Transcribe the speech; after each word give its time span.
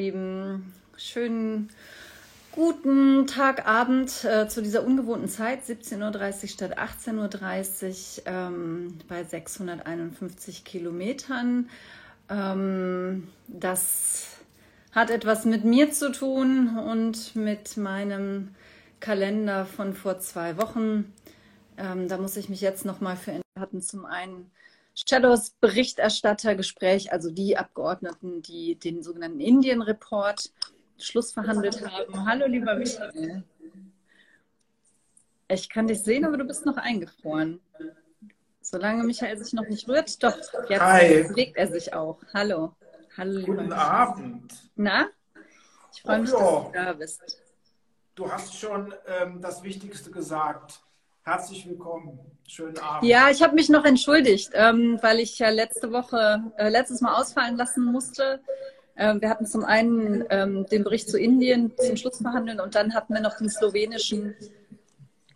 Lieben, 0.00 0.72
schönen 0.96 1.70
guten 2.52 3.26
Tag, 3.26 3.66
Abend 3.66 4.24
äh, 4.24 4.46
zu 4.46 4.62
dieser 4.62 4.84
ungewohnten 4.84 5.28
Zeit, 5.28 5.64
17.30 5.64 6.42
Uhr 6.42 6.48
statt 6.48 6.78
18.30 6.78 8.20
Uhr 8.20 8.26
ähm, 8.26 8.98
bei 9.08 9.24
651 9.24 10.62
Kilometern. 10.62 11.68
Ähm, 12.28 13.26
das 13.48 14.36
hat 14.92 15.10
etwas 15.10 15.44
mit 15.46 15.64
mir 15.64 15.90
zu 15.90 16.12
tun 16.12 16.78
und 16.78 17.34
mit 17.34 17.76
meinem 17.76 18.54
Kalender 19.00 19.66
von 19.66 19.94
vor 19.94 20.20
zwei 20.20 20.58
Wochen. 20.58 21.12
Ähm, 21.76 22.06
da 22.06 22.18
muss 22.18 22.36
ich 22.36 22.48
mich 22.48 22.60
jetzt 22.60 22.84
nochmal 22.84 23.16
für 23.16 23.40
hatten 23.58 23.82
zum 23.82 24.06
einen 24.06 24.48
Shadows 25.06 25.50
Berichterstattergespräch, 25.60 27.12
also 27.12 27.30
die 27.30 27.56
Abgeordneten, 27.56 28.42
die 28.42 28.76
den 28.76 29.02
sogenannten 29.02 29.40
Indien 29.40 29.82
Report 29.82 30.50
schlussverhandelt 30.98 31.86
haben. 31.86 32.26
Hallo, 32.26 32.46
lieber 32.46 32.74
Michael. 32.74 33.44
Ich 35.48 35.68
kann 35.68 35.86
dich 35.86 36.02
sehen, 36.02 36.24
aber 36.24 36.36
du 36.36 36.44
bist 36.44 36.66
noch 36.66 36.76
eingefroren. 36.76 37.60
Solange 38.60 39.04
Michael 39.04 39.38
sich 39.38 39.52
noch 39.52 39.66
nicht 39.68 39.88
rührt, 39.88 40.22
doch, 40.22 40.36
jetzt 40.68 40.80
Hi. 40.80 41.22
bewegt 41.22 41.56
er 41.56 41.68
sich 41.68 41.94
auch. 41.94 42.20
Hallo. 42.34 42.74
Hallo, 43.16 43.46
Guten 43.46 43.62
lieber 43.62 43.78
Abend. 43.78 44.52
Na? 44.76 45.08
Ich 45.94 46.02
freue 46.02 46.20
mich, 46.20 46.30
dass 46.30 46.40
du 46.40 46.70
da 46.72 46.92
bist. 46.92 47.42
Du 48.14 48.30
hast 48.30 48.54
schon 48.54 48.92
ähm, 49.06 49.40
das 49.40 49.62
Wichtigste 49.62 50.10
gesagt. 50.10 50.82
Herzlich 51.28 51.68
willkommen. 51.68 52.18
Schönen 52.46 52.78
Abend. 52.78 53.06
Ja, 53.06 53.28
ich 53.28 53.42
habe 53.42 53.54
mich 53.54 53.68
noch 53.68 53.84
entschuldigt, 53.84 54.52
ähm, 54.54 54.98
weil 55.02 55.20
ich 55.20 55.38
ja 55.38 55.50
letzte 55.50 55.92
Woche, 55.92 56.42
äh, 56.56 56.70
letztes 56.70 57.02
Mal 57.02 57.20
ausfallen 57.20 57.58
lassen 57.58 57.84
musste. 57.84 58.40
Ähm, 58.96 59.20
wir 59.20 59.28
hatten 59.28 59.44
zum 59.44 59.62
einen 59.62 60.24
ähm, 60.30 60.64
den 60.70 60.84
Bericht 60.84 61.10
zu 61.10 61.18
Indien 61.18 61.70
zum 61.76 61.98
Schluss 61.98 62.22
verhandeln 62.22 62.60
und 62.60 62.74
dann 62.74 62.94
hatten 62.94 63.12
wir 63.12 63.20
noch 63.20 63.36
den 63.36 63.50
slowenischen 63.50 64.34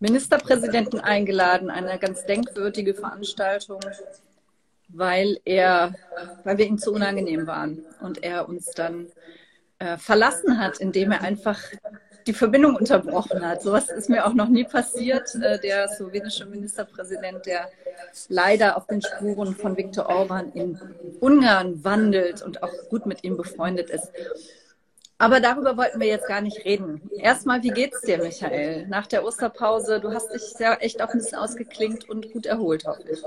Ministerpräsidenten 0.00 0.98
eingeladen, 0.98 1.68
eine 1.68 1.98
ganz 1.98 2.24
denkwürdige 2.24 2.94
Veranstaltung, 2.94 3.80
weil 4.88 5.40
er, 5.44 5.94
weil 6.44 6.56
wir 6.56 6.64
ihm 6.68 6.78
zu 6.78 6.90
unangenehm 6.90 7.46
waren 7.46 7.84
und 8.00 8.24
er 8.24 8.48
uns 8.48 8.70
dann 8.70 9.08
äh, 9.78 9.98
verlassen 9.98 10.58
hat, 10.58 10.78
indem 10.78 11.12
er 11.12 11.20
einfach 11.20 11.60
die 12.26 12.32
Verbindung 12.32 12.76
unterbrochen 12.76 13.46
hat. 13.46 13.62
Sowas 13.62 13.88
ist 13.88 14.08
mir 14.08 14.26
auch 14.26 14.34
noch 14.34 14.48
nie 14.48 14.64
passiert. 14.64 15.34
Äh, 15.34 15.58
der 15.60 15.88
slowenische 15.88 16.46
Ministerpräsident, 16.46 17.46
der 17.46 17.68
leider 18.28 18.76
auf 18.76 18.86
den 18.86 19.02
Spuren 19.02 19.54
von 19.54 19.76
Viktor 19.76 20.06
Orban 20.08 20.52
in 20.52 20.78
Ungarn 21.20 21.84
wandelt 21.84 22.42
und 22.42 22.62
auch 22.62 22.72
gut 22.90 23.06
mit 23.06 23.24
ihm 23.24 23.36
befreundet 23.36 23.90
ist. 23.90 24.12
Aber 25.18 25.38
darüber 25.38 25.76
wollten 25.76 26.00
wir 26.00 26.08
jetzt 26.08 26.26
gar 26.26 26.40
nicht 26.40 26.64
reden. 26.64 27.08
Erstmal, 27.16 27.62
wie 27.62 27.70
geht's 27.70 28.00
dir, 28.00 28.18
Michael? 28.18 28.88
Nach 28.88 29.06
der 29.06 29.24
Osterpause, 29.24 30.00
du 30.00 30.12
hast 30.12 30.34
dich 30.34 30.42
sehr 30.42 30.82
echt 30.82 31.00
auch 31.00 31.10
ein 31.10 31.18
bisschen 31.18 31.38
ausgeklingt 31.38 32.08
und 32.08 32.32
gut 32.32 32.44
erholt, 32.44 32.84
hoffe 32.86 33.04
ich. 33.08 33.22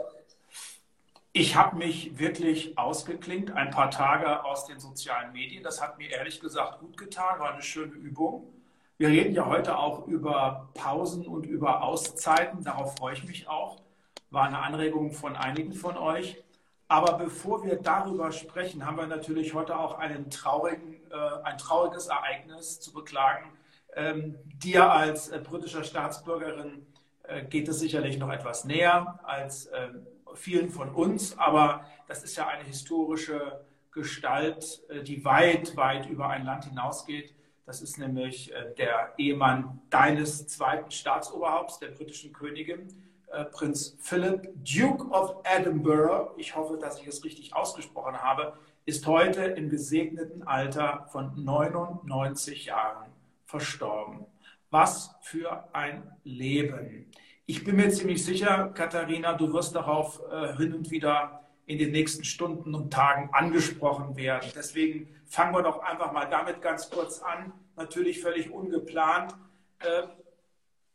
Ich 1.32 1.56
habe 1.56 1.78
mich 1.78 2.18
wirklich 2.20 2.78
ausgeklinkt, 2.78 3.52
ein 3.52 3.70
paar 3.70 3.92
Tage 3.92 4.44
aus 4.44 4.66
den 4.66 4.80
sozialen 4.80 5.32
Medien. 5.32 5.64
Das 5.64 5.82
hat 5.82 5.98
mir 5.98 6.10
ehrlich 6.10 6.40
gesagt 6.40 6.80
gut 6.80 6.98
getan, 6.98 7.40
war 7.40 7.54
eine 7.54 7.62
schöne 7.62 7.94
Übung. 7.94 8.54
Wir 8.98 9.10
reden 9.10 9.36
ja 9.36 9.46
heute 9.46 9.78
auch 9.78 10.08
über 10.08 10.70
Pausen 10.74 11.28
und 11.28 11.46
über 11.46 11.84
Auszeiten. 11.84 12.64
Darauf 12.64 12.96
freue 12.96 13.14
ich 13.14 13.26
mich 13.26 13.50
auch. 13.50 13.82
War 14.30 14.46
eine 14.46 14.60
Anregung 14.60 15.12
von 15.12 15.36
einigen 15.36 15.74
von 15.74 15.98
euch. 15.98 16.42
Aber 16.88 17.18
bevor 17.18 17.66
wir 17.66 17.76
darüber 17.76 18.32
sprechen, 18.32 18.86
haben 18.86 18.96
wir 18.96 19.08
natürlich 19.08 19.54
heute 19.54 19.78
auch 19.78 19.98
einen 19.98 20.30
traurigen, 20.30 21.02
äh, 21.12 21.44
ein 21.44 21.58
trauriges 21.58 22.08
Ereignis 22.08 22.80
zu 22.80 22.94
beklagen. 22.94 23.52
Ähm, 23.96 24.38
dir 24.64 24.90
als 24.90 25.28
äh, 25.28 25.40
britischer 25.40 25.84
Staatsbürgerin 25.84 26.86
äh, 27.24 27.44
geht 27.44 27.68
es 27.68 27.80
sicherlich 27.80 28.18
noch 28.18 28.30
etwas 28.30 28.64
näher 28.64 29.20
als 29.24 29.66
äh, 29.66 29.90
vielen 30.36 30.70
von 30.70 30.90
uns. 30.96 31.38
Aber 31.38 31.84
das 32.08 32.24
ist 32.24 32.38
ja 32.38 32.48
eine 32.48 32.64
historische 32.64 33.60
Gestalt, 33.92 34.84
äh, 34.88 35.04
die 35.04 35.26
weit, 35.26 35.76
weit 35.76 36.06
über 36.06 36.30
ein 36.30 36.46
Land 36.46 36.64
hinausgeht. 36.64 37.34
Das 37.66 37.82
ist 37.82 37.98
nämlich 37.98 38.54
äh, 38.54 38.74
der 38.78 39.14
Ehemann 39.18 39.82
deines 39.90 40.48
zweiten 40.48 40.92
Staatsoberhaupts, 40.92 41.80
der 41.80 41.88
britischen 41.88 42.32
Königin, 42.32 42.88
äh, 43.32 43.46
Prinz 43.46 43.98
Philip, 44.00 44.50
Duke 44.64 45.06
of 45.10 45.38
Edinburgh. 45.44 46.32
Ich 46.38 46.56
hoffe, 46.56 46.78
dass 46.78 47.00
ich 47.02 47.08
es 47.08 47.24
richtig 47.24 47.56
ausgesprochen 47.56 48.22
habe, 48.22 48.54
ist 48.86 49.08
heute 49.08 49.42
im 49.44 49.70
gesegneten 49.70 50.44
Alter 50.44 51.08
von 51.12 51.32
99 51.44 52.66
Jahren 52.66 53.12
verstorben. 53.46 54.26
Was 54.70 55.16
für 55.22 55.68
ein 55.74 56.12
Leben. 56.24 57.12
Ich 57.48 57.64
bin 57.64 57.78
mir 57.78 57.90
ziemlich 57.90 58.24
sicher, 58.24 58.70
Katharina, 58.74 59.34
du 59.34 59.52
wirst 59.54 59.76
darauf 59.76 60.22
äh, 60.32 60.56
hin 60.58 60.74
und 60.74 60.92
wieder 60.92 61.45
in 61.66 61.78
den 61.80 61.92
nächsten 61.92 62.24
Stunden 62.24 62.76
und 62.76 62.94
Tagen 62.94 63.30
angesprochen 63.34 64.16
werden. 64.16 64.52
Deswegen 64.56 65.16
fangen 65.26 65.54
wir 65.54 65.64
doch 65.64 65.80
einfach 65.80 66.12
mal 66.12 66.26
damit 66.26 66.62
ganz 66.62 66.90
kurz 66.90 67.22
an. 67.22 67.54
Natürlich 67.76 68.22
völlig 68.22 68.52
ungeplant. 68.52 69.34
Äh, 69.80 70.04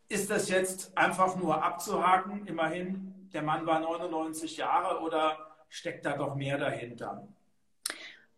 ist 0.09 0.31
das 0.31 0.49
jetzt 0.49 0.97
einfach 0.97 1.37
nur 1.37 1.63
abzuhaken? 1.63 2.47
Immerhin, 2.47 3.29
der 3.33 3.43
Mann 3.43 3.67
war 3.67 3.81
99 3.81 4.57
Jahre 4.57 5.01
oder 5.01 5.39
steckt 5.69 6.05
da 6.05 6.17
doch 6.17 6.35
mehr 6.35 6.59
dahinter? 6.59 7.29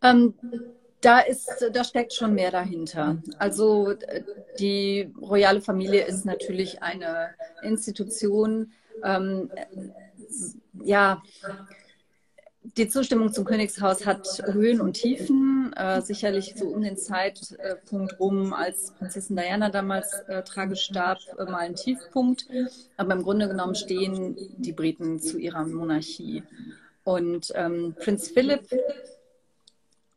Ähm, 0.01 0.33
da, 1.01 1.19
ist, 1.19 1.49
da 1.71 1.83
steckt 1.83 2.13
schon 2.13 2.33
mehr 2.33 2.51
dahinter. 2.51 3.17
Also 3.37 3.93
die 4.59 5.11
royale 5.19 5.61
Familie 5.61 6.05
ist 6.05 6.25
natürlich 6.25 6.81
eine 6.81 7.35
Institution, 7.61 8.71
ähm, 9.03 9.51
ja, 10.83 11.21
die 12.63 12.87
Zustimmung 12.87 13.33
zum 13.33 13.45
Königshaus 13.45 14.05
hat 14.05 14.41
Höhen 14.45 14.81
und 14.81 14.93
Tiefen. 14.93 15.73
Äh, 15.75 16.01
sicherlich 16.01 16.53
so 16.55 16.67
um 16.67 16.81
den 16.81 16.97
Zeitpunkt 16.97 18.19
rum, 18.19 18.53
als 18.53 18.91
Prinzessin 18.91 19.35
Diana 19.35 19.69
damals 19.69 20.13
äh, 20.27 20.43
tragisch 20.43 20.83
starb, 20.83 21.19
äh, 21.37 21.43
mal 21.45 21.57
ein 21.57 21.75
Tiefpunkt. 21.75 22.47
Aber 22.97 23.13
im 23.13 23.23
Grunde 23.23 23.47
genommen 23.47 23.75
stehen 23.75 24.35
die 24.57 24.71
Briten 24.71 25.19
zu 25.19 25.37
ihrer 25.37 25.65
Monarchie. 25.65 26.43
Und 27.03 27.51
ähm, 27.55 27.95
Prinz 27.99 28.29
Philip, 28.29 28.67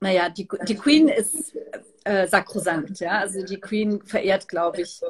naja, 0.00 0.28
die, 0.28 0.48
die 0.68 0.76
Queen 0.76 1.08
ist 1.08 1.56
äh, 2.04 2.28
sakrosankt. 2.28 3.00
Ja? 3.00 3.18
Also 3.18 3.44
die 3.44 3.60
Queen 3.60 4.02
verehrt, 4.02 4.48
glaube 4.48 4.82
ich, 4.82 5.00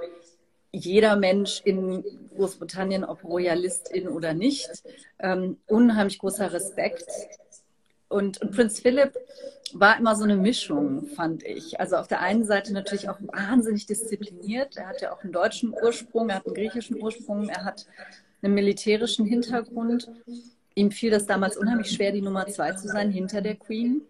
jeder 0.76 1.16
Mensch 1.16 1.62
in 1.64 2.04
Großbritannien, 2.36 3.04
ob 3.04 3.24
Royalistin 3.24 4.08
oder 4.08 4.34
nicht, 4.34 4.68
ähm, 5.18 5.56
unheimlich 5.66 6.18
großer 6.18 6.52
Respekt. 6.52 7.06
Und, 8.08 8.40
und 8.40 8.52
Prinz 8.52 8.80
Philip 8.80 9.12
war 9.72 9.98
immer 9.98 10.14
so 10.14 10.24
eine 10.24 10.36
Mischung, 10.36 11.06
fand 11.06 11.42
ich. 11.42 11.80
Also 11.80 11.96
auf 11.96 12.06
der 12.08 12.20
einen 12.20 12.44
Seite 12.44 12.72
natürlich 12.72 13.08
auch 13.08 13.18
wahnsinnig 13.20 13.86
diszipliniert. 13.86 14.76
Er 14.76 14.88
hat 14.88 15.00
ja 15.00 15.12
auch 15.12 15.22
einen 15.22 15.32
deutschen 15.32 15.72
Ursprung, 15.72 16.28
er 16.28 16.36
hat 16.36 16.46
einen 16.46 16.54
griechischen 16.54 17.02
Ursprung, 17.02 17.48
er 17.48 17.64
hat 17.64 17.86
einen 18.42 18.54
militärischen 18.54 19.26
Hintergrund. 19.26 20.10
Ihm 20.74 20.90
fiel 20.90 21.10
das 21.10 21.26
damals 21.26 21.56
unheimlich 21.56 21.90
schwer, 21.90 22.12
die 22.12 22.22
Nummer 22.22 22.46
zwei 22.46 22.72
zu 22.72 22.86
sein 22.86 23.10
hinter 23.10 23.40
der 23.40 23.56
Queen. 23.56 24.02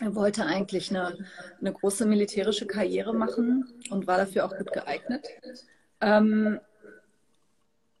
Er 0.00 0.14
wollte 0.14 0.46
eigentlich 0.46 0.90
eine, 0.90 1.18
eine 1.60 1.72
große 1.72 2.06
militärische 2.06 2.66
Karriere 2.66 3.12
machen 3.12 3.66
und 3.90 4.06
war 4.06 4.16
dafür 4.16 4.46
auch 4.46 4.56
gut 4.56 4.72
geeignet. 4.72 5.26
Ähm, 6.00 6.60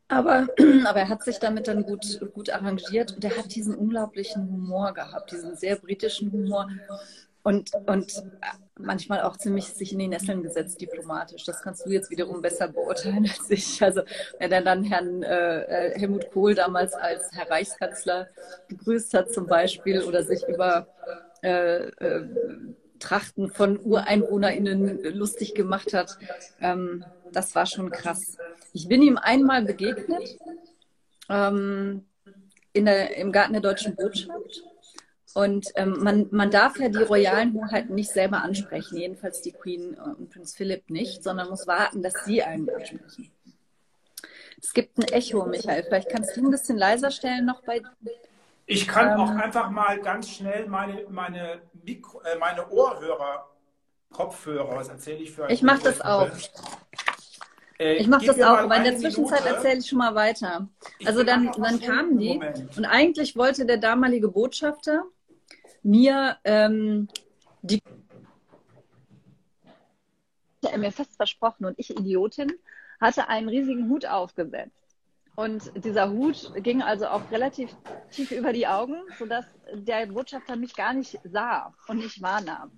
aber, 0.08 0.48
aber 0.86 1.00
er 1.00 1.08
hat 1.08 1.22
sich 1.22 1.38
damit 1.38 1.68
dann 1.68 1.82
gut, 1.84 2.20
gut 2.32 2.50
arrangiert 2.50 3.14
und 3.14 3.24
er 3.24 3.36
hat 3.36 3.54
diesen 3.54 3.74
unglaublichen 3.74 4.48
Humor 4.50 4.94
gehabt, 4.94 5.32
diesen 5.32 5.54
sehr 5.54 5.76
britischen 5.76 6.32
Humor 6.32 6.68
und, 7.42 7.70
und 7.86 8.24
manchmal 8.78 9.22
auch 9.22 9.36
ziemlich 9.36 9.66
sich 9.66 9.92
in 9.92 9.98
die 9.98 10.08
Nesseln 10.08 10.42
gesetzt 10.42 10.80
diplomatisch. 10.80 11.44
Das 11.44 11.62
kannst 11.62 11.86
du 11.86 11.90
jetzt 11.90 12.10
wiederum 12.10 12.42
besser 12.42 12.68
beurteilen 12.68 13.24
als 13.24 13.50
ich. 13.50 13.82
Also 13.82 14.02
wenn 14.38 14.52
er 14.52 14.62
dann 14.62 14.84
Herrn 14.84 15.22
äh, 15.22 15.98
Helmut 15.98 16.30
Kohl 16.30 16.54
damals 16.54 16.94
als 16.94 17.30
Herr 17.32 17.50
Reichskanzler 17.50 18.28
begrüßt 18.68 19.14
hat 19.14 19.32
zum 19.32 19.46
Beispiel 19.46 20.02
oder 20.02 20.24
sich 20.24 20.46
über 20.48 20.88
äh, 21.42 21.86
äh, 21.86 22.24
Trachten 22.98 23.50
von 23.50 23.78
UreinwohnerInnen 23.78 25.14
lustig 25.14 25.54
gemacht 25.54 25.94
hat. 25.94 26.18
Ähm, 26.60 27.04
das 27.32 27.54
war 27.54 27.66
schon 27.66 27.90
krass. 27.90 28.36
Ich 28.72 28.88
bin 28.88 29.02
ihm 29.02 29.16
einmal 29.16 29.62
begegnet 29.62 30.38
ähm, 31.28 32.04
in 32.72 32.84
der, 32.84 33.16
im 33.16 33.32
Garten 33.32 33.52
der 33.52 33.62
Deutschen 33.62 33.96
Botschaft. 33.96 34.62
Und 35.34 35.68
ähm, 35.76 35.98
man, 36.00 36.26
man 36.30 36.50
darf 36.50 36.78
ja 36.78 36.88
die 36.88 37.02
royalen 37.02 37.54
Hoheiten 37.54 37.94
nicht 37.94 38.10
selber 38.10 38.42
ansprechen, 38.42 38.96
jedenfalls 38.96 39.42
die 39.42 39.52
Queen 39.52 39.94
und 39.94 40.30
Prinz 40.30 40.54
Philipp 40.54 40.90
nicht, 40.90 41.22
sondern 41.22 41.50
muss 41.50 41.66
warten, 41.66 42.02
dass 42.02 42.24
sie 42.24 42.42
einen 42.42 42.68
ansprechen. 42.68 43.30
Es 44.60 44.72
gibt 44.72 44.98
ein 44.98 45.04
Echo, 45.04 45.46
Michael. 45.46 45.84
Vielleicht 45.84 46.10
kannst 46.10 46.36
du 46.36 46.40
ein 46.40 46.50
bisschen 46.50 46.76
leiser 46.76 47.10
stellen 47.10 47.46
noch 47.46 47.62
bei. 47.62 47.82
Ich 48.66 48.88
kann 48.88 49.12
ähm, 49.12 49.20
auch 49.20 49.30
einfach 49.30 49.70
mal 49.70 50.00
ganz 50.00 50.28
schnell 50.28 50.66
meine, 50.66 51.04
meine, 51.08 51.62
Mikro, 51.84 52.20
äh, 52.22 52.36
meine 52.38 52.68
Ohrhörer 52.68 53.48
Kopfhörer. 54.10 54.78
Das 54.78 54.88
erzähle 54.88 55.18
ich 55.18 55.30
für 55.30 55.48
Ich 55.50 55.62
mache 55.62 55.82
das 55.82 56.00
auch. 56.00 56.28
Äh, 57.78 57.96
ich 57.96 58.08
mache 58.08 58.26
das 58.26 58.40
auch, 58.40 58.58
aber 58.58 58.76
in 58.76 58.84
der 58.84 58.96
Zwischenzeit 58.96 59.46
erzähle 59.46 59.78
ich 59.78 59.88
schon 59.88 59.98
mal 59.98 60.14
weiter. 60.14 60.68
Also 61.04 61.22
dann, 61.22 61.52
dann 61.52 61.80
kamen 61.80 62.18
die 62.18 62.34
Moment. 62.34 62.76
und 62.76 62.84
eigentlich 62.84 63.36
wollte 63.36 63.66
der 63.66 63.78
damalige 63.78 64.28
Botschafter 64.28 65.04
mir 65.82 66.36
ähm, 66.44 67.08
die 67.62 67.80
er 70.62 70.78
mir 70.78 70.92
fest 70.92 71.16
versprochen 71.16 71.64
und 71.64 71.78
ich 71.78 71.90
Idiotin 71.90 72.52
hatte 73.00 73.28
einen 73.28 73.48
riesigen 73.48 73.88
Hut 73.88 74.06
aufgesetzt. 74.06 74.74
Und 75.36 75.70
dieser 75.84 76.10
Hut 76.10 76.52
ging 76.64 76.82
also 76.82 77.06
auch 77.06 77.30
relativ 77.30 77.70
tief 78.10 78.32
über 78.32 78.52
die 78.52 78.66
Augen, 78.66 78.96
sodass 79.18 79.44
der 79.72 80.06
Botschafter 80.06 80.56
mich 80.56 80.74
gar 80.74 80.92
nicht 80.92 81.16
sah 81.22 81.72
und 81.86 81.98
nicht 81.98 82.20
wahrnahm. 82.20 82.72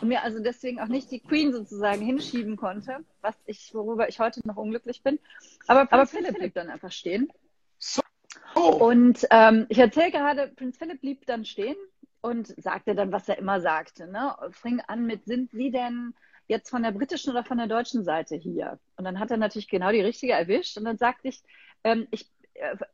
Und 0.00 0.08
mir 0.08 0.22
also 0.22 0.40
deswegen 0.40 0.80
auch 0.80 0.88
nicht 0.88 1.10
die 1.10 1.20
Queen 1.20 1.52
sozusagen 1.52 2.02
hinschieben 2.02 2.56
konnte, 2.56 3.04
was 3.20 3.34
ich, 3.46 3.72
worüber 3.74 4.08
ich 4.08 4.18
heute 4.18 4.46
noch 4.46 4.56
unglücklich 4.56 5.02
bin. 5.02 5.18
Aber 5.66 5.86
Prinz, 5.86 5.92
Aber 5.92 6.06
Philipp 6.06 6.38
blieb 6.38 6.54
dann 6.54 6.70
einfach 6.70 6.90
stehen. 6.90 7.32
So. 7.78 8.02
Und 8.54 9.26
ähm, 9.30 9.66
ich 9.68 9.78
erzähle 9.78 10.10
gerade, 10.10 10.48
Prinz 10.48 10.78
Philipp 10.78 11.00
blieb 11.00 11.26
dann 11.26 11.44
stehen 11.44 11.76
und 12.20 12.48
sagte 12.60 12.94
dann, 12.94 13.12
was 13.12 13.28
er 13.28 13.38
immer 13.38 13.60
sagte. 13.60 14.06
Ne? 14.06 14.34
Fing 14.50 14.80
an 14.86 15.06
mit, 15.06 15.24
sind 15.26 15.50
Sie 15.50 15.70
denn 15.70 16.14
jetzt 16.46 16.70
von 16.70 16.82
der 16.82 16.92
britischen 16.92 17.30
oder 17.30 17.44
von 17.44 17.58
der 17.58 17.66
deutschen 17.66 18.04
Seite 18.04 18.36
hier? 18.36 18.78
Und 18.96 19.04
dann 19.04 19.18
hat 19.18 19.30
er 19.30 19.36
natürlich 19.36 19.68
genau 19.68 19.90
die 19.92 20.00
richtige 20.00 20.32
erwischt. 20.32 20.78
Und 20.78 20.84
dann 20.84 20.98
sagte 20.98 21.28
ich, 21.28 21.42
ähm, 21.84 22.06
ich, 22.10 22.30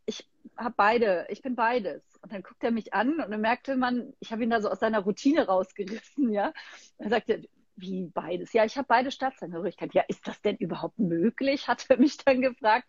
ich 0.06 0.28
habe 0.56 0.74
beide, 0.76 1.26
ich 1.28 1.42
bin 1.42 1.54
beides. 1.54 2.02
Und 2.22 2.32
dann 2.32 2.42
guckt 2.42 2.62
er 2.64 2.70
mich 2.70 2.94
an 2.94 3.20
und 3.20 3.30
dann 3.30 3.40
merkte 3.40 3.76
man, 3.76 4.12
ich 4.20 4.32
habe 4.32 4.42
ihn 4.42 4.50
da 4.50 4.60
so 4.60 4.68
aus 4.68 4.80
seiner 4.80 5.00
Routine 5.00 5.46
rausgerissen, 5.46 6.32
ja. 6.32 6.52
Er 6.98 7.10
sagte, 7.10 7.48
wie 7.76 8.06
beides? 8.06 8.52
Ja, 8.52 8.64
ich 8.64 8.76
habe 8.76 8.88
beide 8.88 9.10
Staatsangehörigkeit. 9.10 9.94
Ja, 9.94 10.02
ist 10.08 10.26
das 10.26 10.40
denn 10.42 10.56
überhaupt 10.56 10.98
möglich? 10.98 11.68
Hat 11.68 11.86
er 11.88 11.98
mich 11.98 12.16
dann 12.18 12.40
gefragt. 12.40 12.88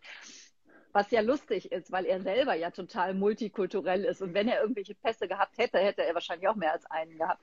Was 0.92 1.12
ja 1.12 1.20
lustig 1.20 1.70
ist, 1.70 1.92
weil 1.92 2.04
er 2.04 2.20
selber 2.20 2.54
ja 2.54 2.72
total 2.72 3.14
multikulturell 3.14 4.04
ist. 4.04 4.22
Und 4.22 4.34
wenn 4.34 4.48
er 4.48 4.60
irgendwelche 4.60 4.96
Pässe 4.96 5.28
gehabt 5.28 5.56
hätte, 5.58 5.78
hätte 5.78 6.04
er 6.04 6.14
wahrscheinlich 6.14 6.48
auch 6.48 6.56
mehr 6.56 6.72
als 6.72 6.84
einen 6.86 7.16
gehabt. 7.16 7.40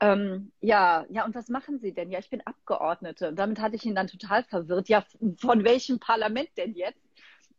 Ähm, 0.00 0.50
ja, 0.60 1.06
ja, 1.08 1.24
und 1.24 1.36
was 1.36 1.48
machen 1.48 1.78
Sie 1.78 1.92
denn? 1.92 2.10
Ja, 2.10 2.18
ich 2.18 2.28
bin 2.28 2.44
Abgeordnete. 2.44 3.28
Und 3.28 3.36
damit 3.36 3.60
hatte 3.60 3.76
ich 3.76 3.84
ihn 3.84 3.94
dann 3.94 4.08
total 4.08 4.42
verwirrt. 4.42 4.88
Ja, 4.88 5.04
von 5.38 5.62
welchem 5.62 6.00
Parlament 6.00 6.48
denn 6.56 6.74
jetzt? 6.74 7.00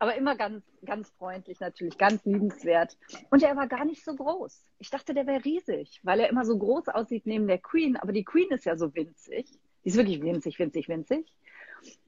Aber 0.03 0.17
immer 0.17 0.35
ganz, 0.35 0.65
ganz 0.83 1.09
freundlich 1.11 1.61
natürlich, 1.61 1.97
ganz 1.97 2.25
liebenswert. 2.25 2.97
Und 3.29 3.41
er 3.41 3.55
war 3.55 3.67
gar 3.67 3.85
nicht 3.85 4.03
so 4.03 4.13
groß. 4.13 4.61
Ich 4.79 4.89
dachte, 4.89 5.13
der 5.13 5.25
wäre 5.27 5.45
riesig, 5.45 6.01
weil 6.03 6.19
er 6.19 6.29
immer 6.29 6.43
so 6.43 6.57
groß 6.57 6.89
aussieht 6.89 7.25
neben 7.25 7.47
der 7.47 7.57
Queen. 7.57 7.95
Aber 7.95 8.11
die 8.11 8.25
Queen 8.25 8.51
ist 8.51 8.65
ja 8.65 8.75
so 8.75 8.93
winzig. 8.93 9.49
Die 9.85 9.87
ist 9.87 9.95
wirklich 9.95 10.21
winzig, 10.21 10.59
winzig, 10.59 10.89
winzig. 10.89 11.33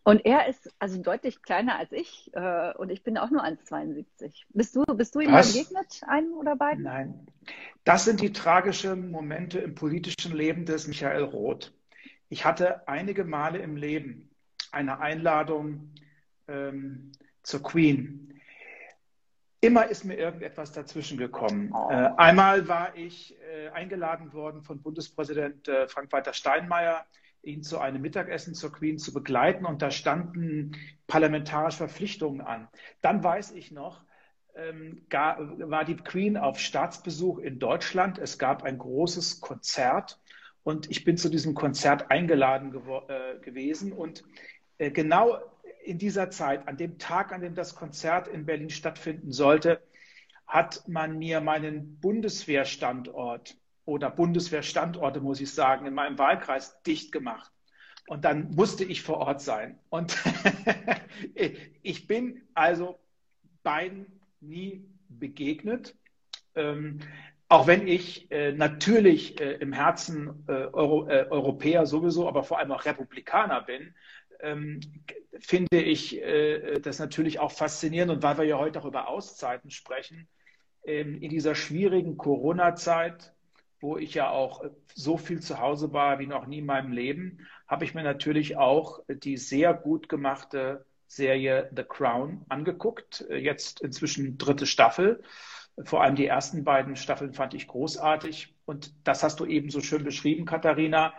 Und 0.04 0.26
er 0.26 0.50
ist 0.50 0.74
also 0.78 1.02
deutlich 1.02 1.42
kleiner 1.42 1.78
als 1.80 1.94
ich 1.94 2.30
äh, 2.34 2.74
und 2.74 2.90
ich 2.90 3.02
bin 3.02 3.18
auch 3.18 3.30
nur 3.30 3.46
1,72. 3.46 4.44
Bist 4.50 4.76
du, 4.76 4.84
bist 4.84 5.16
du 5.16 5.22
ihm 5.22 5.32
das, 5.32 5.54
begegnet, 5.54 6.02
einem 6.06 6.34
oder 6.34 6.58
beiden? 6.58 6.84
Nein. 6.84 7.28
Das 7.86 8.04
sind 8.04 8.20
die 8.20 8.34
tragischen 8.34 9.10
Momente 9.10 9.60
im 9.60 9.74
politischen 9.74 10.36
Leben 10.36 10.66
des 10.66 10.90
Michael 10.90 11.24
Roth. 11.24 11.74
Ich 12.28 12.44
hatte 12.44 12.90
einige 12.90 13.24
Male 13.24 13.60
im 13.60 13.78
Leben 13.78 14.32
eine 14.74 15.00
Einladung 15.00 15.94
ähm, 16.50 17.14
zur 17.46 17.62
Queen. 17.62 18.42
Immer 19.62 19.88
ist 19.88 20.04
mir 20.04 20.16
irgendetwas 20.16 20.72
dazwischen 20.74 21.18
gekommen. 21.18 21.72
Oh. 21.74 21.88
Einmal 22.18 22.68
war 22.68 22.96
ich 22.96 23.36
äh, 23.42 23.70
eingeladen 23.70 24.34
worden 24.34 24.62
von 24.62 24.82
Bundespräsident 24.82 25.68
äh, 25.68 25.88
Frank-Walter 25.88 26.34
Steinmeier, 26.34 27.06
ihn 27.42 27.64
zu 27.64 27.80
einem 27.80 28.02
Mittagessen 28.02 28.54
zur 28.54 28.72
Queen 28.72 28.98
zu 29.00 29.14
begleiten. 29.14 29.66
Und 29.66 29.82
da 29.82 29.92
standen 29.92 30.74
parlamentarische 31.08 31.78
Verpflichtungen 31.78 32.42
an. 32.42 32.68
Dann 33.02 33.24
weiß 33.24 33.54
ich 33.54 33.72
noch, 33.72 34.04
ähm, 34.56 35.06
war 35.10 35.86
die 35.86 35.96
Queen 35.96 36.38
auf 36.38 36.60
Staatsbesuch 36.60 37.40
in 37.40 37.60
Deutschland. 37.60 38.18
Es 38.18 38.38
gab 38.38 38.64
ein 38.64 38.78
großes 38.78 39.42
Konzert 39.42 40.20
und 40.64 40.90
ich 40.90 41.04
bin 41.04 41.18
zu 41.18 41.30
diesem 41.30 41.54
Konzert 41.54 42.10
eingeladen 42.10 42.72
gewesen. 43.42 43.94
Und 43.94 44.24
genau 44.78 45.40
in 45.86 45.98
dieser 45.98 46.30
Zeit, 46.30 46.68
an 46.68 46.78
dem 46.78 46.98
Tag, 46.98 47.32
an 47.32 47.42
dem 47.42 47.56
das 47.56 47.76
Konzert 47.76 48.28
in 48.28 48.46
Berlin 48.46 48.70
stattfinden 48.70 49.32
sollte, 49.32 49.82
hat 50.48 50.88
man 50.88 51.18
mir 51.18 51.42
meinen 51.42 52.00
Bundeswehrstandort 52.00 53.58
oder 53.86 54.10
Bundeswehrstandorte, 54.10 55.22
muss 55.22 55.42
ich 55.42 55.54
sagen, 55.54 55.86
in 55.86 55.94
meinem 55.94 56.18
Wahlkreis 56.18 56.82
dicht 56.84 57.12
gemacht. 57.12 57.52
Und 58.08 58.26
dann 58.26 58.52
musste 58.52 58.84
ich 58.84 59.02
vor 59.02 59.18
Ort 59.18 59.42
sein. 59.42 59.80
Und 59.90 60.18
ich 61.82 62.08
bin 62.08 62.42
also 62.54 63.00
beiden 63.64 64.20
nie 64.42 64.86
begegnet. 65.10 65.96
Ähm, 66.54 67.00
auch 67.48 67.68
wenn 67.68 67.88
ich 67.88 68.32
äh, 68.32 68.52
natürlich 68.52 69.40
äh, 69.40 69.54
im 69.54 69.72
Herzen 69.72 70.46
äh, 70.48 70.52
Euro, 70.52 71.08
äh, 71.08 71.28
Europäer 71.30 71.86
sowieso, 71.86 72.28
aber 72.28 72.44
vor 72.44 72.60
allem 72.60 72.72
auch 72.72 72.86
Republikaner 72.86 73.62
bin, 73.62 73.94
ähm, 74.46 74.80
finde 75.40 75.82
ich 75.82 76.22
äh, 76.22 76.80
das 76.80 77.00
natürlich 77.00 77.40
auch 77.40 77.52
faszinierend. 77.52 78.12
Und 78.12 78.24
weil 78.24 78.38
wir 78.38 78.46
ja 78.46 78.58
heute 78.58 78.80
auch 78.80 78.86
über 78.86 79.08
Auszeiten 79.08 79.72
sprechen, 79.72 80.28
ähm, 80.86 81.22
in 81.22 81.30
dieser 81.30 81.56
schwierigen 81.56 82.18
Corona-Zeit, 82.18 83.34
wo 83.82 83.98
ich 83.98 84.14
ja 84.14 84.30
auch 84.30 84.64
so 84.94 85.18
viel 85.18 85.42
zu 85.42 85.60
Hause 85.60 85.94
war 85.94 86.20
wie 86.20 86.28
noch 86.28 86.48
nie 86.48 86.60
in 86.60 86.66
meinem 86.66 86.92
Leben, 86.92 87.46
habe 87.68 87.86
ich 87.86 87.94
mir 87.94 88.04
natürlich 88.04 88.58
auch 88.58 89.00
die 89.10 89.38
sehr 89.38 89.74
gut 89.74 90.10
gemachte 90.10 90.86
Serie 91.08 91.70
The 91.76 91.84
Crown 91.84 92.46
angeguckt. 92.50 93.26
Jetzt 93.30 93.82
inzwischen 93.82 94.38
dritte 94.38 94.66
Staffel. 94.66 95.22
Vor 95.84 96.02
allem 96.02 96.16
die 96.16 96.26
ersten 96.26 96.64
beiden 96.64 96.96
Staffeln 96.96 97.34
fand 97.34 97.54
ich 97.54 97.68
großartig. 97.68 98.56
Und 98.66 98.94
das 99.04 99.24
hast 99.24 99.40
du 99.40 99.46
eben 99.46 99.70
so 99.70 99.82
schön 99.82 100.04
beschrieben, 100.04 100.46
Katharina. 100.46 101.14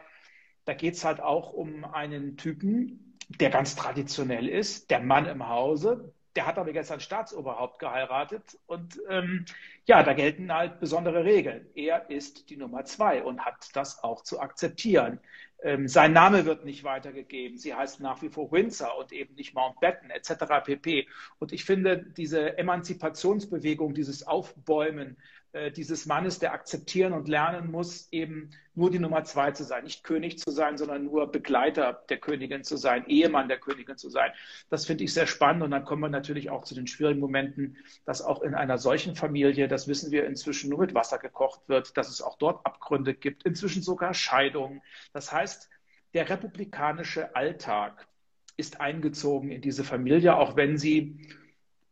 Da 0.64 0.74
geht 0.74 0.94
es 0.94 1.04
halt 1.04 1.20
auch 1.20 1.52
um 1.52 1.84
einen 1.84 2.36
Typen, 2.36 3.05
der 3.28 3.50
ganz 3.50 3.76
traditionell 3.76 4.48
ist, 4.48 4.90
der 4.90 5.00
Mann 5.00 5.26
im 5.26 5.48
Hause, 5.48 6.12
der 6.36 6.46
hat 6.46 6.58
aber 6.58 6.72
jetzt 6.72 6.92
ein 6.92 7.00
Staatsoberhaupt 7.00 7.78
geheiratet 7.78 8.58
und 8.66 9.00
ähm, 9.08 9.46
ja, 9.86 10.02
da 10.02 10.12
gelten 10.14 10.52
halt 10.52 10.80
besondere 10.80 11.24
Regeln. 11.24 11.66
Er 11.74 12.10
ist 12.10 12.50
die 12.50 12.56
Nummer 12.56 12.84
zwei 12.84 13.22
und 13.22 13.44
hat 13.44 13.68
das 13.74 14.02
auch 14.02 14.22
zu 14.22 14.40
akzeptieren. 14.40 15.20
Ähm, 15.62 15.86
sein 15.86 16.12
Name 16.12 16.44
wird 16.44 16.64
nicht 16.64 16.84
weitergegeben. 16.84 17.56
Sie 17.56 17.72
heißt 17.72 18.00
nach 18.00 18.20
wie 18.20 18.28
vor 18.28 18.50
Windsor 18.50 18.98
und 18.98 19.12
eben 19.12 19.34
nicht 19.36 19.54
Mountbatten 19.54 20.10
etc. 20.10 20.64
pp. 20.64 21.08
Und 21.38 21.52
ich 21.52 21.64
finde 21.64 22.04
diese 22.16 22.58
Emanzipationsbewegung, 22.58 23.94
dieses 23.94 24.26
Aufbäumen 24.26 25.16
äh, 25.56 25.70
dieses 25.70 26.04
Mannes, 26.04 26.38
der 26.38 26.52
akzeptieren 26.52 27.14
und 27.14 27.28
lernen 27.28 27.70
muss, 27.70 28.08
eben 28.12 28.50
nur 28.74 28.90
die 28.90 28.98
Nummer 28.98 29.24
zwei 29.24 29.52
zu 29.52 29.64
sein, 29.64 29.84
nicht 29.84 30.04
König 30.04 30.38
zu 30.38 30.50
sein, 30.50 30.76
sondern 30.76 31.04
nur 31.04 31.32
Begleiter 31.32 32.04
der 32.10 32.18
Königin 32.18 32.62
zu 32.62 32.76
sein, 32.76 33.06
Ehemann 33.06 33.48
der 33.48 33.58
Königin 33.58 33.96
zu 33.96 34.10
sein. 34.10 34.32
Das 34.68 34.84
finde 34.84 35.04
ich 35.04 35.14
sehr 35.14 35.26
spannend 35.26 35.62
und 35.62 35.70
dann 35.70 35.86
kommen 35.86 36.02
wir 36.02 36.10
natürlich 36.10 36.50
auch 36.50 36.64
zu 36.64 36.74
den 36.74 36.86
schwierigen 36.86 37.20
Momenten, 37.20 37.78
dass 38.04 38.20
auch 38.20 38.42
in 38.42 38.54
einer 38.54 38.76
solchen 38.76 39.16
Familie, 39.16 39.66
das 39.76 39.88
wissen 39.88 40.10
wir 40.10 40.24
inzwischen 40.24 40.70
nur 40.70 40.78
mit 40.78 40.94
Wasser 40.94 41.18
gekocht 41.18 41.68
wird, 41.68 41.98
dass 41.98 42.08
es 42.08 42.22
auch 42.22 42.38
dort 42.38 42.64
Abgründe 42.64 43.12
gibt, 43.12 43.42
inzwischen 43.42 43.82
sogar 43.82 44.14
Scheidungen. 44.14 44.80
Das 45.12 45.32
heißt, 45.32 45.68
der 46.14 46.30
republikanische 46.30 47.36
Alltag 47.36 48.08
ist 48.56 48.80
eingezogen 48.80 49.50
in 49.50 49.60
diese 49.60 49.84
Familie, 49.84 50.38
auch 50.38 50.56
wenn 50.56 50.78
sie 50.78 51.28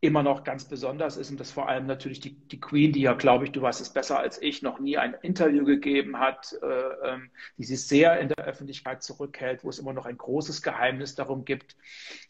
immer 0.01 0.23
noch 0.23 0.43
ganz 0.43 0.65
besonders 0.65 1.15
ist 1.15 1.29
und 1.29 1.39
das 1.39 1.51
vor 1.51 1.69
allem 1.69 1.85
natürlich 1.85 2.19
die, 2.19 2.33
die 2.33 2.59
Queen, 2.59 2.91
die 2.91 3.01
ja, 3.01 3.13
glaube 3.13 3.45
ich, 3.45 3.51
du 3.51 3.61
weißt 3.61 3.81
es 3.81 3.93
besser 3.93 4.19
als 4.19 4.41
ich, 4.41 4.63
noch 4.63 4.79
nie 4.79 4.97
ein 4.97 5.15
Interview 5.21 5.63
gegeben 5.63 6.19
hat, 6.19 6.57
äh, 6.63 6.65
ähm, 7.13 7.29
die 7.59 7.65
sich 7.65 7.85
sehr 7.85 8.19
in 8.19 8.29
der 8.29 8.45
Öffentlichkeit 8.45 9.03
zurückhält, 9.03 9.63
wo 9.63 9.69
es 9.69 9.77
immer 9.77 9.93
noch 9.93 10.07
ein 10.07 10.17
großes 10.17 10.63
Geheimnis 10.63 11.13
darum 11.13 11.45
gibt. 11.45 11.75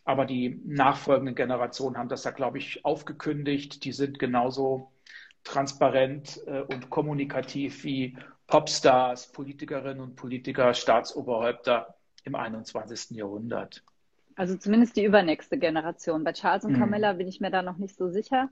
Aber 0.03 0.25
die 0.25 0.61
nachfolgenden 0.65 1.35
Generationen 1.35 1.97
haben 1.97 2.09
das 2.09 2.25
ja, 2.25 2.31
glaube 2.31 2.57
ich, 2.57 2.83
aufgekündigt. 2.83 3.85
Die 3.85 3.93
sind 3.93 4.19
genauso 4.19 4.91
transparent 5.45 6.41
äh, 6.47 6.61
und 6.61 6.89
kommunikativ 6.89 7.85
wie 7.85 8.17
Popstars, 8.47 9.31
Politikerinnen 9.31 10.01
und 10.01 10.15
Politiker, 10.15 10.73
Staatsoberhäupter 10.73 11.95
im 12.25 12.35
21. 12.35 13.11
Jahrhundert. 13.11 13.83
Also 14.35 14.57
zumindest 14.57 14.97
die 14.97 15.05
übernächste 15.05 15.57
Generation. 15.57 16.23
Bei 16.23 16.33
Charles 16.33 16.65
und 16.65 16.73
mhm. 16.73 16.79
Camilla 16.79 17.13
bin 17.13 17.27
ich 17.27 17.39
mir 17.39 17.51
da 17.51 17.61
noch 17.61 17.77
nicht 17.77 17.95
so 17.95 18.09
sicher, 18.09 18.49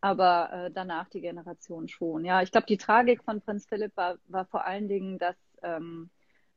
aber 0.00 0.50
äh, 0.52 0.70
danach 0.70 1.08
die 1.10 1.20
Generation 1.20 1.88
schon. 1.88 2.24
Ja, 2.24 2.42
ich 2.42 2.50
glaube, 2.50 2.66
die 2.66 2.78
Tragik 2.78 3.22
von 3.22 3.42
Prinz 3.42 3.66
Philipp 3.66 3.94
war, 3.96 4.16
war 4.28 4.46
vor 4.46 4.64
allen 4.64 4.88
Dingen, 4.88 5.18
dass, 5.18 5.36
ähm, 5.62 6.10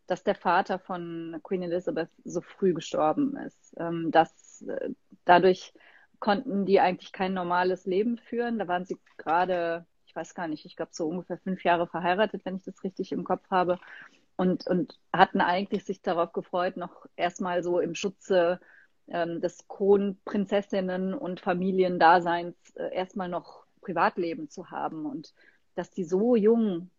dass 0.07 0.23
der 0.23 0.35
Vater 0.35 0.79
von 0.79 1.39
Queen 1.43 1.63
Elizabeth 1.63 2.09
so 2.23 2.41
früh 2.41 2.73
gestorben 2.73 3.35
ist. 3.37 3.75
Ähm, 3.77 4.11
dass 4.11 4.61
äh, 4.61 4.91
dadurch 5.25 5.73
konnten 6.19 6.65
die 6.65 6.79
eigentlich 6.79 7.11
kein 7.11 7.33
normales 7.33 7.85
Leben 7.85 8.17
führen. 8.17 8.59
Da 8.59 8.67
waren 8.67 8.85
sie 8.85 8.97
gerade, 9.17 9.85
ich 10.05 10.15
weiß 10.15 10.33
gar 10.35 10.47
nicht, 10.47 10.65
ich 10.65 10.75
glaube 10.75 10.91
so 10.93 11.07
ungefähr 11.07 11.37
fünf 11.37 11.63
Jahre 11.63 11.87
verheiratet, 11.87 12.43
wenn 12.45 12.57
ich 12.57 12.63
das 12.63 12.83
richtig 12.83 13.11
im 13.11 13.23
Kopf 13.23 13.49
habe. 13.49 13.79
und, 14.37 14.67
und 14.67 14.99
hatten 15.13 15.41
eigentlich 15.41 15.83
sich 15.85 16.01
darauf 16.01 16.33
gefreut, 16.33 16.77
noch 16.77 17.05
erstmal 17.17 17.63
so 17.63 17.79
im 17.79 17.95
Schutze 17.95 18.59
ähm, 19.09 19.41
des 19.41 19.67
Kronprinzessinnen 19.67 21.13
und 21.13 21.39
Familiendaseins 21.41 22.55
äh, 22.75 22.93
erstmal 22.93 23.29
noch 23.29 23.65
Privatleben 23.81 24.49
zu 24.49 24.71
haben. 24.71 25.05
Und 25.05 25.33
dass 25.75 25.91
die 25.91 26.03
so 26.03 26.35
jung, 26.35 26.89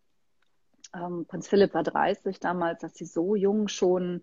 ähm, 0.94 1.26
Prinz 1.26 1.48
Philipp 1.48 1.74
war 1.74 1.82
30 1.82 2.40
damals, 2.40 2.80
dass 2.80 2.94
sie 2.94 3.06
so 3.06 3.34
jung 3.36 3.68
schon 3.68 4.22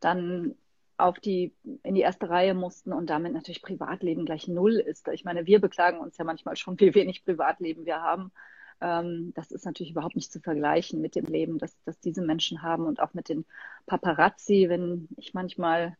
dann 0.00 0.54
auf 0.98 1.20
die, 1.20 1.54
in 1.84 1.94
die 1.94 2.00
erste 2.00 2.28
Reihe 2.28 2.54
mussten 2.54 2.92
und 2.92 3.08
damit 3.08 3.32
natürlich 3.32 3.62
Privatleben 3.62 4.26
gleich 4.26 4.48
null 4.48 4.74
ist. 4.74 5.06
Ich 5.08 5.24
meine, 5.24 5.46
wir 5.46 5.60
beklagen 5.60 5.98
uns 5.98 6.18
ja 6.18 6.24
manchmal 6.24 6.56
schon, 6.56 6.78
wie 6.80 6.94
wenig 6.94 7.24
Privatleben 7.24 7.86
wir 7.86 8.02
haben. 8.02 8.32
Ähm, 8.80 9.32
das 9.34 9.52
ist 9.52 9.64
natürlich 9.64 9.92
überhaupt 9.92 10.16
nicht 10.16 10.32
zu 10.32 10.40
vergleichen 10.40 11.00
mit 11.00 11.14
dem 11.14 11.24
Leben, 11.26 11.58
das, 11.58 11.76
das 11.84 12.00
diese 12.00 12.22
Menschen 12.22 12.62
haben 12.62 12.86
und 12.86 13.00
auch 13.00 13.14
mit 13.14 13.28
den 13.28 13.44
Paparazzi, 13.86 14.66
wenn 14.68 15.08
ich 15.16 15.34
manchmal 15.34 15.96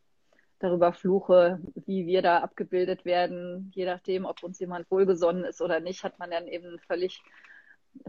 darüber 0.58 0.92
fluche, 0.92 1.60
wie 1.86 2.06
wir 2.06 2.20
da 2.20 2.38
abgebildet 2.38 3.04
werden, 3.04 3.70
je 3.74 3.86
nachdem, 3.86 4.24
ob 4.24 4.42
uns 4.42 4.58
jemand 4.58 4.90
wohlgesonnen 4.90 5.44
ist 5.44 5.62
oder 5.62 5.78
nicht, 5.78 6.02
hat 6.02 6.18
man 6.18 6.32
dann 6.32 6.48
eben 6.48 6.80
völlig, 6.80 7.22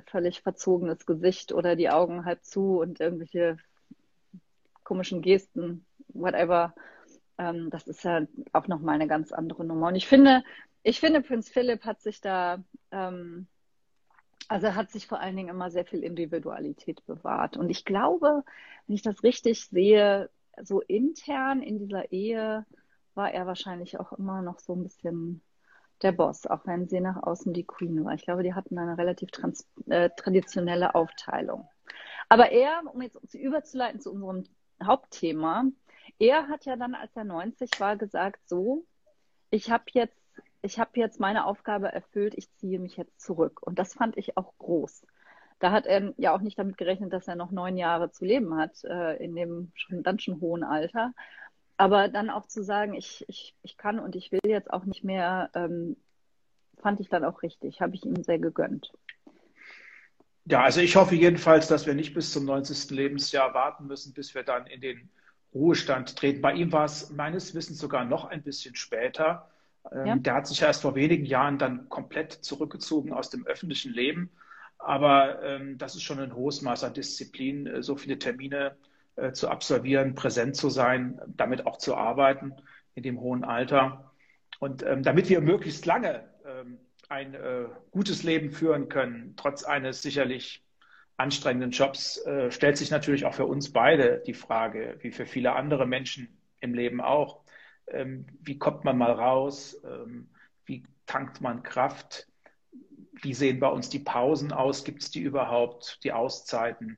völlig 0.08 0.42
verzogenes 0.42 1.06
Gesicht 1.06 1.54
oder 1.54 1.76
die 1.76 1.92
Augen 1.92 2.26
halb 2.26 2.44
zu 2.44 2.80
und 2.80 3.00
irgendwelche 3.00 3.58
komischen 4.84 5.22
Gesten, 5.22 5.86
whatever. 6.14 6.74
Ähm, 7.38 7.70
das 7.70 7.88
ist 7.88 8.04
ja 8.04 8.22
auch 8.54 8.68
nochmal 8.68 8.96
eine 8.96 9.08
ganz 9.08 9.32
andere 9.32 9.66
Nummer. 9.66 9.88
Und 9.88 9.96
ich 9.96 10.08
finde, 10.08 10.44
ich 10.84 11.00
finde, 11.00 11.22
Prinz 11.22 11.50
Philipp 11.50 11.86
hat 11.86 12.02
sich 12.02 12.22
da, 12.22 12.64
ähm, 12.92 13.48
also 14.48 14.68
er 14.68 14.76
hat 14.76 14.92
sich 14.92 15.08
vor 15.08 15.20
allen 15.20 15.36
Dingen 15.36 15.50
immer 15.50 15.72
sehr 15.72 15.86
viel 15.86 16.04
Individualität 16.04 17.06
bewahrt. 17.06 17.58
Und 17.58 17.70
ich 17.70 17.86
glaube, 17.86 18.44
wenn 18.88 18.96
ich 18.96 19.02
das 19.02 19.24
richtig 19.24 19.68
sehe, 19.68 20.30
so 20.62 20.82
intern 20.82 21.62
in 21.62 21.80
dieser 21.80 22.12
Ehe 22.12 22.66
war 23.16 23.32
er 23.32 23.46
wahrscheinlich 23.48 24.00
auch 24.00 24.14
immer 24.14 24.42
noch 24.42 24.60
so 24.60 24.74
ein 24.74 24.84
bisschen 24.84 25.42
der 26.02 26.12
Boss, 26.14 26.46
auch 26.48 26.66
wenn 26.66 26.88
sie 26.88 27.02
nach 27.02 27.22
außen 27.22 27.54
die 27.54 27.66
Queen 27.66 28.04
war. 28.06 28.14
Ich 28.14 28.24
glaube, 28.24 28.44
die 28.44 28.54
hatten 28.54 28.78
eine 28.78 28.98
relativ 28.98 29.32
trans 29.32 29.68
äh, 29.88 30.10
traditionelle 30.16 30.96
Aufteilung. 30.96 31.68
Aber 32.30 32.52
er, 32.52 32.82
um 32.94 33.02
jetzt 33.02 33.34
überzuleiten 33.34 34.00
zu 34.00 34.12
unserem 34.12 34.44
Hauptthema, 34.82 35.66
er 36.20 36.48
hat 36.48 36.66
ja 36.66 36.76
dann, 36.76 36.96
als 36.96 37.16
er 37.16 37.24
90 37.24 37.80
war, 37.80 37.96
gesagt, 37.96 38.48
so, 38.48 38.86
ich 39.52 39.72
habe 39.72 39.86
jetzt, 39.92 40.18
ich 40.62 40.80
habe 40.80 40.92
jetzt 41.00 41.20
meine 41.20 41.46
Aufgabe 41.46 41.92
erfüllt, 41.92 42.34
ich 42.36 42.52
ziehe 42.56 42.80
mich 42.80 42.98
jetzt 42.98 43.22
zurück. 43.22 43.62
Und 43.62 43.80
das 43.80 43.94
fand 43.94 44.18
ich 44.18 44.38
auch 44.38 44.54
groß. 44.58 45.06
Da 45.60 45.72
hat 45.72 45.86
er 45.86 46.14
ja 46.18 46.34
auch 46.34 46.42
nicht 46.42 46.58
damit 46.58 46.78
gerechnet, 46.78 47.12
dass 47.12 47.28
er 47.28 47.36
noch 47.36 47.52
neun 47.52 47.78
Jahre 47.78 48.12
zu 48.12 48.26
leben 48.26 48.56
hat, 48.56 48.84
äh, 48.86 49.16
in 49.24 49.36
dem 49.36 49.72
schon, 49.76 50.04
dann 50.04 50.20
schon 50.20 50.40
hohen 50.42 50.64
Alter. 50.64 51.14
Aber 51.78 52.08
dann 52.08 52.30
auch 52.30 52.46
zu 52.46 52.64
sagen, 52.64 52.94
ich, 52.94 53.26
ich, 53.28 53.56
ich 53.62 53.78
kann 53.78 54.00
und 54.00 54.16
ich 54.16 54.32
will 54.32 54.40
jetzt 54.46 54.72
auch 54.72 54.86
nicht 54.86 55.04
mehr, 55.04 55.50
ähm, 55.54 55.98
fand 56.82 57.00
ich 57.00 57.10
dann 57.10 57.26
auch 57.26 57.42
richtig, 57.42 57.82
habe 57.82 57.96
ich 57.96 58.06
ihm 58.06 58.24
sehr 58.24 58.40
gegönnt. 58.40 58.92
Ja, 60.46 60.64
also 60.64 60.82
ich 60.82 60.96
hoffe 60.96 61.16
jedenfalls, 61.16 61.68
dass 61.68 61.86
wir 61.86 61.94
nicht 61.94 62.14
bis 62.14 62.32
zum 62.32 62.46
90. 62.46 62.90
Lebensjahr 62.92 63.54
warten 63.54 63.86
müssen, 63.86 64.14
bis 64.14 64.34
wir 64.34 64.44
dann 64.44 64.66
in 64.68 64.82
den 64.82 65.10
Ruhestand 65.54 66.16
treten. 66.16 66.42
Bei 66.42 66.54
ihm 66.54 66.72
war 66.72 66.86
es 66.86 67.10
meines 67.10 67.56
Wissens 67.56 67.80
sogar 67.80 68.06
noch 68.06 68.26
ein 68.26 68.44
bisschen 68.44 68.76
später. 68.76 69.50
Ähm, 69.92 70.06
ja. 70.06 70.16
Der 70.16 70.34
hat 70.36 70.48
sich 70.48 70.62
erst 70.62 70.82
vor 70.82 70.96
wenigen 70.96 71.26
Jahren 71.26 71.58
dann 71.58 71.90
komplett 71.90 72.34
zurückgezogen 72.34 73.14
aus 73.14 73.30
dem 73.30 73.46
öffentlichen 73.46 73.94
Leben 73.94 74.30
aber 74.80 75.44
ähm, 75.44 75.78
das 75.78 75.96
ist 75.96 76.04
schon 76.04 76.20
ein 76.20 76.34
hohes 76.34 76.62
Maß 76.62 76.86
an 76.86 76.94
Disziplin, 76.94 77.68
äh, 77.68 77.84
so 77.84 77.96
viele 77.98 78.18
Termine 78.18 78.78
äh, 79.18 79.34
zu 79.34 79.50
absolvieren, 79.50 80.16
präsent 80.16 80.56
zu 80.56 80.70
sein, 80.70 81.22
damit 81.28 81.68
auch 81.68 81.78
zu 81.78 81.96
arbeiten 81.96 82.54
in 82.96 83.04
dem 83.04 83.20
hohen 83.20 83.44
Alter. 83.44 84.12
Und 84.60 84.84
ähm, 84.84 85.04
damit 85.04 85.30
wir 85.30 85.42
möglichst 85.42 85.86
lange 85.86 86.24
ähm, 86.46 86.80
ein 87.10 87.34
äh, 87.34 87.66
gutes 87.92 88.24
Leben 88.24 88.52
führen 88.52 88.88
können, 88.88 89.34
trotz 89.36 89.64
eines 89.64 90.02
sicherlich 90.02 90.64
anstrengenden 91.20 91.72
Jobs, 91.72 92.18
äh, 92.26 92.52
stellt 92.52 92.78
sich 92.78 92.92
natürlich 92.92 93.26
auch 93.26 93.34
für 93.34 93.46
uns 93.46 93.72
beide 93.72 94.24
die 94.26 94.34
Frage, 94.34 94.98
wie 95.02 95.12
für 95.12 95.26
viele 95.26 95.54
andere 95.54 95.86
Menschen 95.86 96.30
im 96.60 96.74
Leben 96.74 97.02
auch, 97.02 97.42
ähm, 97.88 98.26
wie 98.42 98.58
kommt 98.58 98.84
man 98.84 98.98
mal 98.98 99.12
raus, 99.12 99.82
ähm, 99.84 100.30
wie 100.66 100.84
tankt 101.06 101.42
man 101.42 101.64
Kraft, 101.64 102.28
wie 103.22 103.34
sehen 103.34 103.60
bei 103.60 103.68
uns 103.68 103.90
die 103.90 104.00
Pausen 104.00 104.54
aus? 104.54 104.84
Gibt 104.84 105.02
es 105.02 105.12
die 105.12 105.22
überhaupt, 105.22 106.00
die 106.04 106.14
Auszeiten? 106.14 106.98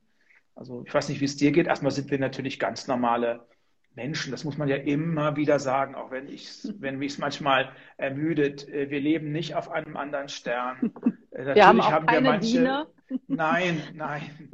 Also 0.56 0.84
ich 0.86 0.94
weiß 0.94 1.10
nicht, 1.10 1.22
wie 1.22 1.26
es 1.26 1.38
dir 1.38 1.52
geht. 1.52 1.68
Erstmal 1.68 1.92
sind 1.92 2.12
wir 2.12 2.20
natürlich 2.20 2.60
ganz 2.60 2.88
normale 2.88 3.48
Menschen. 3.96 4.32
Das 4.32 4.44
muss 4.44 4.58
man 4.58 4.68
ja 4.68 4.76
immer 4.76 5.36
wieder 5.36 5.60
sagen, 5.60 5.96
auch 5.96 6.12
wenn 6.12 6.28
ich 6.28 6.68
wenn 6.80 6.98
mich 6.98 7.14
es 7.14 7.18
manchmal 7.18 7.72
ermüdet. 7.98 8.68
Äh, 8.70 8.90
wir 8.90 9.00
leben 9.00 9.32
nicht 9.32 9.56
auf 9.56 9.72
einem 9.72 9.98
anderen 9.98 10.30
Stern. 10.30 10.94
Äh, 11.34 11.46
natürlich 11.46 11.56
wir 11.56 11.68
haben, 11.68 11.82
auch 11.82 11.92
haben 11.92 12.06
keine 12.08 12.24
wir 12.24 12.32
manche. 12.32 12.48
Diener. 12.58 12.88
Nein, 13.28 13.82
nein. 13.94 14.50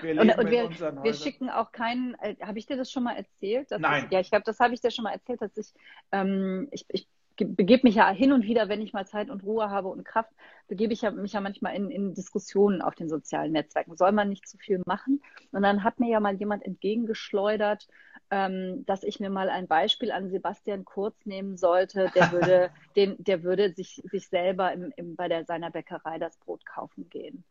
Wir 0.00 0.20
und, 0.20 0.38
und 0.38 0.50
wir, 0.50 0.70
wir 0.70 1.14
schicken 1.14 1.50
auch 1.50 1.72
keinen. 1.72 2.14
Äh, 2.14 2.36
habe 2.42 2.58
ich 2.58 2.66
dir 2.66 2.76
das 2.76 2.90
schon 2.90 3.04
mal 3.04 3.16
erzählt? 3.16 3.68
nein. 3.78 4.04
Ich, 4.06 4.12
ja, 4.12 4.20
ich 4.20 4.30
glaube, 4.30 4.44
das 4.44 4.58
habe 4.60 4.74
ich 4.74 4.80
dir 4.80 4.90
schon 4.90 5.04
mal 5.04 5.12
erzählt, 5.12 5.42
dass 5.42 5.56
ich, 5.56 5.72
ähm, 6.12 6.68
ich, 6.70 6.84
ich 6.88 7.08
begebe 7.36 7.86
mich 7.86 7.96
ja 7.96 8.10
hin 8.10 8.32
und 8.32 8.44
wieder, 8.44 8.68
wenn 8.68 8.80
ich 8.80 8.92
mal 8.92 9.06
Zeit 9.06 9.30
und 9.30 9.42
Ruhe 9.42 9.70
habe 9.70 9.88
und 9.88 10.04
Kraft, 10.04 10.30
begebe 10.68 10.92
ich 10.92 11.02
ja, 11.02 11.10
mich 11.10 11.32
ja 11.32 11.40
manchmal 11.40 11.74
in, 11.74 11.90
in 11.90 12.14
Diskussionen 12.14 12.82
auf 12.82 12.94
den 12.94 13.08
sozialen 13.08 13.52
Netzwerken. 13.52 13.96
Soll 13.96 14.12
man 14.12 14.28
nicht 14.28 14.48
zu 14.48 14.58
viel 14.58 14.82
machen? 14.86 15.22
Und 15.50 15.62
dann 15.62 15.82
hat 15.82 16.00
mir 16.00 16.10
ja 16.10 16.20
mal 16.20 16.34
jemand 16.34 16.64
entgegengeschleudert, 16.64 17.88
ähm, 18.30 18.84
dass 18.86 19.02
ich 19.02 19.20
mir 19.20 19.30
mal 19.30 19.48
ein 19.50 19.66
Beispiel 19.66 20.12
an 20.12 20.30
Sebastian 20.30 20.84
Kurz 20.84 21.26
nehmen 21.26 21.56
sollte. 21.56 22.10
Der 22.14 22.32
würde, 22.32 22.70
den, 22.96 23.16
der 23.18 23.42
würde 23.42 23.72
sich, 23.72 24.02
sich 24.10 24.28
selber 24.28 24.72
im, 24.72 24.92
im, 24.96 25.16
bei 25.16 25.28
der, 25.28 25.44
seiner 25.44 25.70
Bäckerei 25.70 26.18
das 26.18 26.36
Brot 26.38 26.64
kaufen 26.64 27.08
gehen. 27.10 27.44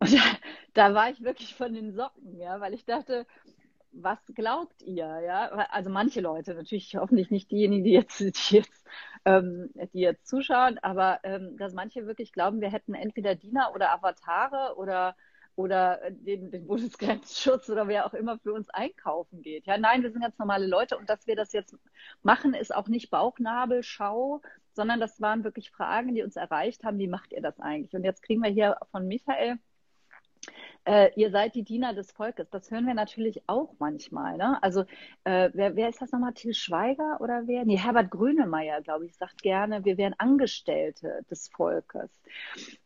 Und 0.00 0.12
da, 0.12 0.20
da 0.74 0.94
war 0.94 1.10
ich 1.10 1.22
wirklich 1.22 1.54
von 1.54 1.74
den 1.74 1.92
Socken, 1.92 2.38
ja, 2.38 2.60
weil 2.60 2.74
ich 2.74 2.84
dachte, 2.84 3.26
was 3.92 4.18
glaubt 4.34 4.82
ihr? 4.82 5.20
Ja, 5.20 5.48
also 5.70 5.90
manche 5.90 6.20
Leute, 6.20 6.54
natürlich 6.54 6.96
hoffentlich 6.96 7.30
nicht 7.30 7.50
diejenigen, 7.50 7.84
die 7.84 7.92
jetzt, 7.92 8.20
die 8.20 8.56
jetzt, 8.56 8.86
ähm, 9.24 9.70
die 9.92 10.00
jetzt 10.00 10.26
zuschauen, 10.26 10.78
aber 10.78 11.20
ähm, 11.24 11.56
dass 11.56 11.72
manche 11.72 12.06
wirklich 12.06 12.32
glauben, 12.32 12.60
wir 12.60 12.70
hätten 12.70 12.94
entweder 12.94 13.34
Diener 13.34 13.72
oder 13.74 13.92
Avatare 13.92 14.76
oder 14.76 15.16
oder 15.58 16.00
den, 16.10 16.52
den 16.52 16.68
Bundesgrenzschutz 16.68 17.68
oder 17.68 17.88
wer 17.88 18.06
auch 18.06 18.14
immer 18.14 18.38
für 18.38 18.52
uns 18.52 18.70
einkaufen 18.70 19.42
geht. 19.42 19.66
Ja, 19.66 19.76
nein, 19.76 20.04
wir 20.04 20.12
sind 20.12 20.22
ganz 20.22 20.38
normale 20.38 20.68
Leute 20.68 20.96
und 20.96 21.10
dass 21.10 21.26
wir 21.26 21.34
das 21.34 21.52
jetzt 21.52 21.76
machen, 22.22 22.54
ist 22.54 22.72
auch 22.72 22.86
nicht 22.86 23.10
Bauchnabelschau, 23.10 24.40
sondern 24.72 25.00
das 25.00 25.20
waren 25.20 25.42
wirklich 25.42 25.72
Fragen, 25.72 26.14
die 26.14 26.22
uns 26.22 26.36
erreicht 26.36 26.84
haben. 26.84 27.00
Wie 27.00 27.08
macht 27.08 27.32
ihr 27.32 27.42
das 27.42 27.58
eigentlich? 27.58 27.92
Und 27.94 28.04
jetzt 28.04 28.22
kriegen 28.22 28.40
wir 28.40 28.50
hier 28.50 28.76
von 28.92 29.08
Michael 29.08 29.58
äh, 30.88 31.10
ihr 31.16 31.30
seid 31.30 31.54
die 31.54 31.64
Diener 31.64 31.92
des 31.92 32.12
Volkes. 32.12 32.48
Das 32.50 32.70
hören 32.70 32.86
wir 32.86 32.94
natürlich 32.94 33.42
auch 33.46 33.74
manchmal. 33.78 34.38
Ne? 34.38 34.62
Also 34.62 34.82
äh, 35.24 35.50
wer, 35.52 35.76
wer 35.76 35.88
ist 35.88 36.00
das 36.00 36.12
nochmal? 36.12 36.32
Till 36.32 36.54
Schweiger 36.54 37.20
oder 37.20 37.42
wer? 37.46 37.64
Nee, 37.64 37.76
Herbert 37.76 38.10
Grönemeyer, 38.10 38.80
glaube 38.80 39.06
ich, 39.06 39.16
sagt 39.16 39.42
gerne, 39.42 39.84
wir 39.84 39.98
wären 39.98 40.14
Angestellte 40.18 41.24
des 41.30 41.48
Volkes. 41.48 42.10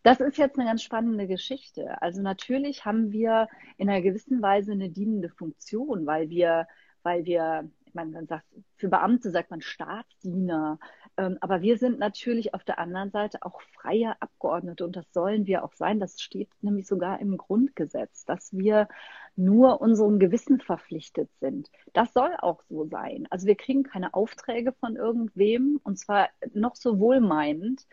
Das 0.02 0.21
ist 0.21 0.37
jetzt 0.37 0.59
eine 0.59 0.68
ganz 0.68 0.82
spannende 0.82 1.26
Geschichte. 1.28 2.00
Also 2.02 2.23
natürlich 2.23 2.85
haben 2.85 3.12
wir 3.12 3.49
in 3.76 3.88
einer 3.88 4.02
gewissen 4.02 4.42
Weise 4.42 4.73
eine 4.73 4.90
dienende 4.90 5.28
Funktion, 5.28 6.06
weil 6.06 6.28
wir, 6.28 6.66
weil 7.04 7.25
wir, 7.25 7.71
ich 7.87 7.94
meine, 7.94 8.11
man 8.11 8.26
sagt, 8.26 8.47
für 8.76 8.88
Beamte 8.88 9.30
sagt 9.30 9.50
man 9.50 9.61
Staatsdiener. 9.61 10.78
Ähm, 11.16 11.37
aber 11.40 11.61
wir 11.61 11.76
sind 11.76 11.99
natürlich 11.99 12.54
auf 12.54 12.64
der 12.64 12.78
anderen 12.78 13.11
Seite 13.11 13.42
auch 13.42 13.61
freie 13.61 14.21
Abgeordnete 14.21 14.85
und 14.85 14.97
das 14.97 15.12
sollen 15.12 15.47
wir 15.47 15.64
auch 15.64 15.75
sein. 15.75 16.00
Das 16.00 16.21
steht 16.21 16.49
nämlich 16.62 16.87
sogar 16.87 17.21
im 17.21 17.37
Grundgesetz, 17.37 18.25
dass 18.25 18.52
wir 18.57 18.88
nur 19.37 19.81
unserem 19.81 20.19
Gewissen 20.19 20.61
verpflichtet 20.61 21.31
sind. 21.40 21.71
Das 21.92 22.12
soll 22.12 22.35
auch 22.38 22.62
so 22.69 22.87
sein. 22.87 23.26
Also 23.31 23.47
wir 23.47 23.57
kriegen 23.57 23.83
keine 23.83 24.14
Aufträge 24.14 24.73
von 24.73 24.97
irgendwem 24.97 25.81
und 25.83 25.99
zwar 25.99 26.28
noch 26.54 26.76
so 26.76 26.99
wohlmeinend. 26.99 27.87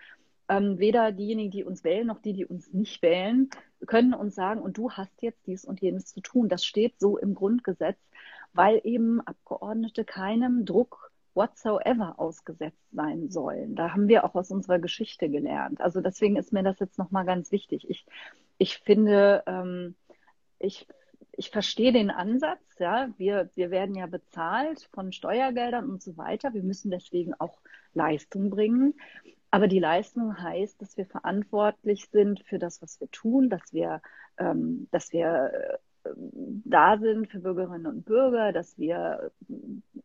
Ähm, 0.47 0.79
weder 0.79 1.11
diejenigen, 1.11 1.51
die 1.51 1.63
uns 1.63 1.83
wählen, 1.83 2.07
noch 2.07 2.21
die, 2.21 2.33
die 2.33 2.45
uns 2.45 2.73
nicht 2.73 3.03
wählen, 3.03 3.49
können 3.85 4.15
uns 4.15 4.33
sagen, 4.33 4.61
und 4.61 4.77
du 4.77 4.91
hast 4.91 5.21
jetzt 5.21 5.45
dies 5.45 5.63
und 5.63 5.79
jenes 5.79 6.05
zu 6.07 6.21
tun. 6.21 6.49
Das 6.49 6.65
steht 6.65 6.99
so 6.99 7.17
im 7.17 7.35
Grundgesetz, 7.35 7.99
weil 8.53 8.81
eben 8.83 9.21
Abgeordnete 9.21 10.05
keinem 10.05 10.65
Druck 10.65 11.08
whatsoever 11.33 12.15
ausgesetzt 12.17 12.83
sein 12.91 13.29
sollen. 13.29 13.75
Da 13.75 13.93
haben 13.93 14.07
wir 14.07 14.23
auch 14.25 14.35
aus 14.35 14.51
unserer 14.51 14.79
Geschichte 14.79 15.29
gelernt. 15.29 15.81
Also 15.81 16.01
deswegen 16.01 16.35
ist 16.35 16.53
mir 16.53 16.63
das 16.63 16.79
jetzt 16.79 16.97
nochmal 16.97 17.25
ganz 17.25 17.51
wichtig. 17.51 17.89
Ich, 17.89 18.05
ich 18.57 18.77
finde, 18.79 19.43
ähm, 19.45 19.95
ich, 20.59 20.87
ich 21.31 21.49
verstehe 21.49 21.93
den 21.93 22.09
Ansatz, 22.11 22.59
ja. 22.79 23.09
Wir, 23.17 23.49
wir 23.55 23.71
werden 23.71 23.95
ja 23.95 24.07
bezahlt 24.07 24.89
von 24.93 25.11
Steuergeldern 25.11 25.89
und 25.89 26.01
so 26.01 26.17
weiter. 26.17 26.53
Wir 26.53 26.63
müssen 26.63 26.91
deswegen 26.91 27.33
auch 27.35 27.57
Leistung 27.93 28.49
bringen. 28.49 28.95
Aber 29.51 29.67
die 29.67 29.79
Leistung 29.79 30.41
heißt, 30.41 30.81
dass 30.81 30.97
wir 30.97 31.05
verantwortlich 31.05 32.09
sind 32.11 32.43
für 32.43 32.59
das, 32.59 32.81
was 32.81 32.99
wir 32.99 33.09
tun, 33.09 33.49
dass 33.49 33.73
wir, 33.73 34.01
ähm, 34.37 34.87
dass 34.91 35.11
wir 35.11 35.79
da 36.65 36.97
sind 36.97 37.29
für 37.29 37.39
Bürgerinnen 37.39 37.85
und 37.85 38.05
Bürger, 38.05 38.51
dass 38.53 38.77
wir 38.77 39.31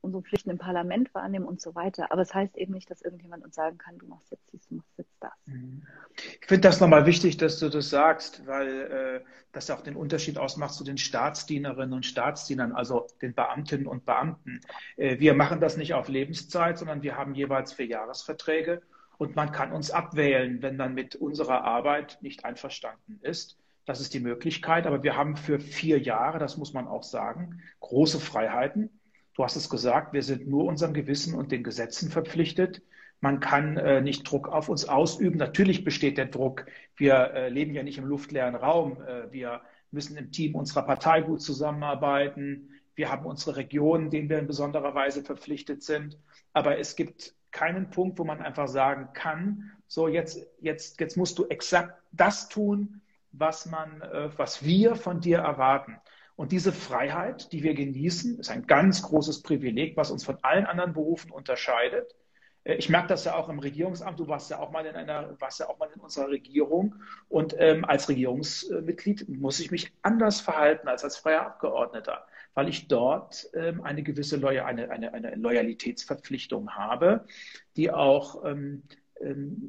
unsere 0.01 0.23
Pflichten 0.23 0.51
im 0.51 0.59
Parlament 0.59 1.15
wahrnehmen 1.15 1.47
und 1.47 1.61
so 1.61 1.75
weiter. 1.75 2.11
Aber 2.11 2.23
es 2.23 2.29
das 2.29 2.35
heißt 2.35 2.57
eben 2.57 2.73
nicht, 2.73 2.91
dass 2.91 3.03
irgendjemand 3.03 3.45
uns 3.45 3.55
sagen 3.55 3.79
kann, 3.79 3.99
du 3.99 4.07
machst 4.07 4.31
jetzt 4.31 4.53
dies, 4.53 4.67
du 4.69 4.77
machst 4.77 4.99
jetzt 4.99 5.17
das. 5.21 5.33
Mhm. 5.47 5.83
Ich 6.41 6.47
finde 6.47 6.69
das 6.69 6.81
nochmal 6.81 7.07
wichtig, 7.07 7.37
dass 7.37 7.59
du 7.59 7.69
das 7.69 7.91
sagst, 7.91 8.47
weil 8.47 8.69
äh, 8.69 9.21
das 9.53 9.71
auch 9.71 9.83
den 9.83 9.97
Unterschied 9.97 10.39
ausmacht 10.39 10.75
zu 10.75 10.85
den 10.85 10.99
Staatsdienerinnen 10.99 11.95
und 11.95 12.07
Staatsdienern, 12.07 12.73
also 12.73 13.07
den 13.23 13.35
Beamtinnen 13.35 13.87
und 13.87 14.05
Beamten. 14.05 14.61
Äh, 14.97 15.19
wir 15.21 15.35
machen 15.35 15.61
das 15.61 15.77
nicht 15.77 15.95
auf 15.95 16.09
Lebenszeit, 16.09 16.79
sondern 16.79 17.03
wir 17.03 17.17
haben 17.17 17.35
jeweils 17.35 17.73
vier 17.73 17.87
Jahresverträge 17.87 18.83
und 19.17 19.37
man 19.37 19.53
kann 19.53 19.73
uns 19.73 19.91
abwählen, 19.91 20.61
wenn 20.63 20.77
man 20.77 20.95
mit 20.95 21.17
unserer 21.17 21.65
Arbeit 21.65 22.19
nicht 22.21 22.45
einverstanden 22.45 23.21
ist. 23.23 23.59
Das 23.85 24.01
ist 24.01 24.15
die 24.15 24.21
Möglichkeit, 24.21 24.87
aber 24.87 25.03
wir 25.03 25.17
haben 25.17 25.37
für 25.37 25.61
vier 25.61 25.99
Jahre, 25.99 26.39
das 26.39 26.57
muss 26.57 26.73
man 26.73 26.89
auch 26.89 27.03
sagen, 27.03 27.61
große 27.81 28.19
Freiheiten. 28.19 28.89
Du 29.35 29.45
hast 29.45 29.57
es 29.57 29.69
gesagt, 29.69 30.13
wir 30.13 30.23
sind 30.23 30.47
nur 30.47 30.65
unserem 30.65 30.95
Gewissen 30.95 31.35
und 31.35 31.53
den 31.53 31.63
Gesetzen 31.63 32.11
verpflichtet. 32.11 32.83
Man 33.21 33.41
kann 33.41 33.77
äh, 33.77 34.01
nicht 34.01 34.31
Druck 34.31 34.49
auf 34.49 34.69
uns 34.69 34.89
ausüben. 34.89 35.39
Natürlich 35.39 35.85
besteht 35.85 36.19
der 36.19 36.27
Druck. 36.27 36.67
Wir 36.97 37.33
äh, 37.35 37.49
leben 37.49 37.75
ja 37.75 37.83
nicht 37.83 37.99
im 37.99 38.05
luftleeren 38.05 38.55
Raum. 38.55 39.03
Äh, 39.03 39.33
wir 39.33 39.61
müssen 39.91 40.17
im 40.17 40.31
Team 40.31 40.55
unserer 40.55 40.83
Partei 40.83 41.23
gut 41.23 41.43
zusammenarbeiten. 41.43 42.71
Wir 42.95 43.11
haben 43.11 43.27
unsere 43.27 43.57
Regionen, 43.57 44.11
denen 44.11 44.29
wir 44.29 44.39
in 44.39 44.47
besonderer 44.47 44.95
Weise 44.95 45.25
verpflichtet 45.25 45.83
sind. 45.83 46.19
Aber 46.53 46.79
es 46.79 46.97
gibt 46.97 47.35
keinen 47.51 47.91
Punkt, 47.91 48.19
wo 48.19 48.25
man 48.25 48.41
einfach 48.41 48.69
sagen 48.69 49.09
kann, 49.15 49.73
so 49.89 50.09
jetzt, 50.09 50.47
jetzt, 50.61 51.01
jetzt 51.01 51.17
musst 51.17 51.39
du 51.39 51.47
exakt 51.47 51.95
das 52.13 52.49
tun, 52.49 53.01
was 53.39 53.67
man, 53.67 54.01
äh, 54.01 54.31
was 54.37 54.65
wir 54.65 54.97
von 54.97 55.21
dir 55.21 55.39
erwarten. 55.39 55.97
Und 56.37 56.53
diese 56.53 56.73
Freiheit, 56.73 57.53
die 57.53 57.63
wir 57.63 57.75
genießen, 57.75 58.39
ist 58.41 58.51
ein 58.51 58.67
ganz 58.67 59.03
großes 59.03 59.43
Privileg, 59.43 59.97
was 59.97 60.11
uns 60.11 60.25
von 60.25 60.39
allen 60.43 60.67
anderen 60.67 60.93
Berufen 60.93 61.31
unterscheidet. 61.31 62.15
Äh, 62.65 62.75
ich 62.75 62.89
merke 62.89 63.09
das 63.09 63.25
ja 63.25 63.37
auch 63.37 63.49
im 63.49 63.59
Regierungsamt. 63.59 64.19
Du 64.19 64.29
warst 64.29 64.51
ja 64.51 64.59
auch 64.59 64.71
mal 64.71 64.85
in 64.87 64.97
einer, 64.97 65.41
warst 65.41 65.61
ja 65.61 65.69
auch 65.69 65.79
mal 65.79 65.89
in 65.95 66.01
unserer 66.01 66.29
Regierung. 66.29 66.97
Und 67.29 67.55
ähm, 67.59 67.85
als 67.85 68.09
Regierungsmitglied 68.09 69.29
muss 69.29 69.61
ich 69.61 69.71
mich 69.71 69.93
anders 70.03 70.41
verhalten 70.41 70.89
als 70.89 71.05
als 71.05 71.17
freier 71.17 71.47
Abgeordneter, 71.47 72.27
weil 72.55 72.69
ich 72.69 72.89
dort 72.89 73.49
ähm, 73.55 73.83
eine 73.83 74.03
gewisse 74.03 74.37
Loya 74.37 74.65
eine, 74.65 74.91
eine, 74.91 75.13
eine 75.13 75.35
Loyalitätsverpflichtung 75.37 76.71
habe, 76.75 77.27
die 77.77 77.91
auch 77.91 78.45
ähm 78.45 78.83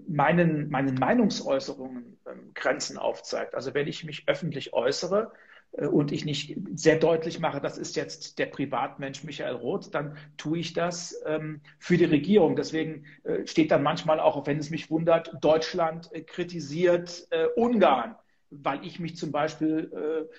meinen, 0.07 0.69
meinen 0.69 0.95
Meinungsäußerungen 0.95 2.17
ähm, 2.27 2.51
Grenzen 2.53 2.97
aufzeigt. 2.97 3.55
Also 3.55 3.73
wenn 3.73 3.87
ich 3.87 4.03
mich 4.03 4.27
öffentlich 4.27 4.73
äußere, 4.73 5.31
äh, 5.77 5.87
und 5.87 6.11
ich 6.11 6.25
nicht 6.25 6.57
sehr 6.75 6.97
deutlich 6.97 7.39
mache, 7.39 7.61
das 7.61 7.77
ist 7.77 7.95
jetzt 7.95 8.39
der 8.39 8.47
Privatmensch 8.47 9.23
Michael 9.23 9.55
Roth, 9.55 9.93
dann 9.93 10.17
tue 10.37 10.59
ich 10.59 10.73
das 10.73 11.21
ähm, 11.25 11.61
für 11.79 11.97
die 11.97 12.05
Regierung. 12.05 12.55
Deswegen 12.55 13.05
äh, 13.23 13.45
steht 13.45 13.71
dann 13.71 13.83
manchmal 13.83 14.19
auch, 14.19 14.45
wenn 14.47 14.57
es 14.57 14.69
mich 14.69 14.89
wundert, 14.89 15.31
Deutschland 15.41 16.11
äh, 16.13 16.21
kritisiert 16.21 17.27
Ungarn, 17.55 18.15
weil 18.49 18.85
ich 18.85 18.99
mich 18.99 19.17
zum 19.17 19.31
Beispiel 19.31 20.29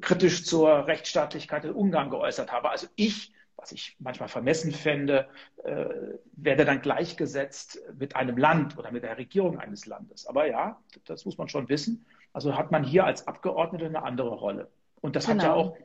kritisch 0.00 0.44
zur 0.44 0.86
Rechtsstaatlichkeit 0.86 1.64
in 1.64 1.72
Ungarn 1.72 2.10
geäußert 2.10 2.52
habe. 2.52 2.70
Also 2.70 2.86
ich 2.96 3.32
was 3.56 3.72
ich 3.72 3.96
manchmal 3.98 4.28
vermessen 4.28 4.72
fände, 4.72 5.28
äh, 5.64 5.86
werde 6.32 6.64
dann 6.64 6.82
gleichgesetzt 6.82 7.80
mit 7.98 8.14
einem 8.14 8.36
Land 8.36 8.78
oder 8.78 8.92
mit 8.92 9.02
der 9.02 9.16
Regierung 9.16 9.58
eines 9.58 9.86
Landes. 9.86 10.26
Aber 10.26 10.46
ja, 10.46 10.80
das 11.04 11.24
muss 11.24 11.38
man 11.38 11.48
schon 11.48 11.68
wissen. 11.68 12.06
Also 12.32 12.56
hat 12.56 12.70
man 12.70 12.84
hier 12.84 13.04
als 13.04 13.26
Abgeordneter 13.26 13.86
eine 13.86 14.02
andere 14.02 14.34
Rolle. 14.34 14.70
Und 15.00 15.16
das 15.16 15.26
genau. 15.26 15.42
hat 15.42 15.48
ja 15.48 15.54
genau. 15.54 15.68
auch 15.70 15.76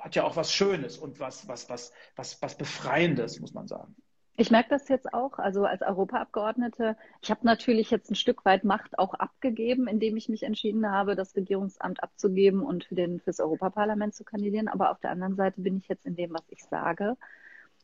hat 0.00 0.14
ja 0.14 0.24
auch 0.24 0.34
was 0.34 0.52
Schönes 0.52 0.96
und 0.96 1.20
was, 1.20 1.46
was, 1.46 1.68
was, 1.68 1.92
was, 2.16 2.40
was 2.40 2.56
Befreiendes, 2.56 3.38
muss 3.38 3.52
man 3.52 3.68
sagen. 3.68 3.94
Ich 4.36 4.50
merke 4.50 4.70
das 4.70 4.88
jetzt 4.88 5.12
auch, 5.12 5.38
also 5.38 5.64
als 5.64 5.82
Europaabgeordnete. 5.82 6.96
Ich 7.20 7.30
habe 7.30 7.40
natürlich 7.44 7.90
jetzt 7.90 8.10
ein 8.10 8.14
Stück 8.14 8.44
weit 8.44 8.64
Macht 8.64 8.98
auch 8.98 9.14
abgegeben, 9.14 9.86
indem 9.86 10.16
ich 10.16 10.28
mich 10.28 10.44
entschieden 10.44 10.90
habe, 10.90 11.14
das 11.14 11.36
Regierungsamt 11.36 12.02
abzugeben 12.02 12.62
und 12.62 12.84
für 12.84 12.94
den, 12.94 13.20
fürs 13.20 13.40
Europaparlament 13.40 14.14
zu 14.14 14.24
kandidieren. 14.24 14.68
Aber 14.68 14.90
auf 14.90 15.00
der 15.00 15.10
anderen 15.10 15.36
Seite 15.36 15.60
bin 15.60 15.76
ich 15.76 15.88
jetzt 15.88 16.06
in 16.06 16.16
dem, 16.16 16.32
was 16.32 16.44
ich 16.48 16.64
sage, 16.64 17.16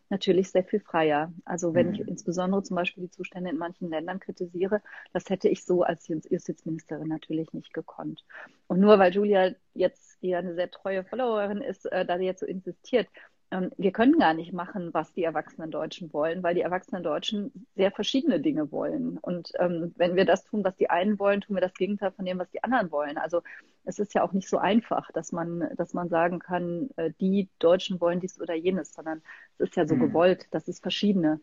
natürlich 0.09 0.51
sehr 0.51 0.65
viel 0.65 0.81
freier. 0.81 1.33
Also 1.45 1.75
wenn 1.75 1.89
mhm. 1.89 1.95
ich 1.95 2.01
insbesondere 2.01 2.63
zum 2.63 2.77
Beispiel 2.77 3.05
die 3.05 3.11
Zustände 3.11 3.51
in 3.51 3.59
manchen 3.59 3.91
Ländern 3.91 4.21
kritisiere, 4.21 4.81
das 5.13 5.29
hätte 5.29 5.49
ich 5.49 5.65
so 5.65 5.83
als 5.83 6.09
Justizministerin 6.09 7.09
natürlich 7.09 7.53
nicht 7.53 7.75
gekonnt. 7.75 8.25
Und 8.67 8.81
nur 8.81 8.99
weil 8.99 9.13
Julia 9.13 9.51
jetzt, 9.75 10.23
die 10.23 10.29
ja 10.29 10.39
eine 10.39 10.55
sehr 10.55 10.71
treue 10.71 11.05
Followerin 11.05 11.61
ist, 11.61 11.87
äh, 11.87 12.07
da 12.07 12.19
sie 12.19 12.25
jetzt 12.25 12.41
so 12.41 12.47
insistiert, 12.47 13.09
wir 13.51 13.93
können 13.93 14.19
gar 14.19 14.35
nicht 14.35 14.53
machen, 14.53 14.93
was 14.93 15.13
die 15.13 15.23
erwachsenen 15.23 15.71
Deutschen 15.71 16.13
wollen, 16.13 16.43
weil 16.43 16.57
die 16.57 16.63
erwachsenen 16.63 17.05
Deutschen 17.05 17.53
sehr 17.77 17.93
verschiedene 17.93 18.41
Dinge 18.41 18.73
wollen. 18.73 19.19
Und 19.19 19.53
ähm, 19.61 19.95
wenn 19.97 20.17
wir 20.17 20.25
das 20.25 20.45
tun, 20.45 20.65
was 20.65 20.77
die 20.77 20.91
einen 20.91 21.19
wollen, 21.21 21.43
tun 21.43 21.57
wir 21.57 21.61
das 21.61 21.75
Gegenteil 21.75 22.11
von 22.11 22.25
dem, 22.25 22.39
was 22.39 22.51
die 22.51 22.65
anderen 22.65 22.91
wollen. 22.91 23.19
Also 23.19 23.43
es 23.85 24.01
ist 24.01 24.15
ja 24.15 24.23
auch 24.23 24.33
nicht 24.33 24.49
so 24.49 24.59
einfach, 24.59 25.13
dass 25.13 25.31
man, 25.31 25.69
dass 25.77 25.95
man 25.95 26.09
sagen 26.09 26.41
kann, 26.41 26.91
äh, 26.97 27.13
die 27.21 27.49
Deutschen 27.61 28.01
wollen 28.01 28.19
dies 28.19 28.41
oder 28.41 28.55
jenes, 28.55 28.93
sondern 28.93 29.23
es 29.59 29.69
ist 29.69 29.77
ja 29.77 29.87
so 29.87 29.95
mhm. 29.95 30.01
gewollt, 30.01 30.49
dass 30.51 30.67
es 30.67 30.81
verschiedene 30.81 31.41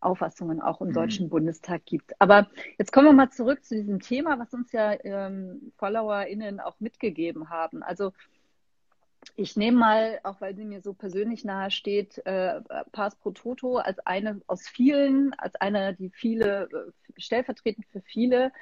Auffassungen 0.00 0.60
auch 0.60 0.82
im 0.82 0.88
mhm. 0.88 0.92
Deutschen 0.94 1.30
Bundestag 1.30 1.86
gibt. 1.86 2.12
Aber 2.20 2.48
jetzt 2.78 2.92
kommen 2.92 3.06
wir 3.06 3.12
mal 3.14 3.30
zurück 3.30 3.64
zu 3.64 3.74
diesem 3.76 4.00
Thema, 4.00 4.38
was 4.38 4.52
uns 4.52 4.72
ja 4.72 4.94
ähm, 5.04 5.72
FollowerInnen 5.78 6.60
auch 6.60 6.78
mitgegeben 6.80 7.48
haben. 7.48 7.82
Also 7.82 8.12
ich 9.34 9.56
nehme 9.56 9.78
mal, 9.78 10.20
auch 10.22 10.40
weil 10.40 10.54
sie 10.54 10.64
mir 10.64 10.80
so 10.80 10.94
persönlich 10.94 11.44
nahe 11.44 11.70
steht, 11.70 12.18
äh, 12.26 12.60
Pars 12.92 13.16
pro 13.16 13.32
Toto 13.32 13.76
als 13.76 13.98
eine 14.00 14.40
aus 14.46 14.68
vielen, 14.68 15.34
als 15.34 15.56
eine, 15.56 15.94
die 15.94 16.10
viele, 16.10 16.68
äh, 16.72 17.20
stellvertretend 17.20 17.86
für 17.86 18.00
viele, 18.02 18.52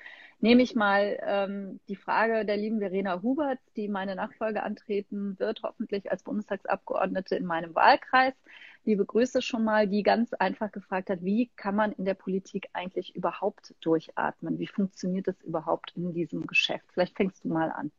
nehme 0.40 0.62
ich 0.62 0.74
mal 0.74 1.18
ähm, 1.24 1.80
die 1.88 1.96
Frage 1.96 2.44
der 2.44 2.56
lieben 2.56 2.80
Verena 2.80 3.22
Hubert, 3.22 3.58
die 3.76 3.88
meine 3.88 4.16
Nachfolge 4.16 4.62
antreten 4.62 5.38
wird, 5.38 5.62
hoffentlich 5.62 6.10
als 6.10 6.22
Bundestagsabgeordnete 6.22 7.36
in 7.36 7.46
meinem 7.46 7.74
Wahlkreis. 7.74 8.34
Liebe 8.84 9.06
Grüße 9.06 9.40
schon 9.42 9.64
mal, 9.64 9.88
die 9.88 10.02
ganz 10.02 10.34
einfach 10.34 10.70
gefragt 10.70 11.08
hat, 11.08 11.22
wie 11.22 11.50
kann 11.56 11.74
man 11.74 11.92
in 11.92 12.04
der 12.04 12.14
Politik 12.14 12.68
eigentlich 12.74 13.16
überhaupt 13.16 13.74
durchatmen? 13.80 14.58
Wie 14.58 14.66
funktioniert 14.66 15.28
das 15.28 15.40
überhaupt 15.42 15.92
in 15.96 16.12
diesem 16.12 16.46
Geschäft? 16.46 16.84
Vielleicht 16.92 17.16
fängst 17.16 17.44
du 17.44 17.48
mal 17.48 17.70
an. 17.70 17.90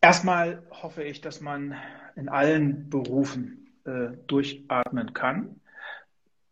Erstmal 0.00 0.62
hoffe 0.70 1.02
ich, 1.02 1.20
dass 1.20 1.40
man 1.40 1.74
in 2.14 2.28
allen 2.28 2.88
Berufen 2.90 3.66
äh, 3.84 4.16
durchatmen 4.26 5.14
kann. 5.14 5.60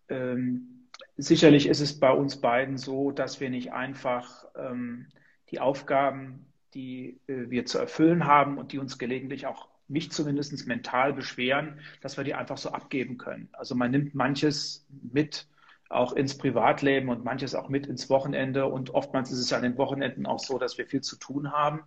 Ähm, 0.08 0.88
sicherlich 1.16 1.68
ist 1.68 1.80
es 1.80 1.98
bei 1.98 2.10
uns 2.10 2.40
beiden 2.40 2.78
so, 2.78 3.10
dass 3.10 3.40
wir 3.40 3.50
nicht 3.50 3.72
einfach 3.72 4.44
ähm, 4.56 5.08
die 5.50 5.60
Aufgaben, 5.60 6.46
die 6.74 7.20
äh, 7.26 7.50
wir 7.50 7.66
zu 7.66 7.78
erfüllen 7.78 8.26
haben 8.26 8.58
und 8.58 8.72
die 8.72 8.78
uns 8.78 8.98
gelegentlich 8.98 9.46
auch 9.46 9.68
mich 9.88 10.10
zumindest 10.10 10.66
mental 10.66 11.12
beschweren, 11.12 11.78
dass 12.00 12.16
wir 12.16 12.24
die 12.24 12.34
einfach 12.34 12.56
so 12.56 12.70
abgeben 12.70 13.18
können. 13.18 13.48
Also 13.52 13.74
man 13.74 13.90
nimmt 13.90 14.14
manches 14.14 14.86
mit 15.12 15.46
auch 15.90 16.14
ins 16.14 16.38
Privatleben 16.38 17.10
und 17.10 17.24
manches 17.24 17.54
auch 17.54 17.68
mit 17.68 17.86
ins 17.86 18.08
Wochenende 18.08 18.66
und 18.66 18.90
oftmals 18.90 19.30
ist 19.30 19.38
es 19.38 19.52
an 19.52 19.62
den 19.62 19.76
Wochenenden 19.76 20.26
auch 20.26 20.38
so, 20.38 20.58
dass 20.58 20.78
wir 20.78 20.86
viel 20.86 21.02
zu 21.02 21.16
tun 21.16 21.52
haben. 21.52 21.82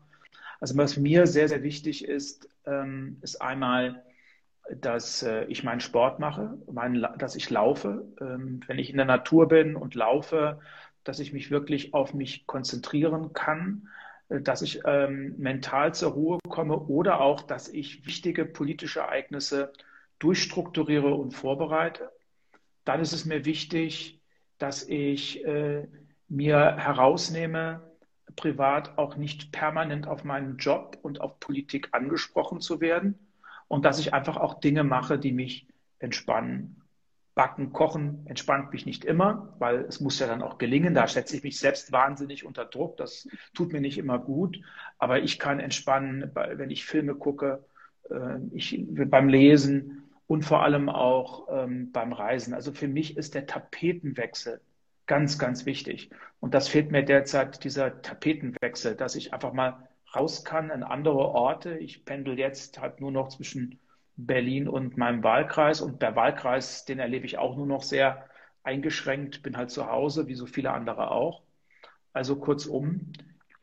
Also 0.60 0.78
was 0.78 0.98
mir 0.98 1.28
sehr, 1.28 1.48
sehr 1.48 1.64
wichtig 1.64 2.06
ist, 2.06 2.50
ähm, 2.66 3.18
ist 3.22 3.42
einmal, 3.42 4.04
dass 4.76 5.24
äh, 5.24 5.46
ich 5.46 5.64
meinen 5.64 5.80
Sport 5.80 6.20
mache, 6.20 6.58
mein, 6.72 7.06
dass 7.18 7.36
ich 7.36 7.50
laufe. 7.50 8.06
Ähm, 8.20 8.62
wenn 8.68 8.80
ich 8.80 8.90
in 8.90 8.98
der 8.98 9.06
Natur 9.06 9.48
bin 9.48 9.76
und 9.76 9.96
laufe, 9.96 10.60
dass 11.04 11.20
ich 11.20 11.32
mich 11.32 11.52
wirklich 11.52 11.94
auf 11.94 12.14
mich 12.14 12.48
konzentrieren 12.48 13.34
kann, 13.34 13.88
äh, 14.30 14.42
dass 14.42 14.62
ich 14.62 14.82
ähm, 14.86 15.36
mental 15.38 15.94
zur 15.94 16.12
Ruhe 16.12 16.40
komme 16.50 16.78
oder 16.78 17.22
auch, 17.22 17.44
dass 17.44 17.70
ich 17.70 18.06
wichtige 18.06 18.46
politische 18.46 19.02
Ereignisse 19.02 19.72
durchstrukturiere 20.20 21.14
und 21.14 21.32
vorbereite. 21.32 22.12
Dann 22.84 23.00
ist 23.00 23.14
es 23.14 23.26
mir 23.26 23.46
wichtig, 23.46 24.22
dass 24.58 24.84
ich 24.88 25.46
äh, 25.46 25.88
mir 26.28 26.76
herausnehme, 26.78 27.82
privat 28.38 28.98
auch 28.98 29.18
nicht 29.18 29.52
permanent 29.52 30.08
auf 30.08 30.24
meinen 30.24 30.56
Job 30.58 30.98
und 31.02 31.20
auf 31.20 31.42
Politik 31.42 31.90
angesprochen 31.92 32.62
zu 32.62 32.80
werden 32.80 33.20
und 33.68 33.84
dass 33.84 34.00
ich 34.00 34.14
einfach 34.14 34.38
auch 34.38 34.62
Dinge 34.62 34.86
mache, 34.86 35.20
die 35.20 35.34
mich 35.34 35.68
entspannen. 36.00 36.82
Backen, 37.36 37.72
Kochen 37.72 38.26
entspannt 38.26 38.72
mich 38.72 38.88
nicht 38.88 39.06
immer, 39.06 39.54
weil 39.60 39.82
es 39.82 40.00
muss 40.00 40.18
ja 40.18 40.26
dann 40.26 40.42
auch 40.42 40.58
gelingen. 40.58 40.96
Da 40.96 41.08
setze 41.08 41.38
ich 41.38 41.44
mich 41.44 41.60
selbst 41.60 41.92
wahnsinnig 41.92 42.46
unter 42.46 42.66
Druck. 42.66 42.98
Das 42.98 43.28
tut 43.54 43.74
mir 43.74 43.82
nicht 43.82 44.00
immer 44.00 44.18
gut. 44.18 44.60
Aber 44.98 45.20
ich 45.20 45.38
kann 45.38 45.60
entspannen, 45.60 46.32
wenn 46.34 46.72
ich 46.72 46.86
Filme 46.86 47.14
gucke, 47.14 47.64
äh, 48.10 48.38
ich, 48.54 48.84
beim 48.90 49.30
Lesen 49.30 50.10
und 50.26 50.46
vor 50.46 50.64
allem 50.64 50.90
auch 50.90 51.48
ähm, 51.52 51.92
beim 51.92 52.12
Reisen. 52.12 52.56
Also 52.56 52.72
für 52.72 52.88
mich 52.88 53.18
ist 53.18 53.36
der 53.36 53.46
Tapetenwechsel 53.46 54.60
Ganz, 55.08 55.40
ganz 55.40 55.66
wichtig. 55.66 56.10
Und 56.40 56.54
das 56.54 56.68
fehlt 56.68 56.92
mir 56.92 57.04
derzeit, 57.04 57.64
dieser 57.64 58.02
Tapetenwechsel, 58.02 58.96
dass 58.96 59.16
ich 59.16 59.34
einfach 59.34 59.54
mal 59.54 59.88
raus 60.16 60.44
kann 60.44 60.70
in 60.70 60.84
andere 60.84 61.18
Orte. 61.18 61.78
Ich 61.78 62.06
pendel 62.06 62.38
jetzt 62.38 62.80
halt 62.80 63.00
nur 63.00 63.12
noch 63.12 63.30
zwischen 63.30 63.80
Berlin 64.18 64.68
und 64.68 64.98
meinem 64.98 65.24
Wahlkreis 65.24 65.82
und 65.82 66.02
der 66.02 66.16
Wahlkreis, 66.16 66.86
den 66.86 67.00
erlebe 67.00 67.26
ich 67.26 67.38
auch 67.38 67.56
nur 67.56 67.68
noch 67.68 67.84
sehr 67.84 68.26
eingeschränkt, 68.64 69.44
bin 69.44 69.56
halt 69.56 69.72
zu 69.72 69.88
Hause, 69.88 70.28
wie 70.28 70.36
so 70.36 70.46
viele 70.46 70.72
andere 70.72 71.12
auch. 71.12 71.44
Also 72.12 72.36
kurzum, 72.36 73.14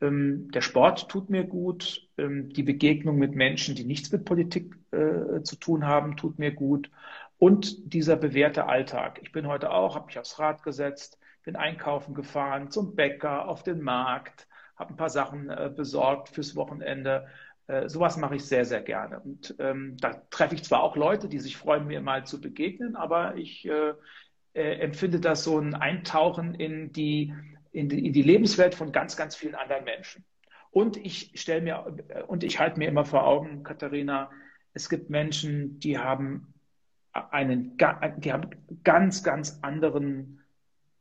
ähm, 0.01 0.49
der 0.51 0.61
Sport 0.61 1.09
tut 1.09 1.29
mir 1.29 1.43
gut, 1.43 2.09
ähm, 2.17 2.49
die 2.49 2.63
Begegnung 2.63 3.17
mit 3.17 3.35
Menschen, 3.35 3.75
die 3.75 3.83
nichts 3.83 4.11
mit 4.11 4.25
Politik 4.25 4.75
äh, 4.91 5.41
zu 5.43 5.57
tun 5.57 5.85
haben, 5.85 6.17
tut 6.17 6.39
mir 6.39 6.51
gut 6.51 6.89
und 7.37 7.93
dieser 7.93 8.15
bewährte 8.15 8.65
Alltag. 8.67 9.19
Ich 9.21 9.31
bin 9.31 9.45
heute 9.47 9.71
auch, 9.71 9.95
habe 9.95 10.07
mich 10.07 10.17
aufs 10.17 10.39
Rad 10.39 10.63
gesetzt, 10.63 11.19
bin 11.45 11.55
einkaufen 11.55 12.13
gefahren, 12.13 12.71
zum 12.71 12.95
Bäcker, 12.95 13.47
auf 13.47 13.63
den 13.63 13.81
Markt, 13.81 14.47
habe 14.75 14.93
ein 14.93 14.97
paar 14.97 15.09
Sachen 15.09 15.49
äh, 15.49 15.71
besorgt 15.73 16.29
fürs 16.29 16.55
Wochenende. 16.55 17.27
Äh, 17.67 17.87
sowas 17.87 18.17
mache 18.17 18.35
ich 18.35 18.45
sehr, 18.45 18.65
sehr 18.65 18.81
gerne. 18.81 19.19
Und 19.19 19.55
ähm, 19.59 19.95
da 19.97 20.21
treffe 20.29 20.55
ich 20.55 20.63
zwar 20.63 20.83
auch 20.83 20.95
Leute, 20.95 21.29
die 21.29 21.39
sich 21.39 21.55
freuen, 21.55 21.87
mir 21.87 22.01
mal 22.01 22.25
zu 22.25 22.41
begegnen, 22.41 22.95
aber 22.95 23.35
ich 23.35 23.67
äh, 23.67 23.93
äh, 24.53 24.79
empfinde 24.79 25.19
das 25.19 25.43
so 25.43 25.59
ein 25.59 25.75
Eintauchen 25.75 26.55
in 26.55 26.91
die, 26.91 27.33
in 27.71 27.89
die, 27.89 28.05
in 28.05 28.13
die 28.13 28.21
Lebenswelt 28.21 28.75
von 28.75 28.91
ganz, 28.91 29.15
ganz 29.15 29.35
vielen 29.35 29.55
anderen 29.55 29.85
Menschen. 29.85 30.25
Und 30.71 30.97
ich 30.97 31.31
stelle 31.35 31.61
mir 31.61 31.95
und 32.27 32.43
ich 32.43 32.59
halte 32.59 32.79
mir 32.79 32.89
immer 32.89 33.05
vor 33.05 33.25
Augen, 33.25 33.63
Katharina, 33.63 34.29
es 34.73 34.89
gibt 34.89 35.09
Menschen, 35.09 35.79
die 35.79 35.97
haben 35.97 36.53
einen, 37.13 37.77
die 38.17 38.33
haben 38.33 38.49
ganz, 38.83 39.23
ganz 39.23 39.59
anderen 39.61 40.41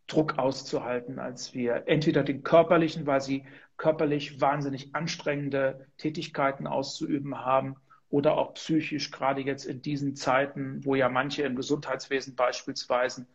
Druck 0.06 0.38
auszuhalten 0.38 1.18
als 1.18 1.54
wir. 1.54 1.84
Entweder 1.86 2.22
den 2.22 2.42
körperlichen, 2.42 3.06
weil 3.06 3.20
sie 3.20 3.44
körperlich 3.76 4.40
wahnsinnig 4.40 4.94
anstrengende 4.94 5.86
Tätigkeiten 5.98 6.66
auszuüben 6.66 7.38
haben 7.44 7.76
oder 8.10 8.36
auch 8.36 8.54
psychisch, 8.54 9.10
gerade 9.10 9.40
jetzt 9.40 9.64
in 9.64 9.82
diesen 9.82 10.14
Zeiten, 10.14 10.84
wo 10.84 10.94
ja 10.94 11.08
manche 11.08 11.42
im 11.42 11.56
Gesundheitswesen 11.56 12.36
beispielsweise 12.36 13.26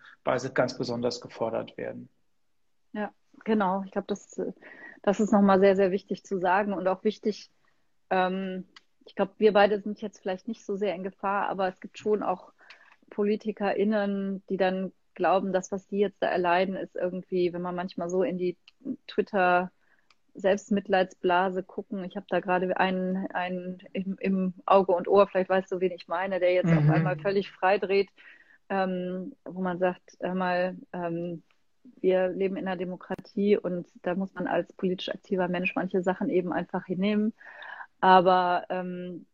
ganz 0.54 0.78
besonders 0.78 1.20
gefordert 1.20 1.76
werden. 1.78 2.08
Ja, 2.94 3.12
genau. 3.44 3.84
Ich 3.86 3.92
glaube, 3.92 4.08
das, 4.08 4.40
das 5.02 5.20
ist 5.20 5.34
nochmal 5.34 5.60
sehr, 5.60 5.76
sehr 5.76 5.92
wichtig 5.92 6.24
zu 6.24 6.40
sagen 6.40 6.74
und 6.74 6.88
auch 6.88 7.04
wichtig, 7.04 7.52
ähm, 8.10 8.66
ich 9.06 9.16
glaube, 9.16 9.34
wir 9.38 9.54
beide 9.54 9.82
sind 9.82 10.02
jetzt 10.02 10.22
vielleicht 10.22 10.48
nicht 10.48 10.64
so 10.64 10.76
sehr 10.76 10.96
in 10.96 11.04
Gefahr, 11.04 11.50
aber 11.50 11.68
es 11.68 11.80
gibt 11.80 11.98
schon 11.98 12.24
auch 12.24 12.54
PolitikerInnen, 13.10 14.44
die 14.50 14.58
dann 14.58 14.94
glauben, 15.20 15.54
das, 15.54 15.72
was 15.72 15.88
die 15.88 16.00
jetzt 16.00 16.24
da 16.24 16.28
erleiden, 16.28 16.76
ist 16.76 16.96
irgendwie, 16.96 17.54
wenn 17.54 17.62
man 17.62 17.76
manchmal 17.76 18.10
so 18.10 18.24
in 18.24 18.40
die 18.40 18.58
Twitter- 19.08 19.72
Selbstmitleidsblase 20.36 21.64
gucken. 21.64 22.04
Ich 22.04 22.16
habe 22.16 22.26
da 22.30 22.40
gerade 22.40 22.78
einen, 22.78 23.28
einen 23.32 23.80
im, 23.94 24.16
im, 24.20 24.54
Auge 24.66 24.94
und 24.94 25.08
Ohr, 25.08 25.28
vielleicht 25.28 25.50
weißt 25.50 25.72
du, 25.72 25.80
wen 25.80 25.92
ich 25.92 26.08
meine, 26.08 26.40
der 26.40 26.54
jetzt 26.54 26.70
mhm. 26.70 26.78
auf 26.78 26.90
einmal 26.90 27.18
völlig 27.18 27.52
freidreht, 27.52 28.10
ähm, 28.70 29.34
wo 29.46 29.62
man 29.62 29.80
sagt, 29.80 30.18
hör 30.20 30.36
mal, 30.36 30.78
ähm, 30.94 31.44
wir 32.02 32.30
leben 32.30 32.56
in 32.56 32.68
einer 32.68 32.78
Demokratie 32.78 33.58
und 33.58 33.88
da 34.04 34.16
muss 34.16 34.34
man 34.34 34.48
als 34.48 34.72
politisch 34.74 35.10
aktiver 35.10 35.48
Mensch 35.48 35.76
manche 35.76 36.02
Sachen 36.02 36.30
eben 36.30 36.54
einfach 36.54 36.86
hinnehmen. 36.86 37.34
Aber 38.00 38.66
ähm, 38.70 39.26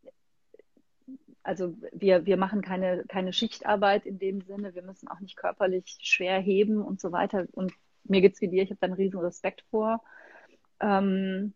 also 1.45 1.75
wir, 1.91 2.25
wir 2.25 2.37
machen 2.37 2.61
keine, 2.61 3.03
keine 3.07 3.31
Schichtarbeit 3.31 4.05
in 4.05 4.17
dem 4.17 4.41
Sinne, 4.41 4.73
wir 4.73 4.81
müssen 4.81 5.07
auch 5.07 5.19
nicht 5.19 5.37
körperlich 5.37 5.97
schwer 6.01 6.39
heben 6.39 6.81
und 6.81 6.99
so 6.99 7.11
weiter. 7.11 7.45
Und 7.51 7.71
mir 8.03 8.21
geht's 8.21 8.41
wie 8.41 8.47
dir, 8.47 8.63
ich 8.63 8.71
habe 8.71 8.79
da 8.81 8.85
einen 8.85 8.95
riesen 8.95 9.19
Respekt 9.19 9.63
vor. 9.69 10.03
Ähm, 10.79 11.53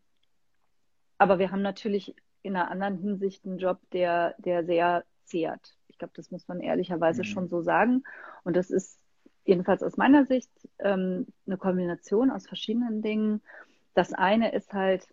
aber 1.18 1.40
wir 1.40 1.52
haben 1.52 1.64
natürlich 1.64 2.16
in 2.44 2.56
einer 2.56 2.70
anderen 2.70 3.00
Hinsicht 3.00 3.46
einen 3.46 3.58
Job, 3.58 3.80
der, 3.92 4.36
der 4.38 4.64
sehr 4.64 5.04
zehrt. 5.26 5.76
Ich 5.88 5.98
glaube, 5.98 6.14
das 6.16 6.30
muss 6.30 6.48
man 6.48 6.60
ehrlicherweise 6.60 7.22
mhm. 7.22 7.26
schon 7.26 7.48
so 7.50 7.62
sagen. 7.62 8.04
Und 8.44 8.56
das 8.56 8.70
ist 8.70 9.00
jedenfalls 9.44 9.82
aus 9.82 9.98
meiner 9.98 10.26
Sicht 10.28 10.52
ähm, 10.78 11.26
eine 11.48 11.58
Kombination 11.58 12.30
aus 12.30 12.48
verschiedenen 12.48 13.02
Dingen. 13.02 13.42
Das 13.96 14.14
eine 14.14 14.54
ist 14.54 14.72
halt, 14.72 15.08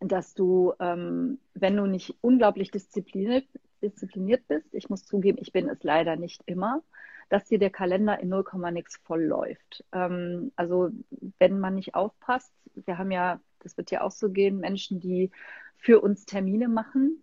dass 0.00 0.34
du, 0.34 0.74
ähm, 0.80 1.38
wenn 1.54 1.76
du 1.76 1.86
nicht 1.86 2.16
unglaublich 2.20 2.72
diszipliniert, 2.72 3.46
diszipliniert 3.80 4.46
bist, 4.48 4.74
ich 4.74 4.88
muss 4.88 5.04
zugeben, 5.04 5.38
ich 5.40 5.52
bin 5.52 5.68
es 5.68 5.82
leider 5.82 6.16
nicht 6.16 6.42
immer, 6.46 6.82
dass 7.28 7.44
dir 7.46 7.58
der 7.58 7.70
Kalender 7.70 8.18
in 8.20 8.28
0, 8.28 8.44
nix 8.72 8.96
voll 9.04 9.22
läuft. 9.22 9.84
Ähm, 9.92 10.52
also 10.56 10.90
wenn 11.38 11.58
man 11.60 11.74
nicht 11.74 11.94
aufpasst, 11.94 12.52
wir 12.74 12.98
haben 12.98 13.10
ja, 13.10 13.40
das 13.60 13.76
wird 13.76 13.90
ja 13.90 14.02
auch 14.02 14.10
so 14.10 14.30
gehen, 14.30 14.58
Menschen, 14.58 15.00
die 15.00 15.30
für 15.76 16.00
uns 16.00 16.24
Termine 16.24 16.68
machen. 16.68 17.22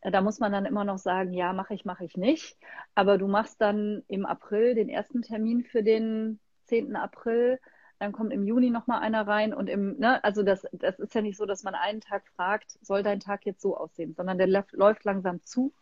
Äh, 0.00 0.10
da 0.10 0.20
muss 0.20 0.40
man 0.40 0.52
dann 0.52 0.66
immer 0.66 0.84
noch 0.84 0.98
sagen, 0.98 1.32
ja, 1.32 1.52
mache 1.52 1.74
ich, 1.74 1.84
mache 1.84 2.04
ich 2.04 2.16
nicht. 2.16 2.58
Aber 2.94 3.18
du 3.18 3.28
machst 3.28 3.60
dann 3.60 4.02
im 4.08 4.26
April 4.26 4.74
den 4.74 4.88
ersten 4.88 5.22
Termin 5.22 5.62
für 5.62 5.82
den 5.82 6.38
10. 6.66 6.96
April 6.96 7.58
dann 7.98 8.12
kommt 8.12 8.32
im 8.32 8.44
Juni 8.44 8.70
nochmal 8.70 9.00
einer 9.00 9.26
rein 9.26 9.54
und 9.54 9.68
im, 9.68 9.98
ne, 9.98 10.22
also 10.22 10.42
das, 10.42 10.66
das 10.72 10.98
ist 10.98 11.14
ja 11.14 11.22
nicht 11.22 11.38
so, 11.38 11.46
dass 11.46 11.62
man 11.62 11.74
einen 11.74 12.00
Tag 12.00 12.26
fragt, 12.36 12.78
soll 12.82 13.02
dein 13.02 13.20
Tag 13.20 13.46
jetzt 13.46 13.62
so 13.62 13.76
aussehen, 13.76 14.14
sondern 14.14 14.38
der 14.38 14.48
läuft 14.48 15.04
langsam 15.04 15.42
zu 15.44 15.72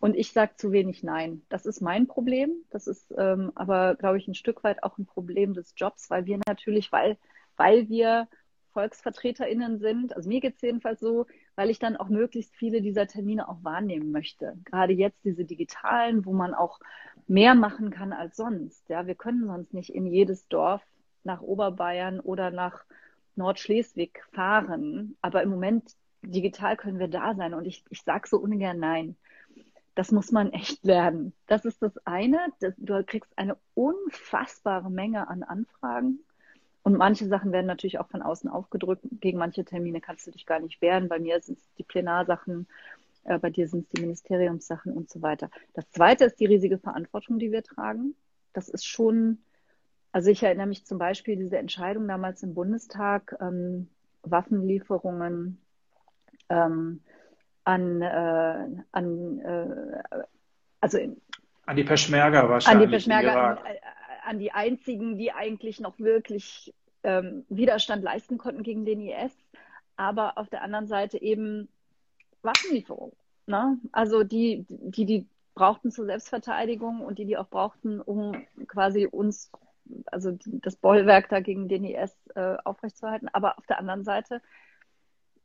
und 0.00 0.14
ich 0.14 0.32
sage 0.32 0.52
zu 0.56 0.72
wenig 0.72 1.02
Nein. 1.02 1.42
Das 1.48 1.66
ist 1.66 1.80
mein 1.80 2.06
Problem. 2.06 2.52
Das 2.70 2.86
ist 2.86 3.12
ähm, 3.16 3.52
aber, 3.54 3.96
glaube 3.96 4.18
ich, 4.18 4.28
ein 4.28 4.34
Stück 4.34 4.62
weit 4.64 4.82
auch 4.82 4.98
ein 4.98 5.06
Problem 5.06 5.54
des 5.54 5.74
Jobs, 5.76 6.08
weil 6.10 6.26
wir 6.26 6.38
natürlich, 6.46 6.92
weil, 6.92 7.16
weil 7.56 7.88
wir 7.88 8.28
VolksvertreterInnen 8.72 9.80
sind, 9.80 10.14
also 10.14 10.28
mir 10.28 10.40
geht 10.40 10.54
es 10.54 10.62
jedenfalls 10.62 11.00
so, 11.00 11.26
weil 11.56 11.70
ich 11.70 11.80
dann 11.80 11.96
auch 11.96 12.08
möglichst 12.08 12.54
viele 12.54 12.80
dieser 12.80 13.08
Termine 13.08 13.48
auch 13.48 13.64
wahrnehmen 13.64 14.12
möchte. 14.12 14.56
Gerade 14.64 14.92
jetzt 14.92 15.24
diese 15.24 15.44
digitalen, 15.44 16.24
wo 16.24 16.32
man 16.32 16.54
auch 16.54 16.78
mehr 17.26 17.56
machen 17.56 17.90
kann 17.90 18.12
als 18.12 18.36
sonst. 18.36 18.88
Ja, 18.88 19.06
wir 19.06 19.16
können 19.16 19.46
sonst 19.46 19.74
nicht 19.74 19.92
in 19.92 20.06
jedes 20.06 20.46
Dorf 20.46 20.82
nach 21.24 21.42
Oberbayern 21.42 22.20
oder 22.20 22.52
nach 22.52 22.84
Nordschleswig 23.34 24.22
fahren. 24.32 25.16
Aber 25.22 25.42
im 25.42 25.50
Moment 25.50 25.96
digital 26.22 26.76
können 26.76 27.00
wir 27.00 27.08
da 27.08 27.34
sein. 27.34 27.54
Und 27.54 27.66
ich, 27.66 27.84
ich 27.90 28.02
sage 28.02 28.28
so 28.28 28.38
ungern 28.38 28.78
Nein. 28.78 29.16
Das 29.98 30.12
muss 30.12 30.30
man 30.30 30.52
echt 30.52 30.84
lernen. 30.84 31.32
Das 31.48 31.64
ist 31.64 31.82
das 31.82 31.98
eine. 32.06 32.38
Das, 32.60 32.72
du 32.76 33.02
kriegst 33.02 33.36
eine 33.36 33.56
unfassbare 33.74 34.92
Menge 34.92 35.26
an 35.26 35.42
Anfragen. 35.42 36.20
Und 36.84 36.96
manche 36.96 37.26
Sachen 37.26 37.50
werden 37.50 37.66
natürlich 37.66 37.98
auch 37.98 38.06
von 38.06 38.22
außen 38.22 38.48
aufgedrückt. 38.48 39.02
Gegen 39.10 39.38
manche 39.38 39.64
Termine 39.64 40.00
kannst 40.00 40.24
du 40.24 40.30
dich 40.30 40.46
gar 40.46 40.60
nicht 40.60 40.80
wehren. 40.80 41.08
Bei 41.08 41.18
mir 41.18 41.40
sind 41.40 41.58
es 41.58 41.74
die 41.78 41.82
Plenarsachen, 41.82 42.68
äh, 43.24 43.40
bei 43.40 43.50
dir 43.50 43.66
sind 43.66 43.86
es 43.86 43.88
die 43.88 44.02
Ministeriumssachen 44.02 44.92
und 44.92 45.10
so 45.10 45.20
weiter. 45.20 45.50
Das 45.74 45.90
zweite 45.90 46.26
ist 46.26 46.38
die 46.38 46.46
riesige 46.46 46.78
Verantwortung, 46.78 47.40
die 47.40 47.50
wir 47.50 47.64
tragen. 47.64 48.14
Das 48.52 48.68
ist 48.68 48.86
schon, 48.86 49.38
also 50.12 50.30
ich 50.30 50.44
erinnere 50.44 50.68
mich 50.68 50.86
zum 50.86 50.98
Beispiel 50.98 51.34
diese 51.34 51.58
Entscheidung 51.58 52.06
damals 52.06 52.44
im 52.44 52.54
Bundestag, 52.54 53.36
ähm, 53.40 53.88
Waffenlieferungen 54.22 55.60
ähm, 56.50 57.00
an, 57.68 58.00
äh, 58.00 58.66
an 58.92 59.40
äh, 59.40 60.22
also 60.80 60.98
an 61.66 61.76
die 61.76 61.84
Peschmerga 61.84 62.48
wahrscheinlich. 62.48 62.86
An 62.86 62.90
die 62.90 62.96
Peschmerga, 62.96 63.50
an, 63.50 63.66
äh, 63.66 63.78
an, 64.24 64.38
die 64.38 64.52
einzigen, 64.52 65.18
die 65.18 65.32
eigentlich 65.32 65.78
noch 65.78 65.98
wirklich 65.98 66.72
ähm, 67.02 67.44
Widerstand 67.50 68.02
leisten 68.02 68.38
konnten 68.38 68.62
gegen 68.62 68.86
den 68.86 69.02
IS, 69.02 69.32
aber 69.96 70.38
auf 70.38 70.48
der 70.48 70.62
anderen 70.62 70.86
Seite 70.86 71.20
eben 71.20 71.68
Waffenlieferung. 72.40 73.12
Ne? 73.46 73.78
Also 73.92 74.24
die, 74.24 74.64
die, 74.70 75.04
die 75.04 75.26
brauchten 75.54 75.90
zur 75.90 76.06
Selbstverteidigung 76.06 77.02
und 77.02 77.18
die, 77.18 77.26
die 77.26 77.36
auch 77.36 77.48
brauchten, 77.50 78.00
um 78.00 78.46
quasi 78.66 79.04
uns, 79.04 79.50
also 80.06 80.38
das 80.46 80.76
Bollwerk 80.76 81.28
da 81.28 81.40
gegen 81.40 81.68
den 81.68 81.84
IS 81.84 82.16
äh, 82.34 82.56
aufrechtzuerhalten. 82.64 83.28
Aber 83.30 83.58
auf 83.58 83.66
der 83.66 83.78
anderen 83.78 84.04
Seite 84.04 84.40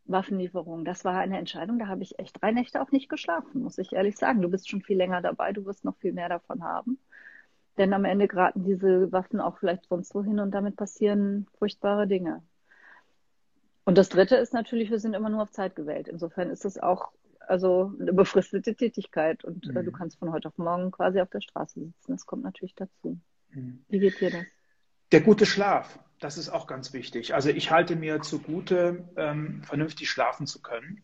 Waffenlieferung. 0.05 0.85
Das 0.85 1.05
war 1.05 1.19
eine 1.19 1.37
Entscheidung, 1.37 1.79
da 1.79 1.87
habe 1.87 2.03
ich 2.03 2.19
echt 2.19 2.41
drei 2.41 2.51
Nächte 2.51 2.81
auch 2.81 2.91
nicht 2.91 3.09
geschlafen, 3.09 3.61
muss 3.61 3.77
ich 3.77 3.93
ehrlich 3.93 4.17
sagen. 4.17 4.41
Du 4.41 4.49
bist 4.49 4.69
schon 4.69 4.81
viel 4.81 4.97
länger 4.97 5.21
dabei, 5.21 5.53
du 5.53 5.65
wirst 5.65 5.85
noch 5.85 5.97
viel 5.97 6.13
mehr 6.13 6.29
davon 6.29 6.63
haben. 6.63 6.99
Denn 7.77 7.93
am 7.93 8.05
Ende 8.05 8.27
geraten 8.27 8.63
diese 8.65 9.11
Waffen 9.11 9.39
auch 9.39 9.57
vielleicht 9.57 9.85
sonst 9.85 10.13
wohin 10.13 10.39
und 10.39 10.51
damit 10.51 10.75
passieren 10.75 11.47
furchtbare 11.57 12.07
Dinge. 12.07 12.43
Und 13.85 13.97
das 13.97 14.09
Dritte 14.09 14.35
ist 14.35 14.53
natürlich, 14.53 14.91
wir 14.91 14.99
sind 14.99 15.13
immer 15.13 15.29
nur 15.29 15.41
auf 15.41 15.51
Zeit 15.51 15.75
gewählt. 15.75 16.07
Insofern 16.07 16.49
ist 16.49 16.65
es 16.65 16.77
auch 16.77 17.11
also 17.39 17.91
eine 17.99 18.13
befristete 18.13 18.75
Tätigkeit 18.75 19.43
und 19.43 19.67
mhm. 19.67 19.77
äh, 19.77 19.83
du 19.83 19.91
mhm. 19.91 19.95
kannst 19.95 20.19
von 20.19 20.31
heute 20.31 20.47
auf 20.47 20.57
morgen 20.57 20.91
quasi 20.91 21.19
auf 21.19 21.29
der 21.29 21.41
Straße 21.41 21.79
sitzen. 21.79 22.11
Das 22.11 22.25
kommt 22.25 22.43
natürlich 22.43 22.75
dazu. 22.75 23.19
Mhm. 23.49 23.83
Wie 23.89 23.99
geht 23.99 24.19
dir 24.21 24.31
das? 24.31 24.43
Der 25.11 25.21
gute 25.21 25.45
Schlaf. 25.45 25.99
Das 26.23 26.37
ist 26.37 26.47
auch 26.47 26.67
ganz 26.67 26.93
wichtig. 26.93 27.33
Also 27.33 27.49
ich 27.49 27.69
halte 27.69 27.97
mir 27.97 28.21
zugute, 28.21 29.03
ähm, 29.17 29.61
vernünftig 29.65 30.09
schlafen 30.09 30.47
zu 30.47 30.61
können. 30.61 31.01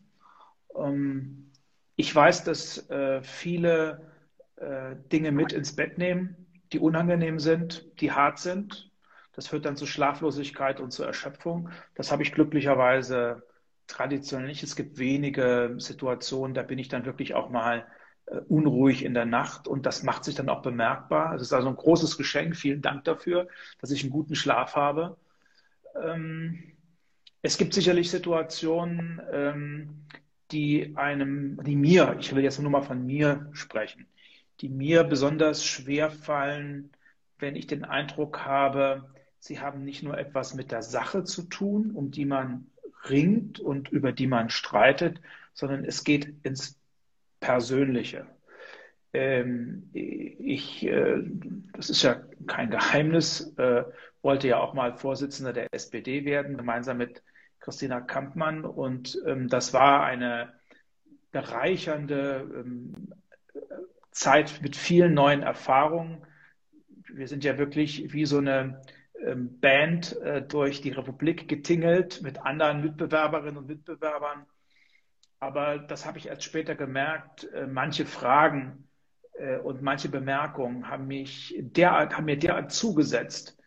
Ähm, 0.73 1.51
ich 1.97 2.15
weiß, 2.15 2.45
dass 2.45 2.89
äh, 2.89 3.21
viele 3.21 4.13
äh, 4.55 4.95
Dinge 5.11 5.33
mit 5.33 5.51
ins 5.51 5.75
Bett 5.75 5.97
nehmen, 5.97 6.47
die 6.71 6.79
unangenehm 6.79 7.37
sind, 7.37 7.83
die 7.99 8.13
hart 8.13 8.39
sind. 8.39 8.89
Das 9.33 9.47
führt 9.47 9.65
dann 9.65 9.75
zu 9.75 9.85
Schlaflosigkeit 9.85 10.79
und 10.79 10.91
zu 10.91 11.03
Erschöpfung. 11.03 11.69
Das 11.95 12.13
habe 12.13 12.23
ich 12.23 12.31
glücklicherweise 12.31 13.43
traditionell 13.87 14.47
nicht. 14.47 14.63
Es 14.63 14.77
gibt 14.77 14.99
wenige 14.99 15.75
Situationen, 15.79 16.53
da 16.53 16.63
bin 16.63 16.79
ich 16.79 16.87
dann 16.87 17.03
wirklich 17.03 17.33
auch 17.33 17.49
mal 17.49 17.85
unruhig 18.47 19.03
in 19.03 19.13
der 19.13 19.25
Nacht 19.25 19.67
und 19.67 19.85
das 19.85 20.03
macht 20.03 20.23
sich 20.23 20.35
dann 20.35 20.49
auch 20.49 20.61
bemerkbar. 20.61 21.35
Es 21.35 21.41
ist 21.41 21.53
also 21.53 21.67
ein 21.67 21.75
großes 21.75 22.17
Geschenk. 22.17 22.55
Vielen 22.55 22.81
Dank 22.81 23.03
dafür, 23.05 23.47
dass 23.79 23.91
ich 23.91 24.03
einen 24.03 24.11
guten 24.11 24.35
Schlaf 24.35 24.75
habe. 24.75 25.17
Ähm, 26.01 26.59
es 27.41 27.57
gibt 27.57 27.73
sicherlich 27.73 28.11
Situationen, 28.11 29.21
ähm, 29.31 30.05
die 30.51 30.93
einem, 30.95 31.59
die 31.63 31.75
mir, 31.75 32.17
ich 32.19 32.35
will 32.35 32.43
jetzt 32.43 32.59
nur 32.59 32.71
mal 32.71 32.81
von 32.81 33.05
mir 33.05 33.49
sprechen, 33.53 34.07
die 34.61 34.69
mir 34.69 35.03
besonders 35.03 35.65
schwer 35.65 36.11
fallen, 36.11 36.91
wenn 37.37 37.55
ich 37.55 37.67
den 37.67 37.85
Eindruck 37.85 38.45
habe, 38.45 39.09
sie 39.39 39.59
haben 39.59 39.83
nicht 39.83 40.03
nur 40.03 40.17
etwas 40.17 40.53
mit 40.53 40.71
der 40.71 40.83
Sache 40.83 41.23
zu 41.23 41.43
tun, 41.43 41.91
um 41.91 42.11
die 42.11 42.25
man 42.25 42.67
ringt 43.07 43.59
und 43.59 43.89
über 43.89 44.11
die 44.11 44.27
man 44.27 44.49
streitet, 44.49 45.21
sondern 45.53 45.85
es 45.85 46.03
geht 46.03 46.33
ins 46.43 46.78
Persönliche. 47.39 48.27
Ähm, 49.13 49.89
ich, 49.93 50.85
äh, 50.85 51.23
das 51.73 51.89
ist 51.89 52.03
ja 52.03 52.21
kein 52.47 52.69
Geheimnis, 52.69 53.53
äh, 53.57 53.83
wollte 54.21 54.47
ja 54.47 54.59
auch 54.59 54.73
mal 54.73 54.95
Vorsitzender 54.97 55.53
der 55.53 55.73
SPD 55.73 56.25
werden, 56.25 56.57
gemeinsam 56.57 56.97
mit 56.97 57.23
Christina 57.59 58.01
Kampmann. 58.01 58.65
Und 58.65 59.19
ähm, 59.25 59.47
das 59.47 59.73
war 59.73 60.03
eine 60.03 60.53
bereichernde 61.31 62.47
ähm, 62.53 63.13
Zeit 64.11 64.59
mit 64.61 64.75
vielen 64.75 65.13
neuen 65.13 65.41
Erfahrungen. 65.41 66.25
Wir 67.11 67.27
sind 67.27 67.43
ja 67.43 67.57
wirklich 67.57 68.13
wie 68.13 68.25
so 68.25 68.37
eine 68.37 68.81
ähm, 69.25 69.59
Band 69.59 70.17
äh, 70.21 70.41
durch 70.41 70.81
die 70.81 70.91
Republik 70.91 71.47
getingelt 71.47 72.21
mit 72.21 72.39
anderen 72.45 72.81
Mitbewerberinnen 72.81 73.57
und 73.57 73.67
Mitbewerbern. 73.67 74.45
Aber 75.39 75.79
das 75.79 76.05
habe 76.05 76.17
ich 76.17 76.27
erst 76.27 76.43
später 76.43 76.75
gemerkt. 76.75 77.45
Äh, 77.53 77.67
manche 77.67 78.05
Fragen 78.05 78.87
äh, 79.33 79.57
und 79.59 79.81
manche 79.81 80.09
Bemerkungen 80.09 80.89
haben 80.89 81.07
mich 81.07 81.55
derart, 81.59 82.17
haben 82.17 82.25
mir 82.25 82.37
derart 82.37 82.71
zugesetzt, 82.71 83.57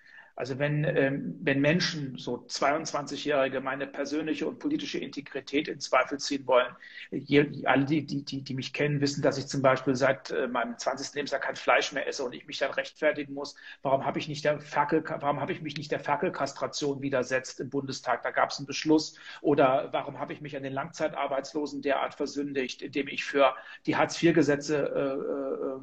also 0.42 0.58
wenn, 0.58 0.82
ähm, 0.82 1.38
wenn 1.40 1.60
Menschen, 1.60 2.18
so 2.18 2.44
22-Jährige, 2.48 3.60
meine 3.60 3.86
persönliche 3.86 4.48
und 4.48 4.58
politische 4.58 4.98
Integrität 4.98 5.68
in 5.68 5.78
Zweifel 5.78 6.18
ziehen 6.18 6.48
wollen, 6.48 6.74
je, 7.12 7.64
alle, 7.64 7.84
die, 7.84 8.04
die, 8.04 8.24
die, 8.24 8.42
die 8.42 8.54
mich 8.54 8.72
kennen, 8.72 9.00
wissen, 9.00 9.22
dass 9.22 9.38
ich 9.38 9.46
zum 9.46 9.62
Beispiel 9.62 9.94
seit 9.94 10.32
äh, 10.32 10.48
meinem 10.48 10.76
20. 10.76 11.14
Lebensjahr 11.14 11.40
kein 11.40 11.54
Fleisch 11.54 11.92
mehr 11.92 12.08
esse 12.08 12.24
und 12.24 12.34
ich 12.34 12.44
mich 12.48 12.58
dann 12.58 12.72
rechtfertigen 12.72 13.34
muss, 13.34 13.54
warum 13.82 14.04
habe 14.04 14.18
ich 14.18 14.26
nicht 14.26 14.44
der 14.44 14.58
Ferkel, 14.58 15.04
warum 15.20 15.40
habe 15.40 15.52
ich 15.52 15.62
mich 15.62 15.76
nicht 15.76 15.92
der 15.92 16.00
Ferkelkastration 16.00 17.02
widersetzt 17.02 17.60
im 17.60 17.70
Bundestag? 17.70 18.24
Da 18.24 18.32
gab 18.32 18.50
es 18.50 18.58
einen 18.58 18.66
Beschluss. 18.66 19.16
Oder 19.42 19.90
warum 19.92 20.18
habe 20.18 20.32
ich 20.32 20.40
mich 20.40 20.56
an 20.56 20.64
den 20.64 20.72
Langzeitarbeitslosen 20.72 21.82
derart 21.82 22.14
versündigt, 22.14 22.82
indem 22.82 23.06
ich 23.06 23.24
für 23.24 23.54
die 23.86 23.94
Hartz-IV-Gesetze 23.94 25.78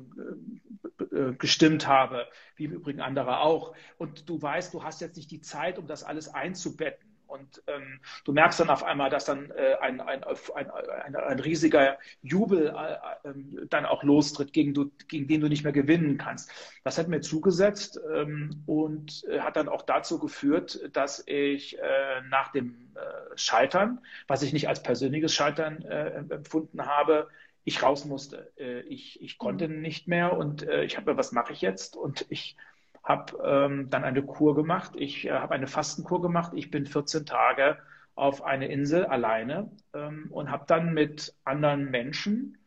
äh, 0.99 1.03
äh, 1.03 1.29
äh, 1.29 1.33
gestimmt 1.37 1.87
habe, 1.87 2.27
wie 2.59 2.65
im 2.65 2.73
Übrigen 2.73 3.01
andere 3.01 3.39
auch. 3.39 3.73
Und 3.97 4.29
du 4.29 4.41
weißt, 4.41 4.73
du 4.73 4.83
hast 4.83 5.01
jetzt 5.01 5.17
nicht 5.17 5.31
die 5.31 5.41
Zeit, 5.41 5.79
um 5.79 5.87
das 5.87 6.03
alles 6.03 6.33
einzubetten. 6.33 7.09
Und 7.29 7.61
ähm, 7.67 7.99
du 8.25 8.33
merkst 8.33 8.59
dann 8.59 8.71
auf 8.71 8.83
einmal, 8.83 9.11
dass 9.11 9.25
dann 9.25 9.51
äh, 9.51 9.75
ein, 9.81 10.01
ein, 10.01 10.23
ein, 10.23 11.15
ein, 11.15 11.39
riesiger 11.39 11.99
Jubel 12.23 12.73
äh, 12.75 13.29
äh, 13.29 13.67
dann 13.69 13.85
auch 13.85 14.01
lostritt, 14.01 14.51
gegen, 14.51 14.73
du, 14.73 14.89
gegen 15.07 15.27
den 15.27 15.41
du 15.41 15.47
nicht 15.47 15.63
mehr 15.63 15.71
gewinnen 15.71 16.17
kannst. 16.17 16.51
Das 16.83 16.97
hat 16.97 17.07
mir 17.07 17.21
zugesetzt 17.21 17.99
ähm, 18.11 18.63
und 18.65 19.23
äh, 19.29 19.41
hat 19.41 19.57
dann 19.57 19.69
auch 19.69 19.83
dazu 19.83 20.17
geführt, 20.17 20.89
dass 20.93 21.23
ich 21.27 21.77
äh, 21.77 22.21
nach 22.29 22.51
dem 22.51 22.89
äh, 22.95 22.99
Scheitern, 23.35 23.99
was 24.27 24.41
ich 24.41 24.51
nicht 24.51 24.67
als 24.67 24.81
persönliches 24.81 25.33
Scheitern 25.33 25.83
empfunden 25.83 26.87
habe, 26.87 27.27
ich 27.65 27.83
raus 27.83 28.05
musste. 28.05 28.51
ich, 28.87 29.21
ich 29.21 29.37
konnte 29.37 29.67
mhm. 29.67 29.81
nicht 29.81 30.07
mehr 30.07 30.35
und 30.35 30.63
ich 30.63 30.97
habe, 30.97 31.17
was 31.17 31.31
mache 31.31 31.53
ich 31.53 31.61
jetzt? 31.61 31.95
Und 31.95 32.25
ich 32.29 32.57
habe 33.03 33.37
ähm, 33.43 33.89
dann 33.89 34.03
eine 34.03 34.23
Kur 34.23 34.55
gemacht. 34.55 34.93
Ich 34.95 35.25
äh, 35.25 35.31
habe 35.31 35.55
eine 35.55 35.67
Fastenkur 35.67 36.21
gemacht. 36.21 36.53
Ich 36.55 36.69
bin 36.69 36.85
14 36.85 37.25
Tage 37.25 37.77
auf 38.15 38.43
eine 38.43 38.67
Insel 38.67 39.05
alleine 39.05 39.71
ähm, 39.93 40.27
und 40.29 40.51
habe 40.51 40.65
dann 40.67 40.93
mit 40.93 41.33
anderen 41.43 41.89
Menschen, 41.89 42.57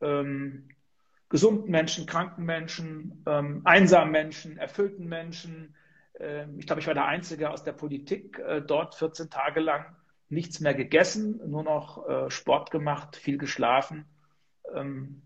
ähm, 0.00 0.68
gesunden 1.28 1.70
Menschen, 1.70 2.06
kranken 2.06 2.44
Menschen, 2.44 3.22
ähm, 3.26 3.62
einsamen 3.64 4.12
Menschen, 4.12 4.58
erfüllten 4.58 5.08
Menschen, 5.08 5.74
äh, 6.18 6.46
ich 6.56 6.66
glaube, 6.66 6.80
ich 6.80 6.86
war 6.86 6.94
der 6.94 7.06
Einzige 7.06 7.50
aus 7.50 7.64
der 7.64 7.72
Politik, 7.72 8.38
äh, 8.38 8.62
dort 8.62 8.94
14 8.94 9.30
Tage 9.30 9.60
lang 9.60 9.84
nichts 10.28 10.60
mehr 10.60 10.74
gegessen, 10.74 11.40
nur 11.50 11.64
noch 11.64 12.08
äh, 12.08 12.30
Sport 12.30 12.70
gemacht, 12.70 13.16
viel 13.16 13.36
geschlafen. 13.36 14.06
Ähm, 14.74 15.22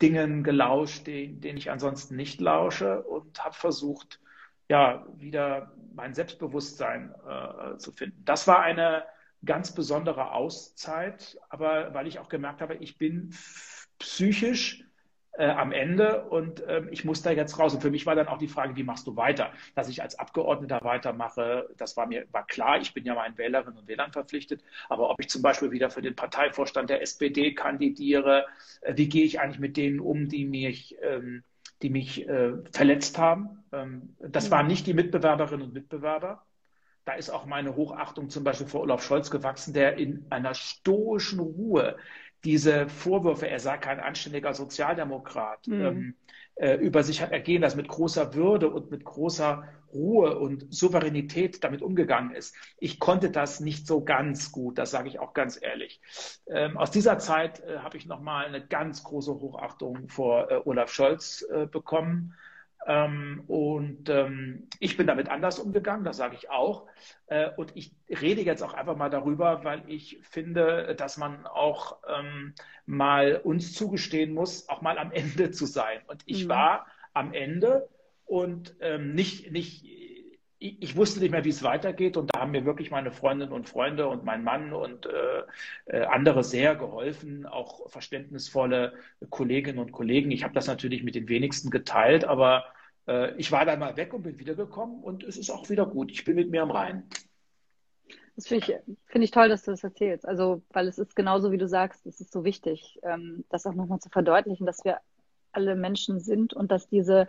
Dingen 0.00 0.44
gelauscht, 0.44 1.06
denen, 1.06 1.40
denen 1.40 1.58
ich 1.58 1.70
ansonsten 1.70 2.14
nicht 2.16 2.40
lausche 2.40 3.02
und 3.02 3.42
habe 3.44 3.54
versucht, 3.54 4.20
ja, 4.68 5.06
wieder 5.16 5.72
mein 5.94 6.14
Selbstbewusstsein 6.14 7.14
äh, 7.26 7.78
zu 7.78 7.90
finden. 7.92 8.22
Das 8.24 8.46
war 8.46 8.60
eine 8.62 9.04
ganz 9.44 9.74
besondere 9.74 10.32
Auszeit, 10.32 11.38
aber 11.48 11.94
weil 11.94 12.06
ich 12.06 12.18
auch 12.18 12.28
gemerkt 12.28 12.60
habe, 12.60 12.76
ich 12.76 12.98
bin 12.98 13.34
psychisch 13.98 14.84
äh, 15.38 15.46
am 15.46 15.70
Ende 15.70 16.24
und 16.24 16.60
äh, 16.60 16.82
ich 16.90 17.04
muss 17.04 17.22
da 17.22 17.30
jetzt 17.30 17.58
raus. 17.58 17.72
Und 17.72 17.80
für 17.80 17.90
mich 17.90 18.06
war 18.06 18.16
dann 18.16 18.26
auch 18.26 18.38
die 18.38 18.48
Frage, 18.48 18.74
wie 18.76 18.82
machst 18.82 19.06
du 19.06 19.16
weiter? 19.16 19.52
Dass 19.76 19.88
ich 19.88 20.02
als 20.02 20.18
Abgeordneter 20.18 20.80
weitermache, 20.82 21.68
das 21.76 21.96
war 21.96 22.06
mir 22.06 22.26
war 22.32 22.44
klar. 22.46 22.80
Ich 22.80 22.92
bin 22.92 23.04
ja 23.04 23.14
meinen 23.14 23.38
Wählerinnen 23.38 23.78
und 23.78 23.86
Wählern 23.86 24.12
verpflichtet. 24.12 24.62
Aber 24.88 25.10
ob 25.10 25.20
ich 25.20 25.28
zum 25.30 25.40
Beispiel 25.40 25.70
wieder 25.70 25.90
für 25.90 26.02
den 26.02 26.16
Parteivorstand 26.16 26.90
der 26.90 27.02
SPD 27.02 27.54
kandidiere, 27.54 28.46
äh, 28.80 28.94
wie 28.96 29.08
gehe 29.08 29.24
ich 29.24 29.40
eigentlich 29.40 29.60
mit 29.60 29.76
denen 29.76 30.00
um, 30.00 30.28
die 30.28 30.44
mich 30.44 30.96
ähm, 31.02 31.44
die 31.82 31.90
mich 31.90 32.28
äh, 32.28 32.54
verletzt 32.72 33.18
haben. 33.18 33.62
Ähm, 33.72 34.16
das 34.18 34.50
waren 34.50 34.66
nicht 34.66 34.88
die 34.88 34.94
Mitbewerberinnen 34.94 35.68
und 35.68 35.72
Mitbewerber. 35.72 36.44
Da 37.04 37.14
ist 37.14 37.30
auch 37.30 37.46
meine 37.46 37.76
Hochachtung 37.76 38.28
zum 38.28 38.42
Beispiel 38.42 38.66
vor 38.66 38.80
Olaf 38.80 39.02
Scholz 39.02 39.30
gewachsen, 39.30 39.72
der 39.72 39.96
in 39.96 40.26
einer 40.30 40.54
stoischen 40.54 41.38
Ruhe 41.38 41.96
diese 42.44 42.88
Vorwürfe, 42.88 43.48
er 43.48 43.60
sei 43.60 43.78
kein 43.78 44.00
anständiger 44.00 44.54
Sozialdemokrat, 44.54 45.66
mhm. 45.66 45.84
ähm, 45.84 46.14
äh, 46.54 46.74
über 46.74 47.02
sich 47.02 47.22
hat 47.22 47.32
ergehen, 47.32 47.62
dass 47.62 47.76
mit 47.76 47.88
großer 47.88 48.34
Würde 48.34 48.70
und 48.70 48.90
mit 48.90 49.04
großer 49.04 49.64
Ruhe 49.92 50.38
und 50.38 50.66
Souveränität 50.72 51.64
damit 51.64 51.82
umgegangen 51.82 52.32
ist. 52.34 52.54
Ich 52.78 52.98
konnte 52.98 53.30
das 53.30 53.60
nicht 53.60 53.86
so 53.86 54.04
ganz 54.04 54.52
gut, 54.52 54.78
das 54.78 54.90
sage 54.90 55.08
ich 55.08 55.18
auch 55.18 55.32
ganz 55.34 55.58
ehrlich. 55.60 56.00
Ähm, 56.46 56.76
aus 56.76 56.90
dieser 56.90 57.18
Zeit 57.18 57.60
äh, 57.60 57.78
habe 57.78 57.96
ich 57.96 58.06
nochmal 58.06 58.46
eine 58.46 58.66
ganz 58.66 59.02
große 59.02 59.32
Hochachtung 59.32 60.08
vor 60.08 60.50
äh, 60.50 60.60
Olaf 60.64 60.92
Scholz 60.92 61.46
äh, 61.50 61.66
bekommen. 61.66 62.34
Ähm, 62.88 63.44
und 63.46 64.08
ähm, 64.08 64.66
ich 64.80 64.96
bin 64.96 65.06
damit 65.06 65.28
anders 65.28 65.58
umgegangen, 65.58 66.04
das 66.04 66.16
sage 66.16 66.36
ich 66.36 66.48
auch. 66.48 66.86
Äh, 67.26 67.50
und 67.56 67.70
ich 67.76 67.92
rede 68.08 68.40
jetzt 68.40 68.62
auch 68.62 68.72
einfach 68.72 68.96
mal 68.96 69.10
darüber, 69.10 69.62
weil 69.62 69.82
ich 69.88 70.18
finde, 70.22 70.94
dass 70.96 71.18
man 71.18 71.46
auch 71.46 71.98
ähm, 72.08 72.54
mal 72.86 73.42
uns 73.44 73.74
zugestehen 73.74 74.32
muss, 74.32 74.70
auch 74.70 74.80
mal 74.80 74.98
am 74.98 75.12
Ende 75.12 75.50
zu 75.50 75.66
sein. 75.66 76.00
Und 76.06 76.22
ich 76.24 76.46
mhm. 76.46 76.48
war 76.48 76.86
am 77.12 77.34
Ende 77.34 77.90
und 78.24 78.74
ähm, 78.80 79.14
nicht, 79.14 79.52
nicht 79.52 79.84
ich 80.60 80.96
wusste 80.96 81.20
nicht 81.20 81.30
mehr, 81.30 81.44
wie 81.44 81.50
es 81.50 81.62
weitergeht 81.62 82.16
und 82.16 82.34
da 82.34 82.40
haben 82.40 82.50
mir 82.50 82.64
wirklich 82.64 82.90
meine 82.90 83.12
Freundinnen 83.12 83.52
und 83.52 83.68
Freunde 83.68 84.08
und 84.08 84.24
mein 84.24 84.42
Mann 84.42 84.72
und 84.72 85.06
äh, 85.06 85.42
äh, 85.86 86.04
andere 86.06 86.42
sehr 86.42 86.74
geholfen, 86.74 87.46
auch 87.46 87.88
verständnisvolle 87.88 88.94
Kolleginnen 89.30 89.78
und 89.78 89.92
Kollegen. 89.92 90.32
Ich 90.32 90.42
habe 90.42 90.54
das 90.54 90.66
natürlich 90.66 91.04
mit 91.04 91.14
den 91.14 91.28
wenigsten 91.28 91.70
geteilt, 91.70 92.24
aber 92.24 92.64
äh, 93.08 93.34
ich 93.36 93.50
war 93.50 93.64
dann 93.64 93.80
mal 93.80 93.96
weg 93.96 94.14
und 94.14 94.22
bin 94.22 94.38
wiedergekommen 94.38 95.02
und 95.02 95.24
es 95.24 95.36
ist 95.36 95.50
auch 95.50 95.68
wieder 95.68 95.86
gut. 95.86 96.12
Ich 96.12 96.24
bin 96.24 96.36
mit 96.36 96.50
mir 96.50 96.62
am 96.62 96.70
Rhein. 96.70 97.08
Das 98.36 98.46
finde 98.46 98.64
ich, 98.64 98.94
find 99.06 99.24
ich 99.24 99.32
toll, 99.32 99.48
dass 99.48 99.64
du 99.64 99.72
das 99.72 99.82
erzählst. 99.82 100.26
Also, 100.26 100.62
weil 100.70 100.86
es 100.86 100.98
ist 100.98 101.16
genauso, 101.16 101.50
wie 101.50 101.58
du 101.58 101.66
sagst, 101.66 102.06
es 102.06 102.20
ist 102.20 102.30
so 102.30 102.44
wichtig, 102.44 103.00
ähm, 103.02 103.44
das 103.48 103.66
auch 103.66 103.74
nochmal 103.74 103.98
zu 103.98 104.10
verdeutlichen, 104.10 104.64
dass 104.64 104.84
wir 104.84 104.98
alle 105.50 105.74
Menschen 105.74 106.20
sind 106.20 106.54
und 106.54 106.70
dass 106.70 106.88
diese 106.88 107.26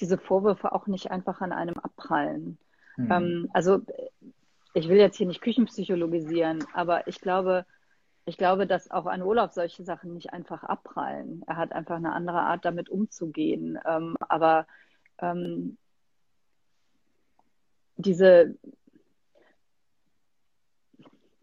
diese 0.00 0.18
Vorwürfe 0.18 0.72
auch 0.72 0.86
nicht 0.86 1.10
einfach 1.10 1.40
an 1.40 1.52
einem 1.52 1.76
abprallen. 1.78 2.58
Mhm. 2.96 3.12
Ähm, 3.12 3.50
also 3.52 3.80
ich 4.74 4.88
will 4.88 4.96
jetzt 4.96 5.16
hier 5.16 5.26
nicht 5.26 5.42
Küchenpsychologisieren, 5.42 6.64
aber 6.72 7.06
ich 7.06 7.20
glaube, 7.20 7.66
ich 8.24 8.36
glaube, 8.36 8.66
dass 8.66 8.90
auch 8.90 9.06
an 9.06 9.22
Olaf 9.22 9.52
solche 9.52 9.84
Sachen 9.84 10.14
nicht 10.14 10.32
einfach 10.32 10.62
abprallen. 10.62 11.42
Er 11.46 11.56
hat 11.56 11.72
einfach 11.72 11.96
eine 11.96 12.12
andere 12.12 12.40
Art, 12.40 12.64
damit 12.64 12.88
umzugehen. 12.88 13.78
Ähm, 13.86 14.16
aber 14.28 14.66
ähm, 15.18 15.76
diese, 17.96 18.56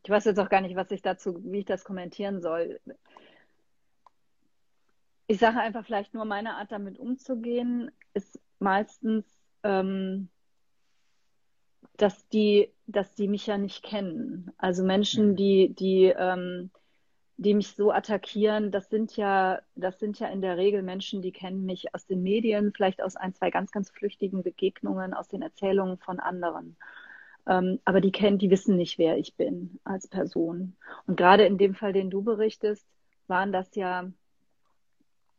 ich 0.04 0.10
weiß 0.10 0.26
jetzt 0.26 0.40
auch 0.40 0.50
gar 0.50 0.62
nicht, 0.62 0.76
was 0.76 0.92
ich 0.92 1.02
dazu, 1.02 1.40
wie 1.44 1.60
ich 1.60 1.66
das 1.66 1.84
kommentieren 1.84 2.42
soll. 2.42 2.80
Ich 5.28 5.40
sage 5.40 5.60
einfach 5.60 5.86
vielleicht 5.86 6.14
nur, 6.14 6.26
meine 6.26 6.56
Art 6.56 6.72
damit 6.72 6.98
umzugehen 6.98 7.92
ist 8.14 8.40
meistens 8.60 9.26
ähm, 9.64 10.30
dass 12.00 12.28
die, 12.30 12.72
dass 12.88 13.14
die 13.14 13.28
mich 13.28 13.48
ja 13.48 13.58
nicht 13.58 13.84
kennen. 13.84 14.52
Also 14.58 14.84
Menschen, 14.84 15.32
mhm. 15.32 15.36
die, 15.36 15.76
die, 15.76 16.06
ähm, 16.06 16.72
die 17.40 17.54
mich 17.54 17.74
so 17.74 17.92
attackieren, 17.92 18.70
das 18.70 18.90
sind 18.90 19.16
ja, 19.16 19.62
das 19.76 19.98
sind 19.98 20.20
ja 20.20 20.28
in 20.28 20.42
der 20.42 20.58
Regel 20.58 20.84
Menschen, 20.84 21.22
die 21.22 21.32
kennen 21.32 21.66
mich 21.66 21.96
aus 21.96 22.06
den 22.06 22.22
Medien, 22.22 22.74
vielleicht 22.76 23.02
aus 23.02 23.16
ein, 23.16 23.34
zwei 23.34 23.50
ganz, 23.50 23.72
ganz 23.72 23.90
flüchtigen 23.90 24.44
Begegnungen, 24.44 25.14
aus 25.14 25.30
den 25.30 25.42
Erzählungen 25.42 25.98
von 25.98 26.20
anderen. 26.20 26.76
Ähm, 27.48 27.80
aber 27.86 28.02
die 28.02 28.12
kennen, 28.12 28.40
die 28.40 28.50
wissen 28.50 28.76
nicht, 28.76 28.98
wer 28.98 29.18
ich 29.18 29.38
bin 29.38 29.80
als 29.86 30.10
Person. 30.10 30.76
Und 31.08 31.16
gerade 31.16 31.46
in 31.46 31.58
dem 31.58 31.76
Fall, 31.76 31.94
den 31.94 32.10
du 32.10 32.24
berichtest, 32.24 32.86
waren 33.28 33.54
das 33.54 33.74
ja 33.74 34.12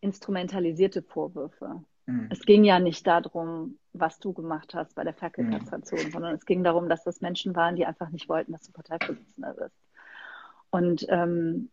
instrumentalisierte 0.01 1.03
Vorwürfe. 1.03 1.85
Mhm. 2.07 2.29
Es 2.31 2.47
ging 2.47 2.65
ja 2.65 2.79
nicht 2.79 3.07
darum, 3.07 3.79
was 3.93 4.19
du 4.21 4.33
gemacht 4.33 4.73
hast 4.73 4.95
bei 4.95 5.05
der 5.05 5.13
Ferkelkastration, 5.13 6.07
mhm. 6.07 6.13
sondern 6.13 6.35
es 6.35 6.47
ging 6.47 6.65
darum, 6.65 6.89
dass 6.89 7.05
das 7.05 7.21
Menschen 7.21 7.55
waren, 7.55 7.77
die 7.77 7.85
einfach 7.85 8.09
nicht 8.09 8.31
wollten, 8.31 8.53
dass 8.53 8.63
du 8.63 8.73
Parteivorsitzender 8.73 9.53
bist. 9.53 9.77
Und 10.71 11.05
ähm, 11.11 11.69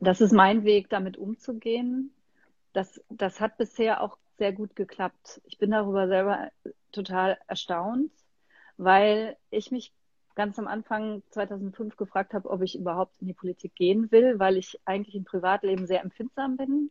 das 0.00 0.20
ist 0.20 0.32
mein 0.32 0.64
Weg, 0.64 0.88
damit 0.90 1.16
umzugehen. 1.16 2.12
Das, 2.72 3.00
das 3.08 3.40
hat 3.40 3.56
bisher 3.56 4.02
auch 4.02 4.18
sehr 4.38 4.52
gut 4.52 4.76
geklappt. 4.76 5.40
Ich 5.44 5.58
bin 5.58 5.70
darüber 5.70 6.08
selber 6.08 6.50
total 6.92 7.38
erstaunt, 7.46 8.10
weil 8.76 9.36
ich 9.50 9.70
mich 9.70 9.92
ganz 10.34 10.58
am 10.58 10.66
Anfang 10.66 11.22
2005 11.30 11.96
gefragt 11.96 12.34
habe, 12.34 12.50
ob 12.50 12.60
ich 12.62 12.78
überhaupt 12.78 13.14
in 13.20 13.26
die 13.26 13.34
Politik 13.34 13.74
gehen 13.74 14.12
will, 14.12 14.38
weil 14.38 14.58
ich 14.58 14.78
eigentlich 14.84 15.14
im 15.14 15.24
Privatleben 15.24 15.86
sehr 15.86 16.02
empfindsam 16.02 16.56
bin 16.58 16.90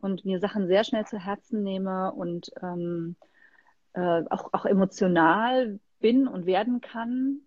und 0.00 0.24
mir 0.24 0.40
Sachen 0.40 0.66
sehr 0.66 0.82
schnell 0.82 1.06
zu 1.06 1.18
Herzen 1.18 1.62
nehme 1.62 2.12
und 2.12 2.50
ähm, 2.60 3.16
äh, 3.92 4.22
auch, 4.28 4.52
auch 4.52 4.66
emotional 4.66 5.78
bin 6.00 6.26
und 6.26 6.46
werden 6.46 6.80
kann. 6.80 7.42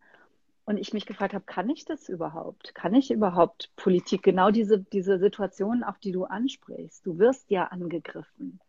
Und 0.65 0.77
ich 0.77 0.93
mich 0.93 1.05
gefragt 1.05 1.33
habe, 1.33 1.43
kann 1.45 1.69
ich 1.69 1.83
das 1.83 2.07
überhaupt? 2.07 2.73
Kann 2.73 2.93
ich 2.93 3.11
überhaupt 3.11 3.69
Politik? 3.75 4.23
Genau 4.23 4.49
diese, 4.49 4.79
diese 4.79 5.19
Situation, 5.19 5.83
auf 5.83 5.99
die 5.99 6.13
du 6.13 6.23
ansprichst. 6.23 7.05
Du 7.05 7.19
wirst 7.19 7.49
ja 7.49 7.65
angegriffen, 7.65 8.61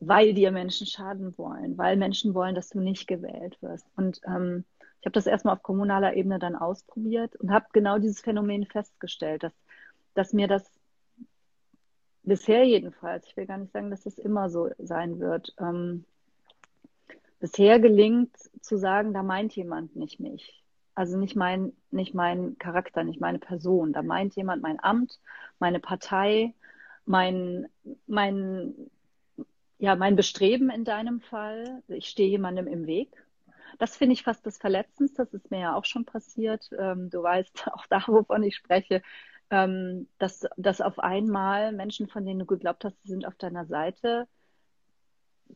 weil 0.00 0.32
dir 0.32 0.50
Menschen 0.50 0.86
schaden 0.86 1.36
wollen, 1.36 1.76
weil 1.76 1.96
Menschen 1.96 2.34
wollen, 2.34 2.54
dass 2.54 2.70
du 2.70 2.80
nicht 2.80 3.06
gewählt 3.06 3.60
wirst. 3.60 3.86
Und 3.96 4.20
ähm, 4.26 4.64
ich 5.00 5.06
habe 5.06 5.12
das 5.12 5.26
erstmal 5.26 5.54
auf 5.54 5.62
kommunaler 5.62 6.16
Ebene 6.16 6.38
dann 6.38 6.56
ausprobiert 6.56 7.36
und 7.36 7.50
habe 7.50 7.66
genau 7.72 7.98
dieses 7.98 8.20
Phänomen 8.20 8.64
festgestellt, 8.64 9.42
dass, 9.42 9.52
dass 10.14 10.32
mir 10.32 10.48
das 10.48 10.64
bisher 12.22 12.64
jedenfalls, 12.64 13.26
ich 13.26 13.36
will 13.36 13.46
gar 13.46 13.58
nicht 13.58 13.72
sagen, 13.72 13.90
dass 13.90 14.02
das 14.04 14.18
immer 14.18 14.50
so 14.50 14.70
sein 14.78 15.20
wird, 15.20 15.54
ähm, 15.60 16.04
bisher 17.40 17.78
gelingt 17.78 18.36
zu 18.60 18.78
sagen, 18.78 19.14
da 19.14 19.22
meint 19.22 19.54
jemand 19.54 19.94
nicht 19.96 20.18
mich. 20.18 20.62
Also 20.96 21.16
nicht 21.16 21.36
mein, 21.36 21.72
nicht 21.92 22.14
mein 22.14 22.58
Charakter, 22.58 23.04
nicht 23.04 23.20
meine 23.20 23.38
Person. 23.38 23.92
Da 23.92 24.02
meint 24.02 24.34
jemand 24.34 24.62
mein 24.62 24.82
Amt, 24.82 25.20
meine 25.60 25.78
Partei, 25.78 26.54
mein, 27.04 27.68
mein, 28.08 28.74
ja, 29.78 29.94
mein 29.94 30.16
Bestreben 30.16 30.70
in 30.70 30.84
deinem 30.84 31.20
Fall. 31.20 31.82
Ich 31.86 32.08
stehe 32.08 32.28
jemandem 32.28 32.66
im 32.66 32.86
Weg. 32.86 33.24
Das 33.78 33.96
finde 33.96 34.14
ich 34.14 34.24
fast 34.24 34.44
das 34.46 34.58
Verletzendste. 34.58 35.24
Das 35.24 35.34
ist 35.34 35.50
mir 35.52 35.60
ja 35.60 35.76
auch 35.76 35.84
schon 35.84 36.04
passiert. 36.04 36.68
Ähm, 36.76 37.10
du 37.10 37.22
weißt 37.22 37.68
auch 37.72 37.86
da, 37.86 38.02
wovon 38.08 38.42
ich 38.42 38.56
spreche 38.56 39.02
ähm, 39.50 40.08
dass, 40.18 40.46
dass 40.56 40.80
auf 40.80 40.98
einmal 40.98 41.72
Menschen, 41.72 42.08
von 42.08 42.24
denen 42.24 42.40
du 42.40 42.46
geglaubt 42.46 42.84
hast, 42.84 43.00
sie 43.02 43.10
sind 43.10 43.26
auf 43.26 43.36
deiner 43.36 43.66
Seite, 43.66 44.26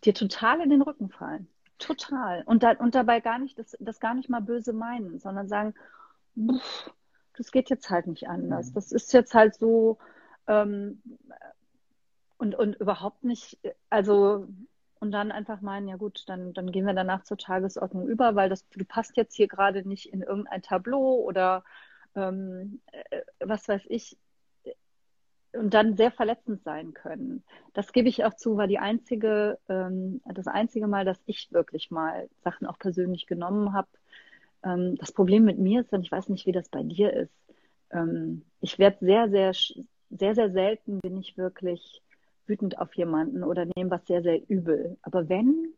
dir 0.04 0.14
total 0.14 0.60
in 0.60 0.70
den 0.70 0.82
Rücken 0.82 1.10
fallen. 1.10 1.48
Total. 1.80 2.42
Und, 2.44 2.62
da, 2.62 2.72
und 2.72 2.94
dabei 2.94 3.20
gar 3.20 3.38
nicht, 3.38 3.58
das, 3.58 3.76
das 3.80 3.98
gar 3.98 4.14
nicht 4.14 4.28
mal 4.28 4.40
böse 4.40 4.72
meinen, 4.72 5.18
sondern 5.18 5.48
sagen, 5.48 5.74
das 7.36 7.50
geht 7.50 7.70
jetzt 7.70 7.90
halt 7.90 8.06
nicht 8.06 8.28
anders. 8.28 8.70
Mhm. 8.70 8.74
Das 8.74 8.92
ist 8.92 9.12
jetzt 9.12 9.34
halt 9.34 9.56
so 9.56 9.98
ähm, 10.46 11.02
und, 12.38 12.54
und 12.54 12.76
überhaupt 12.76 13.24
nicht, 13.24 13.58
also 13.88 14.46
und 15.00 15.12
dann 15.12 15.32
einfach 15.32 15.62
meinen, 15.62 15.88
ja 15.88 15.96
gut, 15.96 16.24
dann, 16.26 16.52
dann 16.52 16.70
gehen 16.70 16.86
wir 16.86 16.92
danach 16.92 17.22
zur 17.22 17.38
Tagesordnung 17.38 18.06
über, 18.06 18.34
weil 18.34 18.50
das, 18.50 18.68
du 18.68 18.84
passt 18.84 19.16
jetzt 19.16 19.34
hier 19.34 19.48
gerade 19.48 19.88
nicht 19.88 20.12
in 20.12 20.22
irgendein 20.22 20.60
Tableau 20.60 21.14
oder 21.20 21.64
ähm, 22.14 22.80
äh, 22.92 23.22
was 23.40 23.66
weiß 23.66 23.82
ich, 23.88 24.18
und 25.52 25.74
dann 25.74 25.96
sehr 25.96 26.10
verletzend 26.10 26.62
sein 26.62 26.94
können. 26.94 27.42
Das 27.72 27.92
gebe 27.92 28.08
ich 28.08 28.24
auch 28.24 28.34
zu, 28.34 28.56
war 28.56 28.66
die 28.66 28.78
einzige, 28.78 29.58
ähm, 29.68 30.20
das 30.24 30.46
einzige 30.46 30.86
Mal, 30.86 31.04
dass 31.04 31.20
ich 31.26 31.52
wirklich 31.52 31.90
mal 31.90 32.28
Sachen 32.42 32.66
auch 32.66 32.78
persönlich 32.78 33.26
genommen 33.26 33.72
habe. 33.72 33.88
Ähm, 34.64 34.96
das 34.96 35.12
Problem 35.12 35.44
mit 35.44 35.58
mir 35.58 35.80
ist, 35.80 35.92
und 35.92 36.02
ich 36.02 36.12
weiß 36.12 36.28
nicht, 36.28 36.46
wie 36.46 36.52
das 36.52 36.68
bei 36.68 36.82
dir 36.82 37.12
ist, 37.12 37.34
ähm, 37.90 38.42
ich 38.60 38.78
werde 38.78 38.98
sehr, 39.00 39.28
sehr, 39.28 39.52
sehr, 40.10 40.34
sehr 40.34 40.50
selten 40.50 41.00
bin 41.00 41.18
ich 41.18 41.36
wirklich 41.36 42.02
wütend 42.46 42.78
auf 42.78 42.94
jemanden 42.94 43.42
oder 43.44 43.66
nehme 43.76 43.90
was 43.90 44.06
sehr, 44.06 44.22
sehr 44.22 44.40
übel. 44.48 44.98
Aber 45.02 45.28
wenn, 45.28 45.74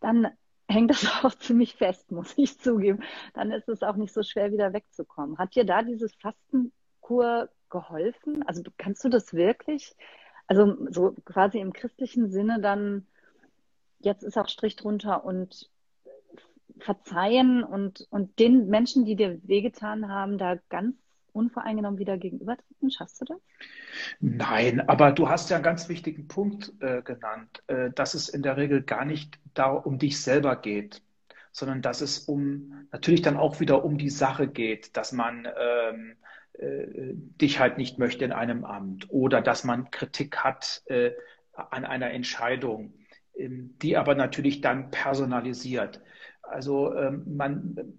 dann 0.00 0.28
hängt 0.68 0.90
das 0.90 1.04
auch 1.24 1.34
ziemlich 1.34 1.74
fest, 1.74 2.10
muss 2.12 2.34
ich 2.36 2.58
zugeben. 2.58 3.02
Dann 3.34 3.50
ist 3.50 3.68
es 3.68 3.82
auch 3.82 3.96
nicht 3.96 4.12
so 4.12 4.22
schwer, 4.22 4.52
wieder 4.52 4.72
wegzukommen. 4.72 5.38
Hat 5.38 5.54
dir 5.54 5.64
da 5.64 5.82
dieses 5.82 6.14
Fastenkur 6.16 7.48
geholfen? 7.70 8.42
Also 8.46 8.62
kannst 8.76 9.04
du 9.04 9.08
das 9.08 9.32
wirklich? 9.32 9.94
Also 10.46 10.76
so 10.90 11.14
quasi 11.24 11.58
im 11.58 11.72
christlichen 11.72 12.30
Sinne 12.30 12.60
dann, 12.60 13.06
jetzt 14.00 14.22
ist 14.22 14.36
auch 14.36 14.48
Strich 14.48 14.76
drunter 14.76 15.24
und 15.24 15.70
verzeihen 16.78 17.62
und, 17.62 18.06
und 18.10 18.38
den 18.38 18.68
Menschen, 18.68 19.04
die 19.04 19.16
dir 19.16 19.38
wehgetan 19.44 20.08
haben, 20.08 20.38
da 20.38 20.56
ganz 20.68 20.96
unvoreingenommen 21.32 21.98
wieder 21.98 22.18
gegenübertreten? 22.18 22.90
Schaffst 22.90 23.20
du 23.20 23.24
das? 23.26 23.38
Nein, 24.20 24.88
aber 24.88 25.12
du 25.12 25.28
hast 25.28 25.50
ja 25.50 25.56
einen 25.56 25.64
ganz 25.64 25.88
wichtigen 25.88 26.28
Punkt 26.28 26.72
äh, 26.80 27.02
genannt, 27.02 27.62
äh, 27.68 27.90
dass 27.90 28.14
es 28.14 28.28
in 28.28 28.42
der 28.42 28.56
Regel 28.56 28.82
gar 28.82 29.04
nicht 29.04 29.38
da 29.54 29.70
um 29.70 29.98
dich 29.98 30.20
selber 30.20 30.56
geht, 30.56 31.02
sondern 31.52 31.82
dass 31.82 32.00
es 32.00 32.20
um 32.20 32.86
natürlich 32.92 33.22
dann 33.22 33.36
auch 33.36 33.60
wieder 33.60 33.84
um 33.84 33.98
die 33.98 34.10
Sache 34.10 34.48
geht, 34.48 34.96
dass 34.96 35.12
man 35.12 35.46
ähm, 35.46 36.16
äh, 36.60 37.14
dich 37.14 37.58
halt 37.58 37.78
nicht 37.78 37.98
möchte 37.98 38.24
in 38.24 38.32
einem 38.32 38.64
Amt 38.64 39.06
oder 39.10 39.40
dass 39.40 39.64
man 39.64 39.90
Kritik 39.90 40.38
hat 40.38 40.82
äh, 40.86 41.12
an 41.52 41.84
einer 41.84 42.10
Entscheidung, 42.10 42.92
ähm, 43.36 43.74
die 43.80 43.96
aber 43.96 44.14
natürlich 44.14 44.60
dann 44.60 44.90
personalisiert. 44.90 46.00
Also 46.42 46.94
ähm, 46.94 47.24
man 47.26 47.96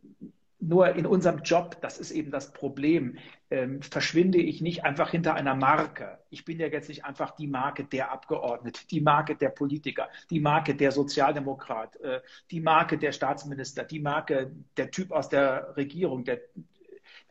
nur 0.62 0.96
in 0.96 1.08
unserem 1.08 1.40
Job, 1.40 1.78
das 1.82 1.98
ist 1.98 2.12
eben 2.12 2.30
das 2.30 2.54
Problem, 2.54 3.18
ähm, 3.50 3.82
verschwinde 3.82 4.38
ich 4.38 4.62
nicht 4.62 4.86
einfach 4.86 5.10
hinter 5.10 5.34
einer 5.34 5.56
Marke. 5.56 6.20
Ich 6.30 6.46
bin 6.46 6.60
ja 6.60 6.68
jetzt 6.68 6.88
nicht 6.88 7.04
einfach 7.04 7.32
die 7.32 7.48
Marke 7.48 7.84
der 7.84 8.12
Abgeordnete, 8.12 8.86
die 8.88 9.02
Marke 9.02 9.36
der 9.36 9.50
Politiker, 9.50 10.08
die 10.30 10.40
Marke 10.40 10.76
der 10.76 10.92
Sozialdemokrat, 10.92 11.96
äh, 12.02 12.22
die 12.52 12.62
Marke 12.62 13.00
der 13.00 13.12
Staatsminister, 13.12 13.84
die 13.84 14.00
Marke 14.00 14.52
der 14.78 14.92
Typ 14.92 15.12
aus 15.12 15.30
der 15.30 15.76
Regierung. 15.76 16.24
Der, 16.26 16.40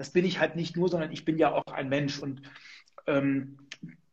das 0.00 0.10
bin 0.10 0.24
ich 0.24 0.40
halt 0.40 0.56
nicht 0.56 0.76
nur, 0.76 0.88
sondern 0.88 1.12
ich 1.12 1.26
bin 1.26 1.36
ja 1.36 1.52
auch 1.52 1.66
ein 1.66 1.90
Mensch. 1.90 2.18
Und 2.18 2.40
ähm, 3.06 3.58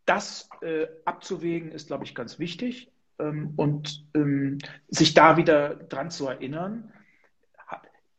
das 0.06 0.50
äh, 0.62 0.88
abzuwägen 1.06 1.72
ist, 1.72 1.88
glaube 1.88 2.04
ich, 2.04 2.14
ganz 2.14 2.40
wichtig. 2.40 2.92
Ähm, 3.20 3.54
und 3.56 4.06
ähm, 4.14 4.58
sich 4.90 5.14
da 5.14 5.38
wieder 5.38 5.76
dran 5.76 6.12
zu 6.12 6.28
erinnern 6.28 6.92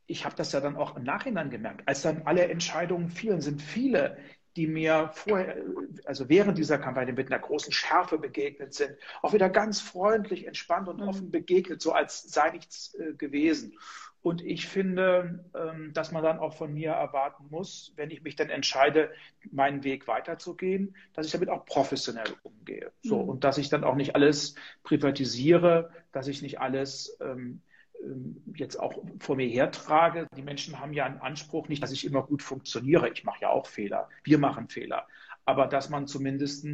ich 0.09 0.25
habe 0.25 0.35
das 0.35 0.51
ja 0.51 0.59
dann 0.59 0.75
auch 0.75 0.97
im 0.97 1.03
Nachhinein 1.03 1.51
gemerkt, 1.51 1.87
als 1.87 2.01
dann 2.01 2.23
alle 2.25 2.47
Entscheidungen 2.47 3.09
fielen, 3.09 3.41
sind 3.41 3.61
viele, 3.61 4.17
die 4.55 4.65
mir 4.65 5.11
vorher, 5.13 5.57
also 6.05 6.27
während 6.29 6.57
dieser 6.57 6.79
Kampagne 6.79 7.13
mit 7.13 7.31
einer 7.31 7.39
großen 7.39 7.71
Schärfe 7.71 8.17
begegnet 8.17 8.73
sind, 8.73 8.95
auch 9.21 9.33
wieder 9.33 9.49
ganz 9.49 9.79
freundlich, 9.79 10.47
entspannt 10.47 10.89
und 10.89 11.01
mhm. 11.01 11.07
offen 11.07 11.31
begegnet, 11.31 11.81
so 11.81 11.91
als 11.91 12.23
sei 12.23 12.49
nichts 12.49 12.95
äh, 12.95 13.13
gewesen. 13.13 13.77
Und 14.21 14.41
ich 14.41 14.67
finde, 14.67 15.45
ähm, 15.55 15.91
dass 15.93 16.11
man 16.11 16.23
dann 16.23 16.39
auch 16.39 16.53
von 16.53 16.73
mir 16.73 16.91
erwarten 16.91 17.45
muss, 17.49 17.93
wenn 17.95 18.11
ich 18.11 18.21
mich 18.21 18.35
dann 18.35 18.49
entscheide, 18.49 19.11
meinen 19.51 19.83
Weg 19.83 20.07
weiterzugehen, 20.07 20.95
dass 21.13 21.25
ich 21.25 21.31
damit 21.31 21.49
auch 21.49 21.65
professionell 21.65 22.27
umgehe. 22.43 22.91
So, 23.01 23.23
mhm. 23.23 23.29
und 23.29 23.43
dass 23.45 23.57
ich 23.57 23.69
dann 23.69 23.85
auch 23.85 23.95
nicht 23.95 24.15
alles 24.15 24.55
privatisiere, 24.83 25.91
dass 26.11 26.27
ich 26.27 26.41
nicht 26.41 26.59
alles 26.59 27.17
ähm, 27.21 27.61
ähm, 28.03 28.41
jetzt 28.55 28.75
auch 28.77 28.93
vor 29.19 29.37
mir 29.37 29.47
hertrage. 29.47 30.27
Die 30.35 30.41
Menschen 30.41 30.79
haben 30.79 30.93
ja 30.93 31.05
einen 31.05 31.21
Anspruch, 31.21 31.69
nicht, 31.69 31.81
dass 31.81 31.91
ich 31.91 32.05
immer 32.05 32.23
gut 32.23 32.43
funktioniere. 32.43 33.09
Ich 33.09 33.23
mache 33.23 33.41
ja 33.41 33.49
auch 33.49 33.67
Fehler. 33.67 34.09
Wir 34.23 34.37
machen 34.37 34.67
Fehler. 34.67 35.07
Aber 35.45 35.67
dass 35.67 35.89
man 35.89 36.07
zumindest 36.07 36.65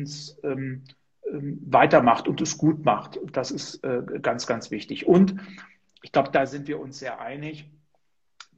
ähm, 0.44 0.84
weitermacht 1.32 2.28
und 2.28 2.42
es 2.42 2.58
gut 2.58 2.86
macht, 2.86 3.20
das 3.32 3.52
ist 3.52 3.84
äh, 3.84 4.02
ganz, 4.22 4.48
ganz 4.48 4.72
wichtig. 4.72 5.08
Und 5.08 5.36
ich 6.06 6.12
glaube, 6.12 6.30
da 6.32 6.46
sind 6.46 6.68
wir 6.68 6.80
uns 6.80 7.00
sehr 7.00 7.20
einig. 7.20 7.70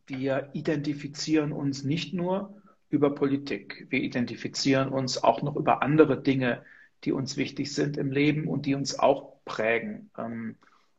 Wir 0.06 0.50
identifizieren 0.54 1.52
uns 1.54 1.84
nicht 1.84 2.14
nur 2.14 2.62
über 2.90 3.16
Politik. 3.16 3.88
Wir 3.90 4.02
identifizieren 4.02 4.90
uns 4.90 5.24
auch 5.24 5.42
noch 5.42 5.56
über 5.56 5.82
andere 5.82 6.22
Dinge, 6.22 6.64
die 7.04 7.12
uns 7.14 7.38
wichtig 7.38 7.74
sind 7.74 7.98
im 7.98 8.12
Leben 8.12 8.48
und 8.48 8.66
die 8.66 8.76
uns 8.76 9.00
auch 9.00 9.44
prägen. 9.46 10.12
Ähm, 10.18 10.58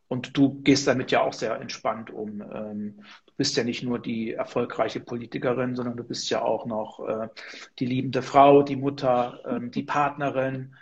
Und 0.08 0.36
du 0.38 0.62
gehst 0.62 0.86
damit 0.86 1.10
ja 1.10 1.20
auch 1.22 1.34
sehr 1.34 1.60
entspannt 1.60 2.10
um. 2.10 2.40
Ähm, 2.40 2.96
du 3.26 3.32
bist 3.36 3.56
ja 3.56 3.64
nicht 3.64 3.82
nur 3.82 3.98
die 3.98 4.32
erfolgreiche 4.32 5.00
Politikerin, 5.00 5.76
sondern 5.76 5.96
du 5.98 6.04
bist 6.04 6.30
ja 6.30 6.40
auch 6.42 6.64
noch 6.66 7.00
äh, 7.06 7.28
die 7.78 7.86
liebende 7.86 8.22
Frau, 8.22 8.62
die 8.62 8.76
Mutter, 8.76 9.40
ähm, 9.46 9.70
die 9.70 9.82
Partnerin, 9.82 10.74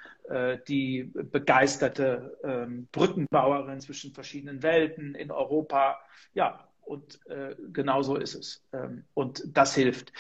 die 0.69 1.05
begeisterte 1.15 2.39
ähm, 2.43 2.89
Brückenbauerin 2.91 3.81
zwischen 3.81 4.13
verschiedenen 4.13 4.63
Welten 4.63 5.15
in 5.15 5.31
Europa. 5.31 5.99
Ja, 6.35 6.67
und 6.87 7.19
äh, 7.27 7.57
genau 7.73 8.03
so 8.03 8.17
ist 8.17 8.35
es. 8.35 8.65
Ähm, 8.73 9.05
und 9.13 9.43
das 9.47 9.75
hilft. 9.75 10.13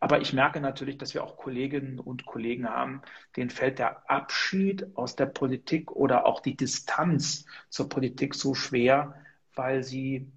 Aber 0.00 0.20
ich 0.20 0.32
merke 0.32 0.60
natürlich, 0.60 0.96
dass 0.96 1.12
wir 1.12 1.22
auch 1.22 1.36
Kolleginnen 1.36 2.00
und 2.00 2.24
Kollegen 2.24 2.68
haben, 2.68 3.02
denen 3.36 3.50
fällt 3.50 3.78
der 3.78 4.10
Abschied 4.10 4.96
aus 4.96 5.14
der 5.14 5.26
Politik 5.26 5.92
oder 5.92 6.24
auch 6.24 6.40
die 6.40 6.56
Distanz 6.56 7.44
zur 7.68 7.88
Politik 7.90 8.34
so 8.34 8.54
schwer, 8.54 9.14
weil 9.54 9.82
sie, 9.82 10.32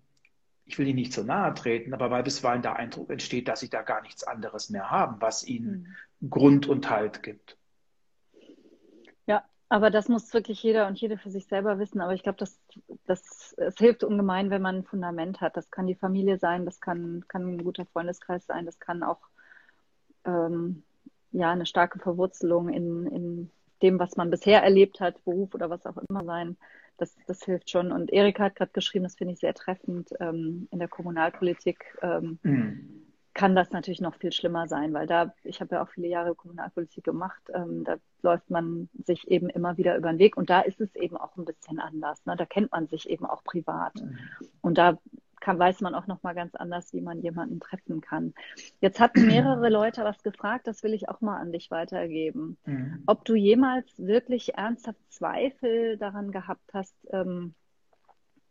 ich 0.66 0.78
will 0.78 0.88
ihnen 0.88 1.00
nicht 1.00 1.14
zu 1.14 1.24
nahe 1.24 1.54
treten, 1.54 1.94
aber 1.94 2.12
weil 2.12 2.24
bisweilen 2.24 2.62
der 2.62 2.76
Eindruck 2.76 3.10
entsteht, 3.10 3.48
dass 3.48 3.62
sie 3.62 3.70
da 3.70 3.84
gar 3.84 4.02
nichts 4.02 4.26
anderes 4.26 4.70
mehr 4.70 4.92
haben, 4.92 5.22
was 5.22 5.46
ihnen 5.46 5.96
mhm. 6.20 6.30
Grund 6.30 6.68
und 6.68 6.90
Halt 6.90 7.24
gibt. 7.24 7.58
Aber 9.70 9.90
das 9.90 10.08
muss 10.08 10.34
wirklich 10.34 10.64
jeder 10.64 10.88
und 10.88 11.00
jede 11.00 11.18
für 11.18 11.30
sich 11.30 11.46
selber 11.48 11.78
wissen. 11.78 12.00
Aber 12.00 12.14
ich 12.14 12.24
glaube, 12.24 12.38
das, 12.38 12.60
das, 13.06 13.54
es 13.58 13.78
hilft 13.78 14.04
ungemein, 14.04 14.50
wenn 14.50 14.62
man 14.62 14.78
ein 14.78 14.84
Fundament 14.84 15.42
hat. 15.42 15.58
Das 15.58 15.72
kann 15.72 15.88
die 15.88 15.96
Familie 15.96 16.38
sein, 16.38 16.66
das 16.66 16.80
kann, 16.80 17.26
kann 17.28 17.46
ein 17.46 17.64
guter 17.64 17.86
Freundeskreis 17.86 18.46
sein, 18.46 18.66
das 18.66 18.80
kann 18.80 19.04
auch 19.04 19.20
ähm, 20.26 20.84
ja, 21.32 21.52
eine 21.52 21.66
starke 21.66 22.00
Verwurzelung 22.00 22.70
in, 22.70 23.08
in 23.08 23.52
dem, 23.82 24.00
was 24.00 24.16
man 24.16 24.30
bisher 24.30 24.64
erlebt 24.64 25.02
hat, 25.02 25.24
Beruf 25.26 25.54
oder 25.54 25.70
was 25.70 25.86
auch 25.86 25.98
immer 26.10 26.24
sein. 26.24 26.58
Das, 26.98 27.16
das 27.28 27.44
hilft 27.44 27.70
schon. 27.70 27.92
Und 27.92 28.12
Erika 28.12 28.44
hat 28.44 28.56
gerade 28.56 28.72
geschrieben, 28.72 29.04
das 29.04 29.16
finde 29.16 29.34
ich 29.34 29.40
sehr 29.40 29.54
treffend, 29.54 30.10
ähm, 30.20 30.70
in 30.72 30.80
der 30.80 30.88
Kommunalpolitik. 30.88 31.98
Ähm, 32.02 32.40
mhm 32.42 33.07
kann 33.38 33.56
das 33.56 33.70
natürlich 33.70 34.02
noch 34.02 34.16
viel 34.16 34.32
schlimmer 34.32 34.68
sein, 34.68 34.94
weil 34.94 35.06
da, 35.06 35.32
ich 35.44 35.62
habe 35.62 35.76
ja 35.76 35.84
auch 35.84 35.90
viele 35.90 36.08
Jahre 36.08 36.34
Kommunalpolitik 36.34 37.04
gemacht, 37.04 37.42
ähm, 37.54 37.84
da 37.84 37.98
läuft 38.24 38.50
man 38.50 38.90
sich 39.06 39.28
eben 39.28 39.48
immer 39.48 39.78
wieder 39.78 39.96
über 39.96 40.10
den 40.10 40.18
Weg 40.18 40.38
und 40.38 40.50
da 40.50 40.62
ist 40.62 40.82
es 40.82 40.96
eben 40.96 41.16
auch 41.16 41.38
ein 41.38 41.46
bisschen 41.46 41.80
anders. 41.80 42.26
Ne? 42.26 42.36
Da 42.36 42.48
kennt 42.48 42.72
man 42.72 42.88
sich 42.88 43.08
eben 43.08 43.28
auch 43.28 43.44
privat 43.44 43.94
mhm. 44.02 44.18
und 44.62 44.80
da 44.80 44.98
kann, 45.40 45.60
weiß 45.60 45.82
man 45.82 45.94
auch 45.94 46.08
noch 46.08 46.24
mal 46.24 46.34
ganz 46.34 46.56
anders, 46.56 46.92
wie 46.94 47.02
man 47.02 47.22
jemanden 47.22 47.60
treffen 47.60 48.02
kann. 48.02 48.34
Jetzt 48.82 49.00
hatten 49.00 49.28
mehrere 49.28 49.70
Leute 49.70 50.04
was 50.04 50.24
gefragt, 50.24 50.66
das 50.66 50.82
will 50.82 50.96
ich 50.96 51.08
auch 51.08 51.22
mal 51.22 51.40
an 51.40 51.52
dich 51.52 51.70
weitergeben. 51.70 52.58
Mhm. 52.66 53.04
Ob 53.06 53.24
du 53.24 53.36
jemals 53.36 53.86
wirklich 54.00 54.56
ernsthaft 54.56 55.00
Zweifel 55.10 55.98
daran 55.98 56.32
gehabt 56.32 56.74
hast, 56.74 56.96
ähm, 57.12 57.54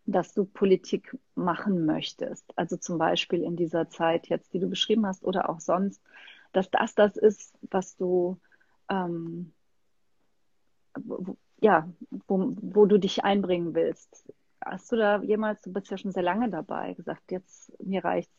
dass 0.06 0.32
du 0.32 0.44
Politik 0.44 1.16
machen 1.34 1.84
möchtest. 1.84 2.56
Also 2.56 2.76
zum 2.76 2.98
Beispiel 2.98 3.42
in 3.42 3.56
dieser 3.56 3.88
Zeit 3.88 4.28
jetzt, 4.28 4.54
die 4.54 4.60
du 4.60 4.68
beschrieben 4.68 5.06
hast 5.06 5.24
oder 5.24 5.50
auch 5.50 5.60
sonst, 5.60 6.00
dass 6.52 6.70
das 6.70 6.94
das 6.94 7.16
ist, 7.16 7.58
was 7.70 7.96
du, 7.96 8.38
ähm, 8.88 9.52
ja, 11.60 11.88
wo, 12.28 12.54
wo 12.60 12.86
du 12.86 12.98
dich 12.98 13.24
einbringen 13.24 13.74
willst. 13.74 14.32
Hast 14.64 14.90
du 14.92 14.96
da 14.96 15.22
jemals, 15.22 15.60
du 15.62 15.72
bist 15.72 15.90
ja 15.90 15.98
schon 15.98 16.12
sehr 16.12 16.22
lange 16.22 16.48
dabei, 16.50 16.94
gesagt, 16.94 17.30
jetzt 17.30 17.72
mir 17.82 18.04
reicht's, 18.04 18.32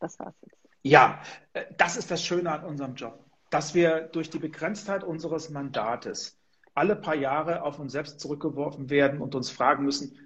das 0.00 0.18
war's 0.18 0.34
jetzt. 0.42 0.68
Ja, 0.82 1.20
äh, 1.52 1.66
das 1.76 1.96
ist 1.96 2.10
das 2.10 2.24
Schöne 2.24 2.50
an 2.50 2.64
unserem 2.64 2.94
Job, 2.94 3.24
dass 3.50 3.74
wir 3.74 4.08
durch 4.08 4.30
die 4.30 4.38
Begrenztheit 4.38 5.04
unseres 5.04 5.50
Mandates 5.50 6.38
alle 6.74 6.96
paar 6.96 7.14
Jahre 7.14 7.62
auf 7.62 7.78
uns 7.78 7.92
selbst 7.92 8.20
zurückgeworfen 8.20 8.88
werden 8.88 9.20
und 9.20 9.34
uns 9.34 9.50
fragen 9.50 9.84
müssen, 9.84 10.16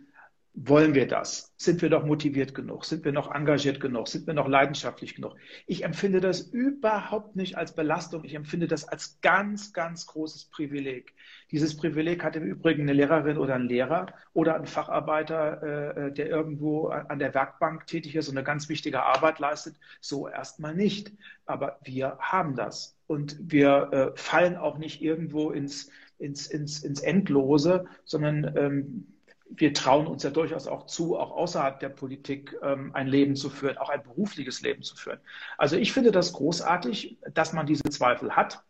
wollen 0.56 0.94
wir 0.94 1.08
das? 1.08 1.52
Sind 1.56 1.82
wir 1.82 1.90
noch 1.90 2.06
motiviert 2.06 2.54
genug? 2.54 2.84
Sind 2.84 3.04
wir 3.04 3.10
noch 3.10 3.34
engagiert 3.34 3.80
genug? 3.80 4.06
Sind 4.06 4.28
wir 4.28 4.34
noch 4.34 4.46
leidenschaftlich 4.46 5.16
genug? 5.16 5.34
Ich 5.66 5.82
empfinde 5.82 6.20
das 6.20 6.42
überhaupt 6.42 7.34
nicht 7.34 7.58
als 7.58 7.74
Belastung. 7.74 8.22
Ich 8.24 8.34
empfinde 8.34 8.68
das 8.68 8.86
als 8.86 9.20
ganz, 9.20 9.72
ganz 9.72 10.06
großes 10.06 10.46
Privileg. 10.46 11.12
Dieses 11.50 11.76
Privileg 11.76 12.22
hat 12.22 12.36
im 12.36 12.44
Übrigen 12.44 12.82
eine 12.82 12.92
Lehrerin 12.92 13.36
oder 13.36 13.56
ein 13.56 13.68
Lehrer 13.68 14.06
oder 14.32 14.54
ein 14.54 14.66
Facharbeiter, 14.66 16.06
äh, 16.06 16.12
der 16.12 16.28
irgendwo 16.28 16.86
an 16.86 17.18
der 17.18 17.34
Werkbank 17.34 17.88
tätig 17.88 18.14
ist 18.14 18.28
und 18.28 18.36
eine 18.36 18.44
ganz 18.44 18.68
wichtige 18.68 19.02
Arbeit 19.02 19.40
leistet. 19.40 19.74
So 20.00 20.28
erstmal 20.28 20.76
nicht. 20.76 21.12
Aber 21.46 21.80
wir 21.82 22.16
haben 22.20 22.54
das. 22.54 22.96
Und 23.08 23.36
wir 23.40 23.88
äh, 23.92 24.16
fallen 24.16 24.56
auch 24.56 24.78
nicht 24.78 25.02
irgendwo 25.02 25.50
ins, 25.50 25.90
ins, 26.18 26.46
ins, 26.46 26.84
ins 26.84 27.00
Endlose, 27.00 27.86
sondern 28.04 28.56
ähm, 28.56 29.13
wir 29.56 29.74
trauen 29.74 30.06
uns 30.06 30.22
ja 30.22 30.30
durchaus 30.30 30.66
auch 30.66 30.86
zu, 30.86 31.18
auch 31.18 31.30
außerhalb 31.30 31.80
der 31.80 31.88
Politik 31.88 32.56
ähm, 32.62 32.94
ein 32.94 33.06
Leben 33.06 33.36
zu 33.36 33.50
führen, 33.50 33.78
auch 33.78 33.88
ein 33.88 34.02
berufliches 34.02 34.60
Leben 34.62 34.82
zu 34.82 34.96
führen. 34.96 35.20
Also 35.58 35.76
ich 35.76 35.92
finde 35.92 36.12
das 36.12 36.32
großartig, 36.32 37.18
dass 37.32 37.52
man 37.52 37.66
diese 37.66 37.84
Zweifel 37.84 38.36
hat. 38.36 38.64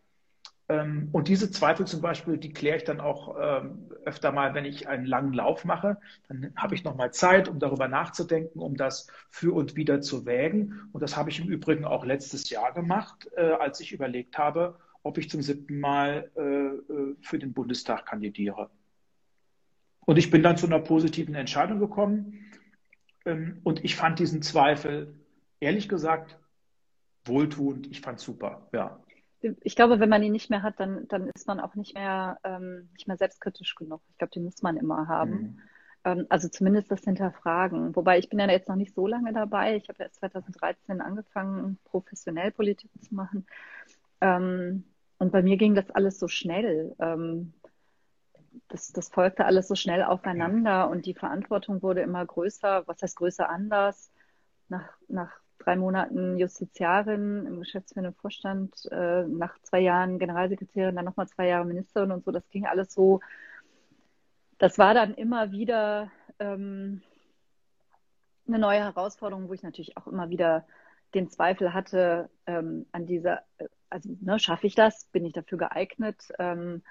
Ähm, 0.69 1.09
und 1.13 1.29
diese 1.29 1.51
Zweifel 1.51 1.87
zum 1.87 2.01
Beispiel, 2.01 2.39
die 2.39 2.53
kläre 2.53 2.79
ich 2.79 2.85
dann 2.85 3.01
auch 3.01 3.37
ähm, 3.41 3.91
öfter 4.05 4.33
mal, 4.33 4.55
wenn 4.55 4.65
ich 4.65 4.89
einen 4.89 5.05
langen 5.05 5.33
Lauf 5.33 5.65
mache. 5.65 5.99
Dann 6.29 6.53
habe 6.57 6.75
ich 6.75 6.85
nochmal 6.85 7.13
Zeit, 7.13 7.49
um 7.49 7.59
darüber 7.59 7.89
nachzudenken, 7.89 8.59
um 8.59 8.77
das 8.77 9.09
für 9.31 9.55
und 9.55 9.77
wieder 9.77 10.01
zu 10.01 10.25
wägen. 10.25 10.89
Und 10.93 11.03
das 11.03 11.17
habe 11.17 11.31
ich 11.31 11.41
im 11.41 11.49
Übrigen 11.49 11.85
auch 11.85 12.05
letztes 12.05 12.49
Jahr 12.51 12.73
gemacht, 12.73 13.29
äh, 13.37 13.53
als 13.53 13.81
ich 13.81 13.93
überlegt 13.93 14.39
habe, 14.39 14.79
ob 15.03 15.19
ich 15.19 15.29
zum 15.29 15.43
siebten 15.43 15.81
Mal 15.81 16.31
äh, 16.37 16.43
äh 16.43 17.17
für 17.21 17.39
den 17.39 17.53
Bundestag 17.53 18.07
kandidiere. 18.07 18.71
Und 20.07 20.19
ich 20.19 20.31
bin 20.31 20.43
dann 20.43 20.57
zu 20.57 20.67
einer 20.67 20.81
positiven 20.81 21.35
Entscheidung 21.35 21.79
gekommen. 21.79 22.51
Ähm, 23.25 23.61
und 23.65 23.85
ich 23.85 23.97
fand 23.97 24.19
diesen 24.19 24.43
Zweifel, 24.43 25.15
ehrlich 25.61 25.89
gesagt, 25.89 26.39
wohltuend. 27.25 27.87
Ich 27.91 28.01
fand 28.01 28.21
super, 28.21 28.69
ja. 28.73 29.01
Ich 29.63 29.77
glaube, 29.77 30.01
wenn 30.01 30.09
man 30.09 30.23
ihn 30.23 30.33
nicht 30.33 30.49
mehr 30.49 30.63
hat, 30.63 30.81
dann, 30.81 31.07
dann 31.09 31.29
ist 31.35 31.47
man 31.47 31.61
auch 31.61 31.75
nicht 31.75 31.95
mehr, 31.95 32.39
ähm, 32.45 32.89
nicht 32.95 33.07
mehr 33.07 33.19
selbstkritisch 33.19 33.75
genug. 33.75 34.01
Ich 34.09 34.19
glaube, 34.19 34.31
den 34.31 34.45
muss 34.45 34.63
man 34.63 34.77
immer 34.77 35.07
haben. 35.07 35.31
Mhm. 35.31 35.61
Ähm, 36.05 36.27
also 36.29 36.49
zumindest 36.49 36.91
das 36.91 37.03
Hinterfragen. 37.03 37.95
Wobei 37.95 38.19
ich 38.19 38.29
bin 38.29 38.39
ja 38.39 38.51
jetzt 38.51 38.69
noch 38.69 38.77
nicht 38.77 38.95
so 38.95 39.07
lange 39.07 39.33
dabei. 39.33 39.77
Ich 39.77 39.89
habe 39.89 40.03
erst 40.03 40.17
2013 40.17 41.01
angefangen, 41.01 41.79
professionell 41.85 42.53
Politik 42.53 42.91
zu 43.03 43.15
machen. 43.15 43.47
Ähm, 44.21 44.85
und 45.19 45.33
bei 45.33 45.43
mir 45.43 45.57
ging 45.57 45.75
das 45.75 45.91
alles 45.91 46.19
so 46.19 46.29
schnell. 46.29 46.95
Ähm, 46.99 47.53
das, 48.69 48.93
das 48.93 49.09
folgte 49.09 49.45
alles 49.45 49.69
so 49.69 49.75
schnell 49.75 50.03
aufeinander 50.03 50.89
und 50.91 51.07
die 51.07 51.15
Verantwortung 51.15 51.83
wurde 51.83 52.03
immer 52.03 52.25
größer. 52.25 52.87
Was 52.87 53.03
heißt 53.03 53.17
größer 53.17 53.49
anders? 53.49 54.11
Nach, 54.69 54.89
nach 55.09 55.31
drei 55.59 55.77
Monaten 55.77 56.39
Justiziarin 56.39 57.47
im 57.47 57.61
geschäftsführenden 57.61 58.15
Vorstand, 58.15 58.87
äh, 58.91 59.25
nach 59.25 59.59
zwei 59.63 59.81
Jahren 59.81 60.19
Generalsekretärin, 60.19 60.97
dann 60.97 61.05
nochmal 61.05 61.29
zwei 61.29 61.49
Jahre 61.49 61.65
Ministerin 61.65 62.13
und 62.13 62.25
so. 62.25 62.31
Das 62.31 62.49
ging 62.51 62.67
alles 62.67 62.93
so. 62.93 63.21
Das 64.59 64.79
war 64.79 64.95
dann 64.95 65.15
immer 65.15 65.53
wieder 65.53 66.11
ähm, 66.39 67.03
eine 68.47 68.59
neue 68.59 68.81
Herausforderung, 68.81 69.49
wo 69.49 69.53
ich 69.55 69.63
natürlich 69.63 69.97
auch 69.97 70.07
immer 70.07 70.31
wieder 70.31 70.67
den 71.15 71.29
Zweifel 71.31 71.73
hatte 71.73 72.29
ähm, 72.47 72.87
an 72.93 73.07
dieser, 73.07 73.43
äh, 73.59 73.69
also 73.89 74.11
ne, 74.21 74.39
schaffe 74.39 74.67
ich 74.67 74.75
das? 74.75 75.05
Bin 75.07 75.25
ich 75.25 75.33
dafür 75.33 75.59
geeignet? 75.59 76.29
Ähm, 76.39 76.83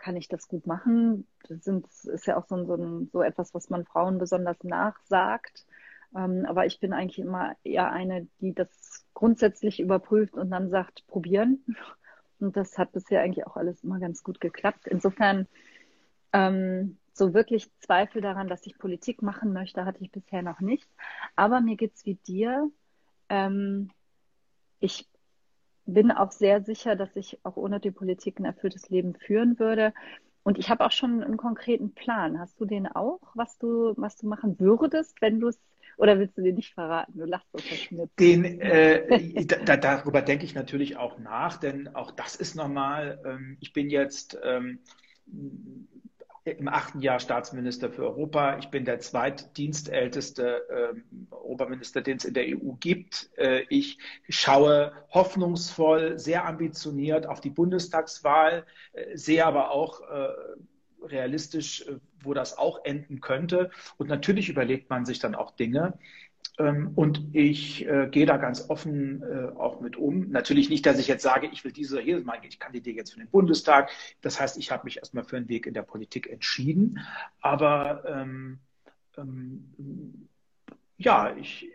kann 0.00 0.16
ich 0.16 0.28
das 0.28 0.48
gut 0.48 0.66
machen? 0.66 1.26
Das 1.48 1.62
sind, 1.62 1.86
ist 1.86 2.26
ja 2.26 2.36
auch 2.36 2.46
so, 2.46 2.64
so, 2.64 3.06
so 3.12 3.22
etwas, 3.22 3.54
was 3.54 3.70
man 3.70 3.84
Frauen 3.84 4.18
besonders 4.18 4.62
nachsagt. 4.64 5.66
Ähm, 6.16 6.44
aber 6.46 6.66
ich 6.66 6.80
bin 6.80 6.92
eigentlich 6.92 7.18
immer 7.20 7.54
eher 7.62 7.92
eine, 7.92 8.26
die 8.40 8.54
das 8.54 9.06
grundsätzlich 9.14 9.80
überprüft 9.80 10.34
und 10.34 10.50
dann 10.50 10.70
sagt, 10.70 11.06
probieren. 11.06 11.64
Und 12.40 12.56
das 12.56 12.78
hat 12.78 12.92
bisher 12.92 13.20
eigentlich 13.20 13.46
auch 13.46 13.56
alles 13.56 13.84
immer 13.84 14.00
ganz 14.00 14.22
gut 14.22 14.40
geklappt. 14.40 14.86
Insofern, 14.86 15.46
ähm, 16.32 16.96
so 17.12 17.34
wirklich 17.34 17.70
Zweifel 17.80 18.22
daran, 18.22 18.48
dass 18.48 18.66
ich 18.66 18.78
Politik 18.78 19.20
machen 19.20 19.52
möchte, 19.52 19.84
hatte 19.84 20.02
ich 20.02 20.10
bisher 20.10 20.42
noch 20.42 20.60
nicht. 20.60 20.88
Aber 21.36 21.60
mir 21.60 21.76
geht's 21.76 22.06
wie 22.06 22.14
dir. 22.14 22.70
Ähm, 23.28 23.90
ich 24.78 25.06
bin 25.86 26.10
auch 26.10 26.32
sehr 26.32 26.62
sicher, 26.62 26.96
dass 26.96 27.14
ich 27.16 27.38
auch 27.42 27.56
ohne 27.56 27.80
die 27.80 27.90
Politik 27.90 28.38
ein 28.38 28.44
erfülltes 28.44 28.90
Leben 28.90 29.14
führen 29.14 29.58
würde. 29.58 29.92
Und 30.42 30.58
ich 30.58 30.70
habe 30.70 30.84
auch 30.84 30.92
schon 30.92 31.22
einen 31.22 31.36
konkreten 31.36 31.92
Plan. 31.92 32.38
Hast 32.38 32.60
du 32.60 32.64
den 32.64 32.86
auch, 32.86 33.20
was 33.34 33.58
du, 33.58 33.94
was 33.96 34.16
du 34.16 34.26
machen 34.26 34.58
würdest, 34.58 35.20
wenn 35.20 35.40
du 35.40 35.48
es 35.48 35.60
oder 35.96 36.18
willst 36.18 36.38
du 36.38 36.42
den 36.42 36.54
nicht 36.54 36.72
verraten? 36.72 37.12
Du 37.18 37.26
lachst 37.26 37.46
so. 37.52 38.08
Den, 38.18 38.44
äh, 38.60 39.44
da, 39.44 39.76
darüber 39.76 40.22
denke 40.22 40.46
ich 40.46 40.54
natürlich 40.54 40.96
auch 40.96 41.18
nach, 41.18 41.58
denn 41.58 41.94
auch 41.94 42.10
das 42.10 42.36
ist 42.36 42.54
normal. 42.54 43.20
Ähm, 43.26 43.58
ich 43.60 43.74
bin 43.74 43.90
jetzt 43.90 44.38
ähm, 44.42 44.78
im 46.58 46.68
achten 46.68 47.00
Jahr 47.00 47.20
Staatsminister 47.20 47.90
für 47.90 48.04
Europa. 48.04 48.58
Ich 48.58 48.68
bin 48.68 48.84
der 48.84 49.00
zweitdienstälteste 49.00 50.68
äh, 50.68 51.34
Oberminister, 51.34 52.00
den 52.00 52.16
es 52.16 52.24
in 52.24 52.34
der 52.34 52.44
EU 52.44 52.72
gibt. 52.78 53.30
Äh, 53.36 53.64
ich 53.68 53.98
schaue 54.28 54.92
hoffnungsvoll, 55.10 56.18
sehr 56.18 56.46
ambitioniert 56.46 57.26
auf 57.26 57.40
die 57.40 57.50
Bundestagswahl, 57.50 58.66
äh, 58.92 59.16
sehe 59.16 59.44
aber 59.44 59.70
auch 59.70 60.00
äh, 60.00 60.28
realistisch, 61.06 61.86
äh, 61.86 61.96
wo 62.22 62.34
das 62.34 62.58
auch 62.58 62.84
enden 62.84 63.20
könnte. 63.20 63.70
Und 63.96 64.08
natürlich 64.08 64.48
überlegt 64.48 64.90
man 64.90 65.04
sich 65.04 65.18
dann 65.18 65.34
auch 65.34 65.52
Dinge. 65.52 65.98
Ähm, 66.58 66.92
und 66.94 67.34
ich 67.34 67.86
äh, 67.86 68.08
gehe 68.10 68.26
da 68.26 68.36
ganz 68.36 68.68
offen 68.68 69.22
äh, 69.22 69.56
auch 69.56 69.80
mit 69.80 69.96
um. 69.96 70.30
Natürlich 70.30 70.70
nicht, 70.70 70.84
dass 70.86 70.98
ich 70.98 71.08
jetzt 71.08 71.22
sage, 71.22 71.48
ich 71.52 71.64
will 71.64 71.72
diese 71.72 72.00
machen, 72.00 72.44
ich 72.48 72.58
kandidiere 72.58 72.96
jetzt 72.96 73.12
für 73.12 73.20
den 73.20 73.30
Bundestag. 73.30 73.90
Das 74.20 74.40
heißt, 74.40 74.58
ich 74.58 74.70
habe 74.70 74.84
mich 74.84 74.98
erstmal 74.98 75.24
für 75.24 75.36
einen 75.36 75.48
Weg 75.48 75.66
in 75.66 75.74
der 75.74 75.82
Politik 75.82 76.28
entschieden. 76.28 77.00
Aber 77.40 78.04
ähm, 78.06 78.58
ähm, 79.16 80.28
ja, 80.96 81.34
ich, 81.36 81.68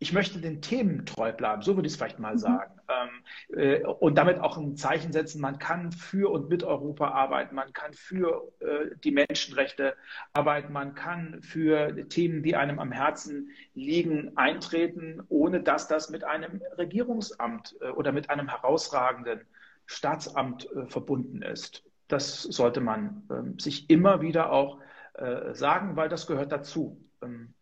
ich 0.00 0.12
möchte 0.12 0.40
den 0.40 0.62
Themen 0.62 1.06
treu 1.06 1.32
bleiben, 1.32 1.62
so 1.62 1.76
würde 1.76 1.86
ich 1.86 1.92
es 1.92 1.96
vielleicht 1.96 2.18
mal 2.18 2.34
mhm. 2.34 2.38
sagen. 2.38 2.80
Ähm, 2.88 3.58
äh, 3.58 3.84
und 3.84 4.16
damit 4.16 4.38
auch 4.38 4.56
ein 4.56 4.76
Zeichen 4.76 5.12
setzen, 5.12 5.40
man 5.40 5.58
kann 5.58 5.92
für 5.92 6.30
und 6.30 6.48
mit 6.48 6.62
Europa 6.62 7.08
arbeiten, 7.08 7.54
man 7.54 7.72
kann 7.72 7.92
für 7.92 8.52
äh, 8.60 8.96
die 9.02 9.10
Menschenrechte 9.10 9.96
arbeiten, 10.32 10.72
man 10.72 10.94
kann 10.94 11.42
für 11.42 12.08
Themen, 12.08 12.42
die 12.42 12.54
einem 12.54 12.78
am 12.78 12.92
Herzen 12.92 13.50
liegen, 13.74 14.36
eintreten, 14.36 15.22
ohne 15.28 15.62
dass 15.62 15.88
das 15.88 16.10
mit 16.10 16.24
einem 16.24 16.62
Regierungsamt 16.76 17.76
äh, 17.80 17.90
oder 17.90 18.12
mit 18.12 18.30
einem 18.30 18.48
herausragenden 18.48 19.40
Staatsamt 19.86 20.70
äh, 20.72 20.86
verbunden 20.86 21.42
ist. 21.42 21.82
Das 22.06 22.42
sollte 22.42 22.80
man 22.80 23.26
ähm, 23.30 23.58
sich 23.58 23.90
immer 23.90 24.22
wieder 24.22 24.52
auch 24.52 24.80
äh, 25.14 25.54
sagen, 25.54 25.96
weil 25.96 26.08
das 26.08 26.26
gehört 26.26 26.52
dazu. 26.52 27.04
Ähm, 27.20 27.52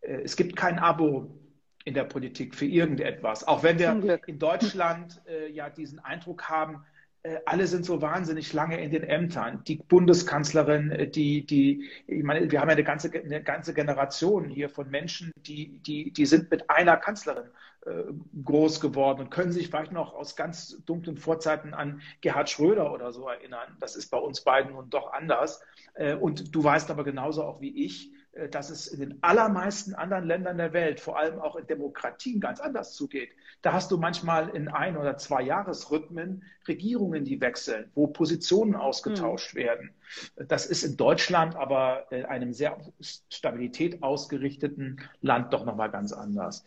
äh, 0.00 0.22
es 0.22 0.36
gibt 0.36 0.56
kein 0.56 0.78
Abo 0.78 1.38
in 1.84 1.94
der 1.94 2.04
Politik 2.04 2.54
für 2.54 2.66
irgendetwas. 2.66 3.46
Auch 3.46 3.62
wenn 3.62 3.78
wir 3.78 4.20
in 4.26 4.38
Deutschland 4.38 5.20
äh, 5.26 5.50
ja 5.50 5.68
diesen 5.68 5.98
Eindruck 5.98 6.48
haben, 6.48 6.84
äh, 7.24 7.38
alle 7.46 7.66
sind 7.66 7.84
so 7.84 8.02
wahnsinnig 8.02 8.52
lange 8.52 8.80
in 8.80 8.90
den 8.90 9.02
Ämtern. 9.02 9.62
Die 9.66 9.76
Bundeskanzlerin, 9.76 10.90
äh, 10.90 11.08
die, 11.08 11.44
die, 11.46 11.88
ich 12.06 12.22
meine, 12.22 12.50
wir 12.50 12.60
haben 12.60 12.68
ja 12.68 12.74
eine 12.74 12.84
ganze, 12.84 13.10
eine 13.12 13.42
ganze 13.42 13.74
Generation 13.74 14.48
hier 14.48 14.68
von 14.68 14.90
Menschen, 14.90 15.32
die, 15.36 15.78
die, 15.78 16.12
die 16.12 16.26
sind 16.26 16.50
mit 16.50 16.68
einer 16.68 16.96
Kanzlerin 16.96 17.48
äh, 17.86 18.04
groß 18.44 18.80
geworden 18.80 19.20
und 19.20 19.30
können 19.30 19.52
sich 19.52 19.68
vielleicht 19.68 19.92
noch 19.92 20.14
aus 20.14 20.36
ganz 20.36 20.82
dunklen 20.84 21.16
Vorzeiten 21.16 21.74
an 21.74 22.02
Gerhard 22.20 22.50
Schröder 22.50 22.92
oder 22.92 23.12
so 23.12 23.28
erinnern. 23.28 23.76
Das 23.80 23.96
ist 23.96 24.10
bei 24.10 24.18
uns 24.18 24.42
beiden 24.42 24.72
nun 24.72 24.90
doch 24.90 25.12
anders. 25.12 25.62
Äh, 25.94 26.14
und 26.14 26.54
du 26.54 26.62
weißt 26.62 26.90
aber 26.90 27.04
genauso 27.04 27.42
auch 27.42 27.60
wie 27.60 27.84
ich, 27.84 28.10
dass 28.50 28.70
es 28.70 28.88
in 28.88 29.00
den 29.00 29.18
allermeisten 29.22 29.94
anderen 29.94 30.26
Ländern 30.26 30.58
der 30.58 30.72
Welt, 30.72 31.00
vor 31.00 31.18
allem 31.18 31.38
auch 31.38 31.56
in 31.56 31.66
Demokratien, 31.66 32.40
ganz 32.40 32.60
anders 32.60 32.94
zugeht. 32.94 33.30
Da 33.62 33.72
hast 33.72 33.90
du 33.90 33.96
manchmal 33.96 34.48
in 34.50 34.68
ein- 34.68 34.96
oder 34.96 35.16
zwei 35.16 35.42
Jahresrhythmen 35.42 36.42
Regierungen, 36.66 37.24
die 37.24 37.40
wechseln, 37.40 37.90
wo 37.94 38.06
Positionen 38.06 38.74
ausgetauscht 38.74 39.54
mhm. 39.54 39.58
werden. 39.58 39.90
Das 40.36 40.66
ist 40.66 40.82
in 40.82 40.96
Deutschland 40.96 41.54
aber 41.56 42.10
in 42.10 42.24
einem 42.24 42.52
sehr 42.52 42.76
Stabilität 43.00 44.02
ausgerichteten 44.02 45.00
Land 45.20 45.52
doch 45.52 45.64
nochmal 45.64 45.90
ganz 45.90 46.12
anders. 46.12 46.64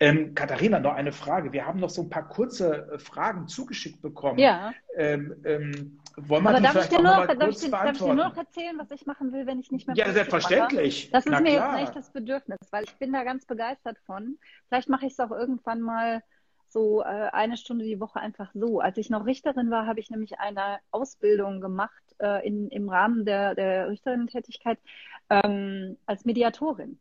Ähm, 0.00 0.34
Katharina, 0.34 0.78
noch 0.78 0.94
eine 0.94 1.12
Frage. 1.12 1.52
Wir 1.52 1.66
haben 1.66 1.80
noch 1.80 1.90
so 1.90 2.02
ein 2.02 2.10
paar 2.10 2.28
kurze 2.28 2.90
äh, 2.92 2.98
Fragen 2.98 3.48
zugeschickt 3.48 4.02
bekommen. 4.02 4.38
Ja. 4.38 4.72
Ähm, 4.96 5.34
ähm, 5.44 6.00
wollen 6.16 6.44
wir 6.44 6.50
Aber 6.50 6.60
darf 6.60 6.76
ich, 6.76 6.88
dir 6.88 7.02
nur, 7.02 7.04
darf, 7.04 7.30
ich, 7.30 7.70
darf 7.70 7.92
ich 7.92 7.98
dir 7.98 8.06
nur 8.06 8.14
noch 8.14 8.36
erzählen, 8.36 8.78
was 8.78 8.90
ich 8.90 9.06
machen 9.06 9.32
will, 9.32 9.46
wenn 9.46 9.60
ich 9.60 9.70
nicht 9.70 9.86
mehr 9.86 9.96
Ja, 9.96 10.12
selbstverständlich. 10.12 11.10
Das 11.10 11.26
ist 11.26 11.32
Na, 11.32 11.40
mir 11.40 11.56
klar. 11.56 11.78
jetzt 11.78 11.88
echt 11.88 11.96
das 11.96 12.10
Bedürfnis, 12.10 12.58
weil 12.70 12.84
ich 12.84 12.94
bin 12.96 13.12
da 13.12 13.24
ganz 13.24 13.44
begeistert 13.46 13.98
von. 14.06 14.38
Vielleicht 14.68 14.88
mache 14.88 15.06
ich 15.06 15.12
es 15.12 15.20
auch 15.20 15.30
irgendwann 15.30 15.80
mal 15.80 16.22
so 16.68 17.02
äh, 17.02 17.04
eine 17.04 17.56
Stunde 17.56 17.84
die 17.84 18.00
Woche 18.00 18.20
einfach 18.20 18.50
so. 18.54 18.80
Als 18.80 18.96
ich 18.98 19.10
noch 19.10 19.26
Richterin 19.26 19.70
war, 19.70 19.86
habe 19.86 20.00
ich 20.00 20.10
nämlich 20.10 20.38
eine 20.40 20.78
Ausbildung 20.90 21.60
gemacht 21.60 22.02
äh, 22.18 22.46
in, 22.46 22.68
im 22.68 22.88
Rahmen 22.88 23.24
der, 23.24 23.54
der 23.54 23.88
Richterinnen-Tätigkeit 23.88 24.78
ähm, 25.30 25.96
als 26.06 26.24
Mediatorin. 26.24 26.98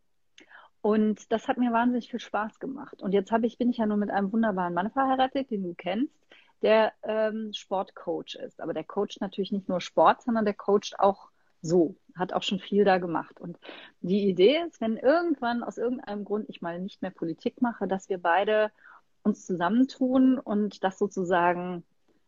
Und 0.85 1.31
das 1.31 1.47
hat 1.47 1.57
mir 1.57 1.71
wahnsinnig 1.73 2.11
viel 2.11 2.19
Spaß 2.19 2.59
gemacht. 2.59 3.01
Und 3.01 3.11
jetzt 3.11 3.31
ich, 3.41 3.57
bin 3.57 3.71
ich 3.71 3.77
ja 3.77 3.87
nur 3.87 3.97
mit 3.97 4.11
einem 4.11 4.31
wunderbaren 4.31 4.75
Mann 4.75 4.91
verheiratet, 4.91 5.49
den 5.49 5.63
du 5.63 5.73
kennst, 5.73 6.13
der 6.61 6.93
ähm, 7.01 7.53
Sportcoach 7.53 8.35
ist. 8.35 8.61
Aber 8.61 8.71
der 8.71 8.83
coacht 8.83 9.19
natürlich 9.19 9.51
nicht 9.51 9.67
nur 9.67 9.81
Sport, 9.81 10.21
sondern 10.21 10.45
der 10.45 10.53
coacht 10.53 10.99
auch 10.99 11.31
so, 11.63 11.95
hat 12.15 12.33
auch 12.33 12.43
schon 12.43 12.59
viel 12.59 12.83
da 12.83 12.99
gemacht. 12.99 13.41
Und 13.41 13.57
die 14.01 14.29
Idee 14.29 14.59
ist, 14.67 14.79
wenn 14.79 14.97
irgendwann 14.97 15.63
aus 15.63 15.79
irgendeinem 15.79 16.23
Grund 16.23 16.49
ich 16.49 16.61
mal 16.61 16.79
nicht 16.79 17.01
mehr 17.01 17.09
Politik 17.09 17.63
mache, 17.63 17.87
dass 17.87 18.07
wir 18.07 18.19
beide 18.19 18.69
uns 19.23 19.43
zusammentun 19.43 20.37
und 20.37 20.83
das 20.83 20.99
sozusagen 20.99 21.83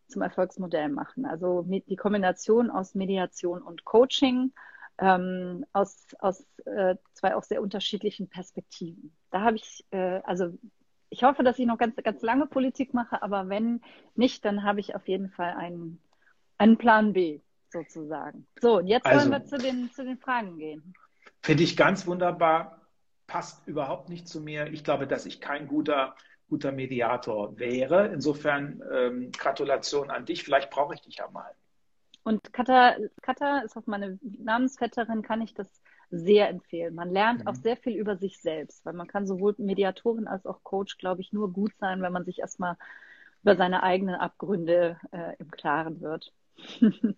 zum 0.08 0.24
Erfolgsmodell 0.24 0.90
machen. 0.90 1.28
Also 1.28 1.64
die 1.68 1.96
Kombination 1.96 2.72
aus 2.72 2.96
Mediation 2.96 3.62
und 3.62 3.86
Coaching 3.86 4.52
ähm, 5.00 5.66
aus, 5.74 6.08
aus 6.20 6.46
äh, 6.66 6.96
zwei 7.14 7.36
auch 7.36 7.44
sehr 7.44 7.62
unterschiedlichen 7.62 8.30
Perspektiven. 8.30 9.16
Da 9.32 9.42
habe 9.42 9.58
ich, 9.58 9.86
äh, 9.92 10.22
also 10.24 10.58
ich 11.10 11.24
hoffe, 11.24 11.44
dass 11.44 11.60
ich 11.60 11.66
noch 11.66 11.78
ganz, 11.78 11.96
ganz 11.96 12.22
lange 12.22 12.48
Politik 12.48 12.94
mache, 12.94 13.22
aber 13.22 13.48
wenn 13.50 13.82
nicht, 14.16 14.44
dann 14.44 14.64
habe 14.64 14.80
ich 14.80 14.96
auf 14.96 15.08
jeden 15.08 15.30
Fall 15.30 15.54
einen, 15.54 16.02
einen 16.58 16.78
Plan 16.78 17.14
B 17.14 17.42
sozusagen. 17.70 18.48
So, 18.60 18.78
und 18.78 18.88
jetzt 18.88 19.06
also, 19.06 19.30
wollen 19.30 19.42
wir 19.42 19.46
zu 19.48 19.58
den, 19.58 19.92
zu 19.92 20.04
den 20.04 20.18
Fragen 20.18 20.58
gehen. 20.58 20.94
Finde 21.42 21.64
ich 21.64 21.78
ganz 21.78 22.08
wunderbar, 22.08 22.82
passt 23.28 23.68
überhaupt 23.68 24.10
nicht 24.10 24.28
zu 24.28 24.42
mir. 24.42 24.68
Ich 24.68 24.84
glaube, 24.84 25.08
dass 25.08 25.26
ich 25.26 25.40
kein 25.40 25.68
guter, 25.68 26.16
guter 26.50 26.72
Mediator 26.72 27.58
wäre. 27.60 28.08
Insofern 28.08 28.82
ähm, 28.92 29.32
Gratulation 29.32 30.10
an 30.10 30.26
dich. 30.26 30.44
Vielleicht 30.44 30.70
brauche 30.70 30.94
ich 30.94 31.02
dich 31.02 31.18
ja 31.18 31.30
mal. 31.30 31.52
Und 32.28 32.52
Katha, 32.52 32.98
Katha 33.22 33.60
ist 33.60 33.78
auch 33.78 33.88
meine 33.88 34.20
Namensvetterin, 34.22 35.22
kann 35.22 35.42
ich 35.42 35.54
das 35.54 35.82
sehr 36.12 36.50
empfehlen. 36.50 36.94
Man 36.94 37.10
lernt 37.10 37.40
mhm. 37.44 37.48
auch 37.48 37.56
sehr 37.56 37.78
viel 37.78 37.96
über 37.96 38.18
sich 38.18 38.42
selbst, 38.42 38.86
weil 38.86 38.92
man 38.92 39.08
kann 39.08 39.26
sowohl 39.26 39.56
Mediatorin 39.58 40.28
als 40.28 40.46
auch 40.46 40.62
Coach, 40.62 40.98
glaube 40.98 41.22
ich, 41.22 41.32
nur 41.32 41.54
gut 41.54 41.72
sein, 41.80 42.02
wenn 42.02 42.12
man 42.12 42.26
sich 42.26 42.40
erstmal 42.40 42.76
über 43.44 43.56
seine 43.56 43.82
eigenen 43.82 44.16
Abgründe 44.16 45.00
äh, 45.14 45.38
im 45.40 45.50
Klaren 45.52 46.02
wird. 46.02 46.34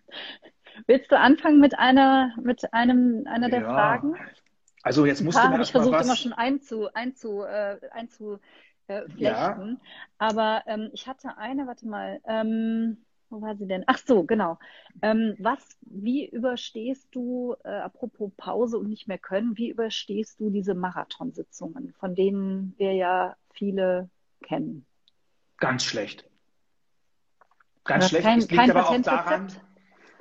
Willst 0.86 1.10
du 1.10 1.18
anfangen 1.18 1.58
mit 1.58 1.76
einer, 1.76 2.32
mit 2.40 2.72
einem, 2.72 3.26
einer 3.26 3.50
der 3.50 3.62
ja. 3.62 3.68
Fragen? 3.68 4.14
Also 4.84 5.06
jetzt 5.06 5.22
musst 5.22 5.38
du 5.38 5.42
habe 5.42 5.60
ich 5.60 5.72
versucht 5.72 5.92
was... 5.92 6.06
immer 6.06 6.14
schon 6.14 6.34
einzu, 6.34 6.86
einzu, 6.94 7.42
äh, 7.42 7.80
einzu 7.90 8.38
äh, 8.86 9.02
flechten. 9.08 9.18
Ja. 9.18 9.76
Aber 10.18 10.62
ähm, 10.66 10.90
ich 10.92 11.08
hatte 11.08 11.36
eine, 11.36 11.66
warte 11.66 11.88
mal, 11.88 12.20
ähm, 12.28 13.04
wo 13.30 13.40
war 13.40 13.56
sie 13.56 13.66
denn? 13.66 13.84
Ach 13.86 13.98
so, 13.98 14.24
genau. 14.24 14.58
Ähm, 15.02 15.36
was, 15.38 15.78
wie 15.82 16.28
überstehst 16.28 17.08
du, 17.14 17.54
äh, 17.64 17.68
apropos 17.68 18.32
Pause 18.36 18.78
und 18.78 18.88
nicht 18.88 19.08
mehr 19.08 19.18
können, 19.18 19.56
wie 19.56 19.70
überstehst 19.70 20.40
du 20.40 20.50
diese 20.50 20.74
Marathonsitzungen, 20.74 21.94
von 21.98 22.14
denen 22.14 22.74
wir 22.76 22.92
ja 22.92 23.36
viele 23.52 24.10
kennen? 24.42 24.84
Ganz 25.58 25.84
schlecht. 25.84 26.28
Ganz 27.84 28.08
schlecht. 28.08 28.24
Kein, 28.24 28.40
liegt 28.40 28.70
aber 28.70 28.88
auch 28.88 29.02
daran, 29.02 29.52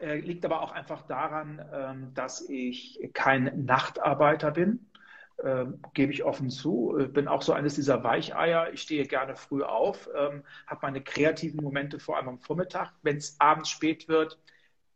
äh, 0.01 0.19
liegt 0.19 0.45
aber 0.45 0.61
auch 0.61 0.71
einfach 0.71 1.03
daran, 1.07 1.65
ähm, 1.73 2.13
dass 2.13 2.47
ich 2.47 3.09
kein 3.13 3.65
Nachtarbeiter 3.65 4.51
bin 4.51 4.88
äh, 5.43 5.65
gebe 5.93 6.11
ich 6.11 6.23
offen 6.23 6.49
zu. 6.49 6.97
Äh, 6.97 7.07
bin 7.07 7.27
auch 7.27 7.41
so 7.41 7.53
eines 7.53 7.75
dieser 7.75 8.03
Weicheier. 8.03 8.71
Ich 8.73 8.81
stehe 8.81 9.05
gerne 9.05 9.35
früh 9.35 9.63
auf, 9.63 10.09
ähm, 10.15 10.43
habe 10.67 10.79
meine 10.83 11.01
kreativen 11.01 11.61
Momente 11.61 11.99
vor 11.99 12.17
allem 12.17 12.29
am 12.29 12.39
Vormittag. 12.39 12.91
Wenn 13.01 13.17
es 13.17 13.39
abends 13.39 13.69
spät 13.69 14.07
wird, 14.07 14.39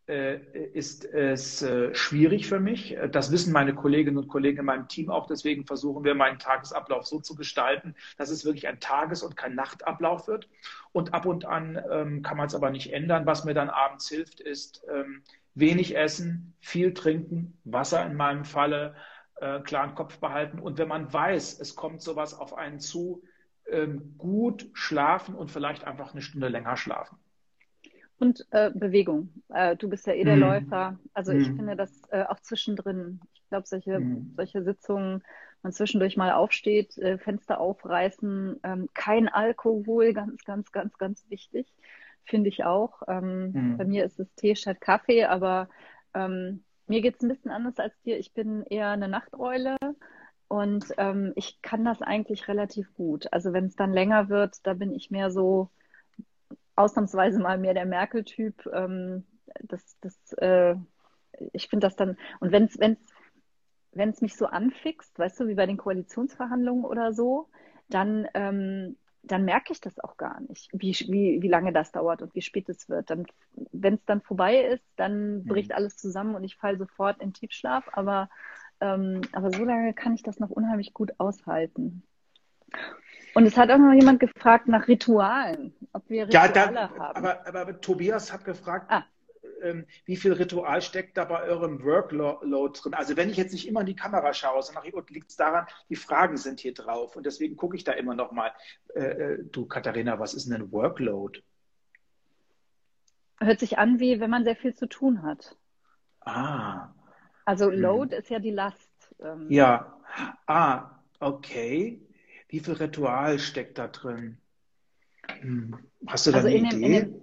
äh, 0.06 0.40
ist 0.74 1.06
es 1.06 1.62
äh, 1.62 1.96
schwierig 1.96 2.48
für 2.48 2.60
mich. 2.60 2.98
Das 3.12 3.32
wissen 3.32 3.54
meine 3.54 3.74
Kolleginnen 3.74 4.18
und 4.18 4.28
Kollegen 4.28 4.60
in 4.60 4.66
meinem 4.66 4.90
Team 4.90 5.10
auch. 5.10 5.28
Deswegen 5.28 5.66
versuchen 5.66 6.04
wir, 6.04 6.14
meinen 6.14 6.40
Tagesablauf 6.40 7.06
so 7.08 7.22
zu 7.22 7.36
gestalten, 7.36 7.96
dass 8.18 8.30
es 8.30 8.44
wirklich 8.44 8.68
ein 8.68 8.82
Tages- 8.82 9.24
und 9.24 9.38
kein 9.38 9.56
Nachtablauf 9.56 10.28
wird. 10.28 10.50
Und 10.92 11.14
ab 11.14 11.26
und 11.26 11.46
an 11.46 11.82
ähm, 11.90 12.22
kann 12.22 12.36
man 12.36 12.48
es 12.48 12.56
aber 12.56 12.70
nicht 12.70 12.92
ändern. 12.92 13.26
Was 13.26 13.46
mir 13.46 13.54
dann 13.54 13.70
abends 13.70 14.10
hilft, 14.10 14.42
ist 14.42 14.86
ähm, 14.94 15.24
wenig 15.56 15.96
essen, 15.96 16.54
viel 16.60 16.94
trinken, 16.94 17.58
Wasser 17.64 18.06
in 18.06 18.16
meinem 18.16 18.44
Falle, 18.44 18.96
äh, 19.44 19.60
klaren 19.62 19.94
Kopf 19.94 20.20
behalten. 20.20 20.60
Und 20.60 20.78
wenn 20.78 20.88
man 20.88 21.12
weiß, 21.12 21.60
es 21.60 21.76
kommt 21.76 22.02
sowas 22.02 22.34
auf 22.34 22.56
einen 22.58 22.80
zu, 22.80 23.24
ähm, 23.70 24.16
gut 24.18 24.70
schlafen 24.74 25.36
und 25.36 25.52
vielleicht 25.52 25.86
einfach 25.86 26.14
eine 26.14 26.22
Stunde 26.22 26.48
länger 26.48 26.78
schlafen. 26.78 27.18
Und 28.20 28.46
äh, 28.52 28.72
Bewegung. 28.74 29.34
Äh, 29.50 29.76
du 29.76 29.90
bist 29.90 30.08
ja 30.08 30.14
eh 30.14 30.24
der 30.24 30.38
mm. 30.38 30.40
Läufer. 30.40 31.00
Also 31.14 31.34
mm. 31.34 31.40
ich 31.40 31.50
mhm. 31.50 31.56
finde 31.58 31.76
das 31.76 31.92
äh, 32.12 32.24
auch 32.24 32.40
zwischendrin. 32.40 33.20
Ich 33.34 33.44
glaube, 33.50 33.68
solche, 33.68 34.00
mm. 34.00 34.34
solche 34.38 34.64
Sitzungen, 34.64 35.24
man 35.62 35.74
zwischendurch 35.74 36.16
mal 36.16 36.32
aufsteht, 36.32 36.98
äh, 36.98 37.18
Fenster 37.18 37.60
aufreißen, 37.60 38.60
ähm, 38.64 38.90
kein 38.94 39.28
Alkohol, 39.28 40.14
ganz, 40.14 40.44
ganz, 40.46 40.72
ganz, 40.72 40.98
ganz 40.98 41.26
wichtig, 41.30 41.74
finde 42.24 42.50
ich 42.50 42.64
auch. 42.64 43.02
Ähm, 43.08 43.52
mhm. 43.52 43.78
Bei 43.78 43.86
mir 43.86 44.06
ist 44.06 44.20
es 44.20 44.34
Tee 44.36 44.56
statt 44.56 44.80
Kaffee, 44.80 45.26
aber 45.26 45.68
ähm, 46.14 46.64
mir 46.88 47.02
geht 47.02 47.16
es 47.16 47.22
ein 47.22 47.30
bisschen 47.30 47.52
anders 47.52 47.78
als 47.80 48.00
dir. 48.02 48.18
Ich 48.18 48.34
bin 48.34 48.64
eher 48.64 48.90
eine 48.90 49.08
Nachteule 49.08 49.78
und 50.48 50.86
ähm, 50.98 51.34
ich 51.36 51.62
kann 51.62 51.86
das 51.86 52.02
eigentlich 52.02 52.48
relativ 52.48 52.94
gut. 52.94 53.32
Also 53.32 53.54
wenn 53.54 53.66
es 53.66 53.76
dann 53.76 53.94
länger 53.94 54.30
wird, 54.30 54.66
da 54.66 54.74
bin 54.74 54.94
ich 54.94 55.12
mehr 55.12 55.32
so 55.32 55.70
ausnahmsweise 56.76 57.40
mal 57.40 57.58
mehr 57.58 57.74
der 57.74 57.86
Merkel-Typ. 57.86 58.70
Ähm, 58.74 59.26
das 59.62 59.98
das 60.02 60.34
äh, 60.34 60.76
ich 61.54 61.68
finde 61.68 61.88
das 61.88 61.96
dann, 61.96 62.18
und 62.40 62.52
wenn 62.52 62.66
es 62.66 62.80
wenn's, 62.80 63.00
wenn's 63.92 64.22
mich 64.22 64.36
so 64.36 64.46
anfixt, 64.46 65.18
weißt 65.18 65.40
du, 65.40 65.48
wie 65.48 65.56
bei 65.56 65.66
den 65.66 65.78
Koalitionsverhandlungen 65.78 66.86
oder 66.86 67.14
so, 67.14 67.50
dann, 67.90 68.28
ähm, 68.34 68.98
dann 69.24 69.46
merke 69.46 69.72
ich 69.72 69.80
das 69.80 70.00
auch 70.00 70.18
gar 70.18 70.42
nicht, 70.42 70.70
wie, 70.74 70.92
wie, 71.08 71.42
wie 71.42 71.48
lange 71.48 71.72
das 71.72 71.92
dauert 71.92 72.22
und 72.22 72.36
wie 72.36 72.42
spät 72.42 72.68
es 72.70 72.90
wird. 72.90 73.10
Dann, 73.10 73.26
wenn 73.72 73.96
es 73.96 74.06
dann 74.06 74.22
vorbei 74.22 74.62
ist, 74.62 74.86
dann 74.98 75.38
mhm. 75.38 75.46
bricht 75.46 75.74
alles 75.74 75.96
zusammen 75.96 76.36
und 76.36 76.44
ich 76.44 76.58
falle 76.58 76.78
sofort 76.78 77.22
in 77.22 77.34
Tiefschlaf. 77.34 77.90
Aber, 77.94 78.30
ähm, 78.82 79.22
aber 79.32 79.52
so 79.52 79.64
lange 79.64 79.94
kann 79.94 80.14
ich 80.14 80.24
das 80.24 80.40
noch 80.40 80.50
unheimlich 80.50 80.94
gut 80.94 81.14
aushalten. 81.20 82.04
Und 83.34 83.46
es 83.46 83.58
hat 83.58 83.72
auch 83.72 83.78
noch 83.78 83.94
jemand 83.94 84.20
gefragt 84.20 84.68
nach 84.68 84.88
Ritualen, 84.88 85.74
ob 85.94 86.08
wir 86.10 86.28
Rituale 86.28 86.48
ja, 86.48 86.54
da, 86.54 86.90
haben. 86.90 87.18
Aber, 87.18 87.48
aber, 87.48 87.62
aber, 87.62 87.82
Tobias 87.82 88.32
hat 88.32 88.44
gefragt, 88.44 88.92
ah. 88.92 89.06
Ähm, 89.64 89.86
wie 90.06 90.18
viel 90.18 90.34
Ritual 90.34 90.82
steckt 90.82 91.18
da 91.18 91.26
bei 91.26 91.44
eurem 91.44 91.84
Workload 91.84 92.80
drin? 92.82 92.94
Also 92.94 93.18
wenn 93.18 93.30
ich 93.30 93.38
jetzt 93.38 93.54
nicht 93.54 93.68
immer 93.68 93.82
in 93.82 93.86
die 93.86 93.96
Kamera 93.96 94.34
schaue, 94.34 94.62
sondern 94.62 94.84
liegt 95.10 95.30
es 95.30 95.36
daran, 95.36 95.66
die 95.90 95.96
Fragen 95.96 96.38
sind 96.38 96.60
hier 96.60 96.74
drauf 96.74 97.16
und 97.16 97.26
deswegen 97.26 97.56
gucke 97.56 97.76
ich 97.76 97.84
da 97.84 97.94
immer 97.94 98.16
noch 98.16 98.32
mal. 98.32 98.52
Äh, 98.96 99.04
äh, 99.04 99.44
du 99.52 99.66
Katharina, 99.66 100.20
was 100.20 100.34
ist 100.34 100.48
denn 100.48 100.62
ein 100.62 100.72
Workload? 100.72 101.42
Hört 103.40 103.60
sich 103.60 103.78
an, 103.78 104.00
wie 104.00 104.20
wenn 104.20 104.30
man 104.30 104.44
sehr 104.44 104.56
viel 104.56 104.74
zu 104.76 104.88
tun 104.88 105.24
hat. 105.24 105.58
Ah. 106.22 106.94
Also 107.46 107.72
hm. 107.72 107.80
Load 107.80 108.16
hm. 108.16 108.22
ist 108.22 108.30
ja 108.30 108.40
die 108.40 108.52
Last. 108.52 108.90
Ähm. 109.20 109.48
Ja. 109.50 109.98
Ah, 110.46 111.00
okay. 111.20 112.02
Wie 112.50 112.60
viel 112.60 112.74
Ritual 112.74 113.40
steckt 113.40 113.78
da 113.78 113.88
drin? 113.88 114.38
Hm. 115.42 115.78
Hast 116.08 116.28
du 116.28 116.32
da 116.32 116.38
also 116.38 116.50
eine 116.50 116.58
Idee? 116.58 117.02
Dem, 117.02 117.23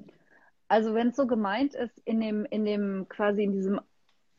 also 0.70 0.94
wenn 0.94 1.08
es 1.08 1.16
so 1.16 1.26
gemeint 1.26 1.74
ist, 1.74 1.98
in 2.04 2.20
dem, 2.20 2.44
in 2.44 2.64
dem 2.64 3.08
quasi 3.08 3.42
in 3.42 3.52
diesem 3.52 3.80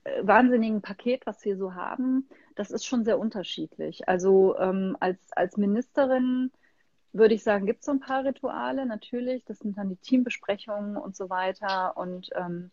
äh, 0.05 0.25
wahnsinnigen 0.25 0.82
Paket, 0.82 1.25
was 1.25 1.43
wir 1.43 1.57
so 1.57 1.75
haben, 1.75 2.29
das 2.55 2.71
ist 2.71 2.86
schon 2.86 3.03
sehr 3.03 3.19
unterschiedlich. 3.19 4.07
Also 4.07 4.57
ähm, 4.57 4.95
als, 5.01 5.19
als 5.34 5.57
Ministerin 5.57 6.49
würde 7.11 7.34
ich 7.34 7.43
sagen, 7.43 7.65
gibt 7.65 7.79
es 7.82 7.86
so 7.86 7.91
ein 7.91 7.99
paar 7.99 8.23
Rituale, 8.23 8.86
natürlich. 8.86 9.43
Das 9.43 9.59
sind 9.59 9.77
dann 9.77 9.89
die 9.89 9.97
Teambesprechungen 9.97 10.95
und 10.95 11.17
so 11.17 11.29
weiter 11.29 11.97
und 11.97 12.29
ähm, 12.34 12.71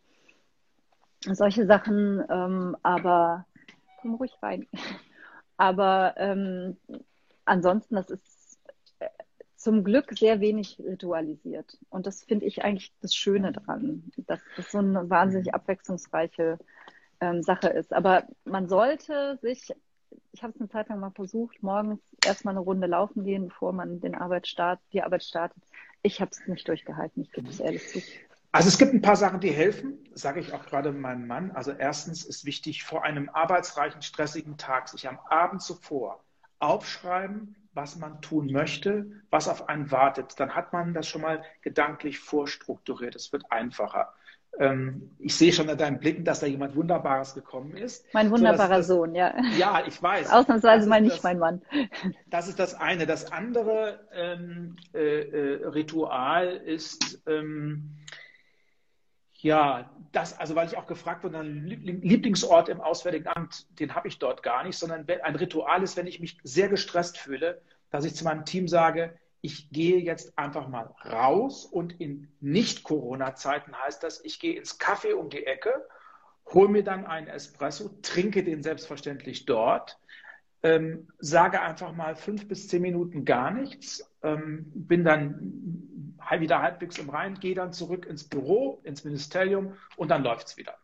solche 1.24 1.66
Sachen, 1.66 2.22
ähm, 2.30 2.76
aber 2.84 3.44
komm 4.00 4.14
ruhig 4.14 4.38
rein. 4.40 4.68
Aber 5.60 6.14
ähm, 6.18 6.76
ansonsten, 7.44 7.96
das 7.96 8.10
ist 8.10 8.27
zum 9.58 9.82
Glück 9.82 10.16
sehr 10.16 10.40
wenig 10.40 10.78
ritualisiert. 10.78 11.76
Und 11.90 12.06
das 12.06 12.22
finde 12.22 12.46
ich 12.46 12.64
eigentlich 12.64 12.92
das 13.02 13.14
Schöne 13.14 13.52
dran, 13.52 14.04
dass 14.26 14.40
das 14.56 14.70
so 14.70 14.78
eine 14.78 15.10
wahnsinnig 15.10 15.52
abwechslungsreiche 15.52 16.58
ähm, 17.20 17.42
Sache 17.42 17.68
ist. 17.68 17.92
Aber 17.92 18.24
man 18.44 18.68
sollte 18.68 19.36
sich, 19.42 19.74
ich 20.32 20.42
habe 20.44 20.52
es 20.54 20.60
eine 20.60 20.68
Zeit 20.68 20.88
lang 20.88 21.00
mal 21.00 21.10
versucht, 21.10 21.60
morgens 21.62 22.00
erstmal 22.24 22.52
eine 22.54 22.60
Runde 22.60 22.86
laufen 22.86 23.24
gehen, 23.24 23.48
bevor 23.48 23.72
man 23.72 24.00
den 24.00 24.14
Arbeit 24.14 24.46
start, 24.46 24.78
die 24.92 25.02
Arbeit 25.02 25.24
startet. 25.24 25.62
Ich 26.02 26.20
habe 26.20 26.30
es 26.30 26.46
nicht 26.46 26.68
durchgehalten, 26.68 27.22
ich 27.22 27.32
gebe 27.32 27.50
es 27.50 27.58
ehrlich 27.58 27.88
zu. 27.88 28.00
Also 28.52 28.68
es 28.68 28.78
gibt 28.78 28.94
ein 28.94 29.02
paar 29.02 29.16
Sachen, 29.16 29.40
die 29.40 29.50
helfen, 29.50 29.98
sage 30.14 30.38
ich 30.38 30.52
auch 30.52 30.64
gerade 30.64 30.92
meinem 30.92 31.26
Mann. 31.26 31.50
Also 31.50 31.72
erstens 31.72 32.24
ist 32.24 32.44
wichtig, 32.44 32.84
vor 32.84 33.02
einem 33.02 33.28
arbeitsreichen, 33.28 34.02
stressigen 34.02 34.56
Tag 34.56 34.88
sich 34.88 35.08
am 35.08 35.18
Abend 35.28 35.62
zuvor 35.62 36.22
aufschreiben, 36.60 37.56
was 37.78 37.96
man 37.96 38.20
tun 38.20 38.50
möchte, 38.50 39.06
was 39.30 39.48
auf 39.48 39.68
einen 39.68 39.92
wartet. 39.92 40.34
Dann 40.40 40.56
hat 40.56 40.72
man 40.72 40.94
das 40.94 41.06
schon 41.06 41.22
mal 41.22 41.44
gedanklich 41.62 42.18
vorstrukturiert. 42.18 43.14
Es 43.14 43.32
wird 43.32 43.44
einfacher. 43.52 44.12
Ähm, 44.58 45.12
ich 45.20 45.36
sehe 45.36 45.52
schon 45.52 45.70
an 45.70 45.78
deinen 45.78 46.00
Blicken, 46.00 46.24
dass 46.24 46.40
da 46.40 46.48
jemand 46.48 46.74
Wunderbares 46.74 47.34
gekommen 47.34 47.76
ist. 47.76 48.04
Mein 48.12 48.32
wunderbarer 48.32 48.82
so, 48.82 48.96
Sohn, 48.96 49.14
ja. 49.14 49.32
Ja, 49.56 49.84
ich 49.86 50.02
weiß. 50.02 50.28
Ausnahmsweise 50.32 50.88
mal 50.88 51.00
nicht 51.00 51.18
das, 51.18 51.22
mein 51.22 51.38
Mann. 51.38 51.62
Das 52.26 52.48
ist 52.48 52.58
das 52.58 52.74
eine. 52.74 53.06
Das 53.06 53.30
andere 53.30 54.00
ähm, 54.12 54.74
äh, 54.92 55.20
äh, 55.20 55.66
Ritual 55.68 56.48
ist, 56.48 57.22
ähm, 57.28 57.94
ja, 59.38 59.90
das, 60.12 60.38
also 60.38 60.54
weil 60.54 60.66
ich 60.66 60.76
auch 60.76 60.86
gefragt 60.86 61.22
wurde, 61.22 61.38
ein 61.38 61.64
Lieblingsort 61.64 62.68
im 62.68 62.80
Auswärtigen 62.80 63.28
Amt, 63.28 63.66
den 63.78 63.94
habe 63.94 64.08
ich 64.08 64.18
dort 64.18 64.42
gar 64.42 64.64
nicht, 64.64 64.76
sondern 64.76 65.06
ein 65.08 65.36
Ritual 65.36 65.82
ist, 65.82 65.96
wenn 65.96 66.06
ich 66.06 66.20
mich 66.20 66.38
sehr 66.42 66.68
gestresst 66.68 67.18
fühle, 67.18 67.60
dass 67.90 68.04
ich 68.04 68.14
zu 68.14 68.24
meinem 68.24 68.44
Team 68.44 68.68
sage, 68.68 69.16
ich 69.40 69.70
gehe 69.70 69.98
jetzt 69.98 70.36
einfach 70.36 70.68
mal 70.68 70.92
raus 71.04 71.64
und 71.64 72.00
in 72.00 72.28
Nicht-Corona-Zeiten 72.40 73.76
heißt 73.76 74.02
das, 74.02 74.24
ich 74.24 74.40
gehe 74.40 74.56
ins 74.56 74.80
Café 74.80 75.14
um 75.14 75.30
die 75.30 75.46
Ecke, 75.46 75.86
hole 76.52 76.68
mir 76.68 76.82
dann 76.82 77.06
einen 77.06 77.28
Espresso, 77.28 77.90
trinke 78.02 78.42
den 78.42 78.62
selbstverständlich 78.62 79.46
dort, 79.46 79.98
ähm, 80.64 81.08
sage 81.18 81.60
einfach 81.60 81.92
mal 81.92 82.16
fünf 82.16 82.48
bis 82.48 82.66
zehn 82.66 82.82
Minuten 82.82 83.24
gar 83.24 83.52
nichts, 83.52 84.12
ähm, 84.24 84.66
bin 84.74 85.04
dann 85.04 85.78
wieder 86.38 86.62
halbwegs 86.62 86.98
im 86.98 87.10
Rein, 87.10 87.38
gehe 87.40 87.54
dann 87.54 87.72
zurück 87.72 88.06
ins 88.06 88.24
Büro, 88.24 88.80
ins 88.82 89.04
Ministerium 89.04 89.74
und 89.96 90.10
dann 90.10 90.22
läuft 90.22 90.48
es 90.48 90.56
wieder. 90.56 90.74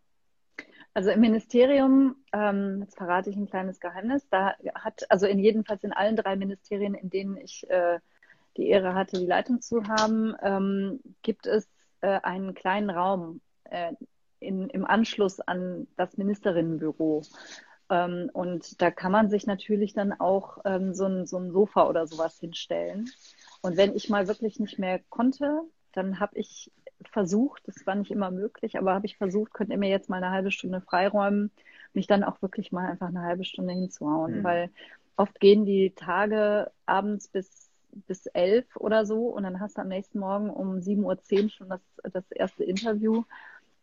Also 0.95 1.11
im 1.11 1.21
Ministerium, 1.21 2.17
ähm, 2.33 2.79
jetzt 2.83 2.97
verrate 2.97 3.29
ich 3.29 3.37
ein 3.37 3.49
kleines 3.49 3.81
Geheimnis, 3.81 4.29
da 4.31 4.55
hat, 4.77 5.11
also 5.11 5.27
in 5.27 5.41
jedenfalls 5.41 5.83
in 5.83 5.93
allen 5.93 6.15
drei 6.15 6.37
Ministerien, 6.37 6.95
in 6.95 7.11
denen 7.11 7.37
ich 7.37 7.69
äh, 7.69 7.99
die 8.57 8.69
Ehre 8.69 8.95
hatte, 8.95 9.19
die 9.19 9.27
Leitung 9.27 9.61
zu 9.61 9.83
haben, 9.89 10.37
ähm, 10.41 11.01
gibt 11.23 11.47
es 11.47 11.69
äh, 12.01 12.21
einen 12.23 12.55
kleinen 12.55 12.91
Raum 12.91 13.41
äh, 13.65 13.93
in, 14.39 14.69
im 14.69 14.85
Anschluss 14.85 15.41
an 15.41 15.89
das 15.97 16.17
Ministerinnenbüro. 16.17 17.23
Ähm, 17.91 18.31
und 18.33 18.81
da 18.81 18.91
kann 18.91 19.11
man 19.13 19.31
sich 19.31 19.47
natürlich 19.47 19.95
dann 19.95 20.13
auch 20.13 20.59
ähm, 20.65 20.95
so, 20.95 21.07
ein, 21.07 21.27
so 21.27 21.39
ein 21.39 21.51
Sofa 21.51 21.89
oder 21.89 22.07
sowas 22.07 22.39
hinstellen. 22.39 23.11
Und 23.65 23.79
wenn 23.79 23.97
ich 23.97 24.11
mal 24.11 24.29
wirklich 24.29 24.61
nicht 24.61 24.79
mehr 24.79 25.01
konnte, 25.09 25.63
dann 25.93 26.21
habe 26.21 26.37
ich 26.39 26.71
versucht, 27.11 27.67
das 27.67 27.87
war 27.87 27.95
nicht 27.95 28.11
immer 28.11 28.31
möglich, 28.31 28.77
aber 28.77 28.93
habe 28.93 29.07
ich 29.07 29.17
versucht, 29.17 29.55
könnt 29.55 29.71
ihr 29.71 29.79
mir 29.79 29.89
jetzt 29.89 30.11
mal 30.11 30.19
eine 30.19 30.33
halbe 30.33 30.51
Stunde 30.51 30.83
freiräumen, 30.83 31.51
mich 31.95 32.07
dann 32.07 32.25
auch 32.25 32.43
wirklich 32.43 32.73
mal 32.73 32.91
einfach 32.91 33.09
eine 33.09 33.23
halbe 33.23 33.47
Stunde 33.47 33.73
hinzuhauen, 33.73 34.41
mhm. 34.41 34.45
weil 34.45 34.71
oft 35.17 35.41
gehen 35.41 35.65
die 35.65 35.95
Tage 35.97 36.73
abends 36.85 37.29
bis, 37.29 37.71
bis 38.07 38.27
elf 38.27 38.67
oder 38.77 39.07
so 39.07 39.29
und 39.29 39.45
dann 39.45 39.61
hast 39.61 39.79
du 39.79 39.81
am 39.81 39.89
nächsten 39.89 40.19
Morgen 40.19 40.51
um 40.51 40.77
7.10 40.77 41.45
Uhr 41.45 41.49
schon 41.49 41.71
das, 41.71 41.81
das 42.13 42.31
erste 42.33 42.65
Interview 42.65 43.25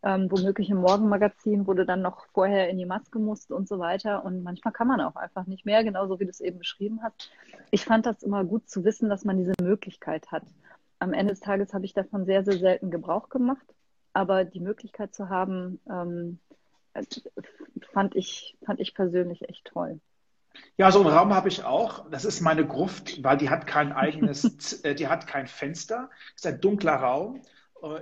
ähm, 0.02 0.30
womöglich 0.30 0.68
im 0.70 0.78
Morgenmagazin, 0.78 1.64
du 1.64 1.84
dann 1.84 2.02
noch 2.02 2.26
vorher 2.32 2.68
in 2.68 2.78
die 2.78 2.86
Maske 2.86 3.18
musst 3.18 3.52
und 3.52 3.68
so 3.68 3.78
weiter. 3.78 4.24
Und 4.24 4.42
manchmal 4.42 4.72
kann 4.72 4.88
man 4.88 5.00
auch 5.00 5.16
einfach 5.16 5.46
nicht 5.46 5.64
mehr, 5.64 5.84
genauso 5.84 6.18
wie 6.18 6.24
du 6.24 6.30
es 6.30 6.40
eben 6.40 6.58
beschrieben 6.58 7.00
hast. 7.02 7.30
Ich 7.70 7.84
fand 7.84 8.06
das 8.06 8.22
immer 8.22 8.44
gut 8.44 8.68
zu 8.68 8.84
wissen, 8.84 9.08
dass 9.08 9.24
man 9.24 9.38
diese 9.38 9.52
Möglichkeit 9.62 10.30
hat. 10.32 10.42
Am 10.98 11.12
Ende 11.12 11.32
des 11.32 11.40
Tages 11.40 11.72
habe 11.72 11.84
ich 11.84 11.94
davon 11.94 12.26
sehr, 12.26 12.44
sehr 12.44 12.58
selten 12.58 12.90
Gebrauch 12.90 13.28
gemacht, 13.28 13.66
aber 14.12 14.44
die 14.44 14.60
Möglichkeit 14.60 15.14
zu 15.14 15.28
haben, 15.28 15.80
ähm, 15.88 16.38
fand, 17.92 18.14
ich, 18.16 18.56
fand 18.64 18.80
ich 18.80 18.94
persönlich 18.94 19.48
echt 19.48 19.64
toll. 19.66 20.00
Ja, 20.76 20.90
so 20.90 21.00
einen 21.00 21.08
Raum 21.08 21.32
habe 21.32 21.48
ich 21.48 21.64
auch. 21.64 22.08
Das 22.10 22.24
ist 22.24 22.40
meine 22.40 22.66
Gruft, 22.66 23.22
weil 23.22 23.38
die 23.38 23.50
hat 23.50 23.66
kein 23.66 23.92
eigenes, 23.92 24.82
äh, 24.84 24.94
die 24.94 25.08
hat 25.08 25.26
kein 25.26 25.46
Fenster. 25.46 26.10
Es 26.36 26.44
ist 26.44 26.46
ein 26.46 26.60
dunkler 26.60 26.96
Raum 26.96 27.40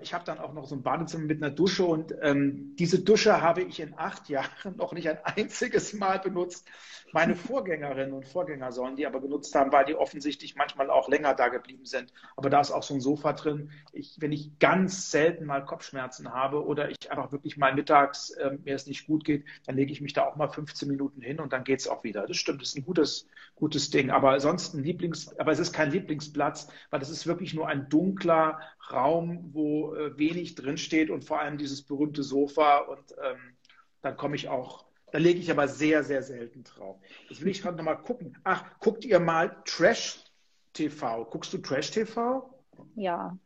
ich 0.02 0.12
habe 0.12 0.24
dann 0.24 0.38
auch 0.38 0.52
noch 0.52 0.66
so 0.66 0.74
ein 0.74 0.82
Badezimmer 0.82 1.24
mit 1.24 1.42
einer 1.42 1.50
Dusche 1.50 1.84
und 1.84 2.14
ähm, 2.20 2.76
diese 2.76 2.98
Dusche 3.02 3.40
habe 3.40 3.62
ich 3.62 3.80
in 3.80 3.94
acht 3.96 4.28
Jahren 4.28 4.76
noch 4.76 4.92
nicht 4.92 5.08
ein 5.08 5.18
einziges 5.24 5.94
Mal 5.94 6.18
benutzt. 6.18 6.68
Meine 7.12 7.34
Vorgängerinnen 7.36 8.12
und 8.12 8.26
Vorgänger 8.26 8.72
sollen 8.72 8.96
die 8.96 9.06
aber 9.06 9.20
genutzt 9.20 9.54
haben, 9.54 9.72
weil 9.72 9.86
die 9.86 9.94
offensichtlich 9.94 10.54
manchmal 10.54 10.90
auch 10.90 11.08
länger 11.08 11.34
da 11.34 11.48
geblieben 11.48 11.86
sind. 11.86 12.12
Aber 12.36 12.50
da 12.50 12.60
ist 12.60 12.72
auch 12.72 12.82
so 12.82 12.94
ein 12.94 13.00
Sofa 13.00 13.32
drin. 13.32 13.70
Ich, 13.92 14.16
wenn 14.20 14.32
ich 14.32 14.58
ganz 14.58 15.10
selten 15.10 15.46
mal 15.46 15.64
Kopfschmerzen 15.64 16.32
habe 16.32 16.64
oder 16.64 16.90
ich 16.90 17.10
einfach 17.10 17.32
wirklich 17.32 17.56
mal 17.56 17.74
mittags 17.74 18.30
äh, 18.30 18.58
mir 18.62 18.74
es 18.74 18.86
nicht 18.86 19.06
gut 19.06 19.24
geht, 19.24 19.44
dann 19.66 19.76
lege 19.76 19.92
ich 19.92 20.02
mich 20.02 20.12
da 20.12 20.26
auch 20.26 20.36
mal 20.36 20.48
15 20.48 20.88
Minuten 20.88 21.22
hin 21.22 21.40
und 21.40 21.54
dann 21.54 21.64
geht 21.64 21.80
es 21.80 21.88
auch 21.88 22.04
wieder. 22.04 22.26
Das 22.26 22.36
stimmt, 22.36 22.60
das 22.60 22.70
ist 22.70 22.76
ein 22.76 22.84
gutes, 22.84 23.26
gutes 23.54 23.88
Ding. 23.90 24.10
Aber 24.10 24.38
sonst 24.40 24.74
ein 24.74 24.84
Lieblings, 24.84 25.38
aber 25.38 25.52
es 25.52 25.58
ist 25.58 25.72
kein 25.72 25.90
Lieblingsplatz, 25.90 26.68
weil 26.90 27.00
das 27.00 27.08
ist 27.08 27.26
wirklich 27.26 27.54
nur 27.54 27.66
ein 27.66 27.88
dunkler 27.88 28.60
Raum, 28.92 29.50
wo 29.52 29.69
äh, 29.94 30.18
wenig 30.18 30.54
drinsteht 30.54 31.10
und 31.10 31.24
vor 31.24 31.40
allem 31.40 31.58
dieses 31.58 31.82
berühmte 31.82 32.22
Sofa 32.22 32.78
und 32.78 33.14
ähm, 33.22 33.56
dann 34.02 34.16
komme 34.16 34.36
ich 34.36 34.48
auch 34.48 34.90
da 35.12 35.18
lege 35.18 35.40
ich 35.40 35.50
aber 35.50 35.68
sehr, 35.68 36.04
sehr 36.04 36.22
selten 36.22 36.62
drauf. 36.64 36.96
Jetzt 37.28 37.40
will 37.42 37.50
ich 37.50 37.62
gerade 37.62 37.76
nochmal 37.76 38.00
gucken. 38.00 38.36
Ach, 38.44 38.64
guckt 38.78 39.04
ihr 39.04 39.18
mal 39.18 39.56
Trash 39.64 40.24
TV? 40.72 41.24
Guckst 41.24 41.52
du 41.52 41.58
Trash 41.58 41.90
TV? 41.90 42.62
Ja. 42.94 43.36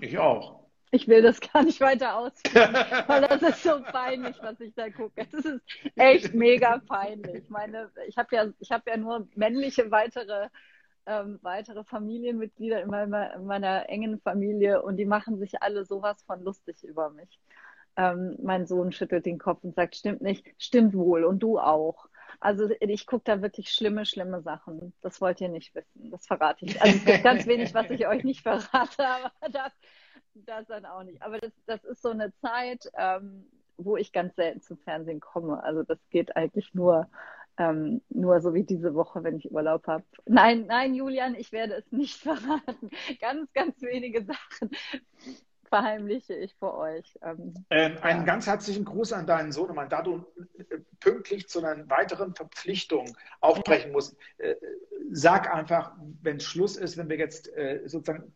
Ich 0.00 0.18
auch. 0.18 0.66
Ich 0.90 1.06
will 1.06 1.20
das 1.20 1.40
gar 1.40 1.62
nicht 1.64 1.80
weiter 1.80 2.16
ausführen, 2.16 2.72
weil 3.06 3.20
das 3.20 3.42
ist 3.42 3.62
so 3.62 3.82
peinlich, 3.82 4.36
was 4.40 4.58
ich 4.58 4.74
da 4.74 4.88
gucke. 4.88 5.26
Das 5.30 5.44
ist 5.44 5.60
echt 5.96 6.32
mega 6.34 6.78
peinlich. 6.78 7.44
Ich 7.44 7.50
meine, 7.50 7.90
ich 8.06 8.16
habe 8.16 8.34
ja, 8.34 8.46
ich 8.58 8.72
habe 8.72 8.90
ja 8.90 8.96
nur 8.96 9.28
männliche 9.34 9.90
weitere 9.90 10.48
ähm, 11.08 11.38
weitere 11.42 11.84
Familienmitglieder 11.84 12.82
in 12.82 12.90
meiner, 12.90 13.34
in 13.34 13.46
meiner 13.46 13.88
engen 13.88 14.20
Familie 14.20 14.82
und 14.82 14.96
die 14.96 15.06
machen 15.06 15.38
sich 15.38 15.62
alle 15.62 15.84
sowas 15.84 16.22
von 16.22 16.42
lustig 16.42 16.84
über 16.84 17.10
mich. 17.10 17.40
Ähm, 17.96 18.36
mein 18.42 18.66
Sohn 18.66 18.92
schüttelt 18.92 19.26
den 19.26 19.38
Kopf 19.38 19.64
und 19.64 19.74
sagt, 19.74 19.96
stimmt 19.96 20.20
nicht, 20.20 20.46
stimmt 20.58 20.94
wohl 20.94 21.24
und 21.24 21.40
du 21.40 21.58
auch. 21.58 22.08
Also 22.40 22.68
ich 22.78 23.06
gucke 23.06 23.24
da 23.24 23.42
wirklich 23.42 23.70
schlimme, 23.70 24.04
schlimme 24.04 24.42
Sachen. 24.42 24.92
Das 25.00 25.20
wollt 25.20 25.40
ihr 25.40 25.48
nicht 25.48 25.74
wissen. 25.74 26.10
Das 26.10 26.26
verrate 26.26 26.66
ich. 26.66 26.80
Also 26.80 26.96
es 26.96 27.04
gibt 27.04 27.24
ganz 27.24 27.46
wenig, 27.46 27.74
was 27.74 27.90
ich 27.90 28.06
euch 28.06 28.22
nicht 28.22 28.42
verrate, 28.42 29.04
aber 29.06 29.32
das, 29.50 29.72
das 30.34 30.66
dann 30.66 30.84
auch 30.84 31.02
nicht. 31.02 31.22
Aber 31.22 31.38
das, 31.38 31.52
das 31.66 31.82
ist 31.84 32.02
so 32.02 32.10
eine 32.10 32.32
Zeit, 32.36 32.88
ähm, 32.96 33.46
wo 33.78 33.96
ich 33.96 34.12
ganz 34.12 34.36
selten 34.36 34.60
zum 34.60 34.76
Fernsehen 34.78 35.20
komme. 35.20 35.62
Also 35.64 35.82
das 35.82 35.98
geht 36.10 36.36
eigentlich 36.36 36.74
nur, 36.74 37.08
ähm, 37.58 38.00
nur 38.08 38.40
so 38.40 38.54
wie 38.54 38.64
diese 38.64 38.94
Woche, 38.94 39.22
wenn 39.24 39.36
ich 39.36 39.50
Urlaub 39.50 39.86
habe. 39.86 40.04
Nein, 40.26 40.66
nein, 40.66 40.94
Julian, 40.94 41.34
ich 41.34 41.52
werde 41.52 41.74
es 41.74 41.90
nicht 41.92 42.16
verraten. 42.22 42.90
Ganz, 43.20 43.52
ganz 43.52 43.80
wenige 43.82 44.24
Sachen 44.24 44.70
verheimliche 45.68 46.34
ich 46.34 46.54
vor 46.54 46.78
euch. 46.78 47.18
Ähm, 47.22 47.54
ähm, 47.70 47.96
einen 48.00 48.20
ja. 48.20 48.26
ganz 48.26 48.46
herzlichen 48.46 48.84
Gruß 48.84 49.12
an 49.12 49.26
deinen 49.26 49.52
Sohnemann. 49.52 49.88
Da 49.88 50.02
du 50.02 50.24
äh, 50.58 50.78
pünktlich 51.00 51.48
zu 51.48 51.62
einer 51.62 51.88
weiteren 51.88 52.34
Verpflichtung 52.34 53.16
aufbrechen 53.40 53.92
musst, 53.92 54.16
äh, 54.38 54.54
sag 55.10 55.54
einfach, 55.54 55.92
wenn 56.22 56.40
Schluss 56.40 56.76
ist, 56.76 56.96
wenn 56.96 57.08
wir 57.08 57.18
jetzt 57.18 57.54
äh, 57.56 57.82
sozusagen 57.86 58.32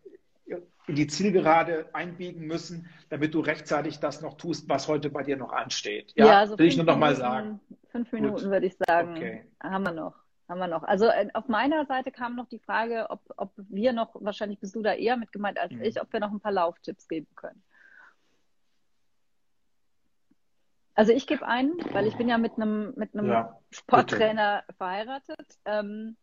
in 0.87 0.97
die 0.97 1.07
Zielgerade 1.07 1.87
einbiegen 1.93 2.47
müssen, 2.47 2.89
damit 3.09 3.35
du 3.35 3.41
rechtzeitig 3.41 4.01
das 4.01 4.21
noch 4.21 4.37
tust, 4.37 4.69
was 4.69 4.89
heute 4.89 5.11
bei 5.11 5.23
dir 5.23 5.37
noch 5.37 5.53
ansteht. 5.53 6.13
Ja, 6.17 6.27
ja 6.27 6.39
also 6.41 6.59
will 6.59 6.67
ich 6.67 6.77
nur 6.77 6.87
noch 6.87 6.99
mal 6.99 7.17
sagen. 7.17 7.61
Fünf 7.93 8.11
Minuten 8.13 8.43
Gut. 8.43 8.51
würde 8.51 8.67
ich 8.67 8.77
sagen, 8.77 9.13
okay. 9.13 9.47
haben 9.63 9.85
wir 9.85 9.93
noch 9.93 10.23
haben 10.53 10.59
wir 10.61 10.69
noch. 10.69 10.83
Also 10.85 11.07
äh, 11.07 11.29
auf 11.35 11.49
meiner 11.49 11.87
Seite 11.87 12.13
kam 12.13 12.37
noch 12.37 12.47
die 12.47 12.59
Frage, 12.59 13.07
ob, 13.09 13.21
ob 13.37 13.53
wir 13.57 13.93
noch, 13.93 14.15
wahrscheinlich 14.15 14.61
bist 14.61 14.75
du 14.77 14.83
da 14.83 14.93
eher 14.93 15.17
mit 15.17 15.33
gemeint 15.33 15.59
als 15.59 15.73
mhm. 15.73 15.83
ich, 15.83 16.01
ob 16.01 16.13
wir 16.13 16.21
noch 16.21 16.31
ein 16.31 16.41
paar 16.41 16.53
Lauftipps 16.53 17.09
geben 17.09 17.29
können. 17.35 17.63
Also 20.95 21.13
ich 21.13 21.27
gebe 21.27 21.47
einen, 21.47 21.73
weil 21.93 22.07
ich 22.07 22.17
bin 22.17 22.29
ja 22.29 22.37
mit 22.37 22.53
einem 22.57 22.93
mit 22.97 23.15
einem 23.15 23.31
ja, 23.31 23.59
Sporttrainer 23.71 24.63
bitte. 24.67 24.77
verheiratet. 24.77 25.59
Ähm, 25.65 26.17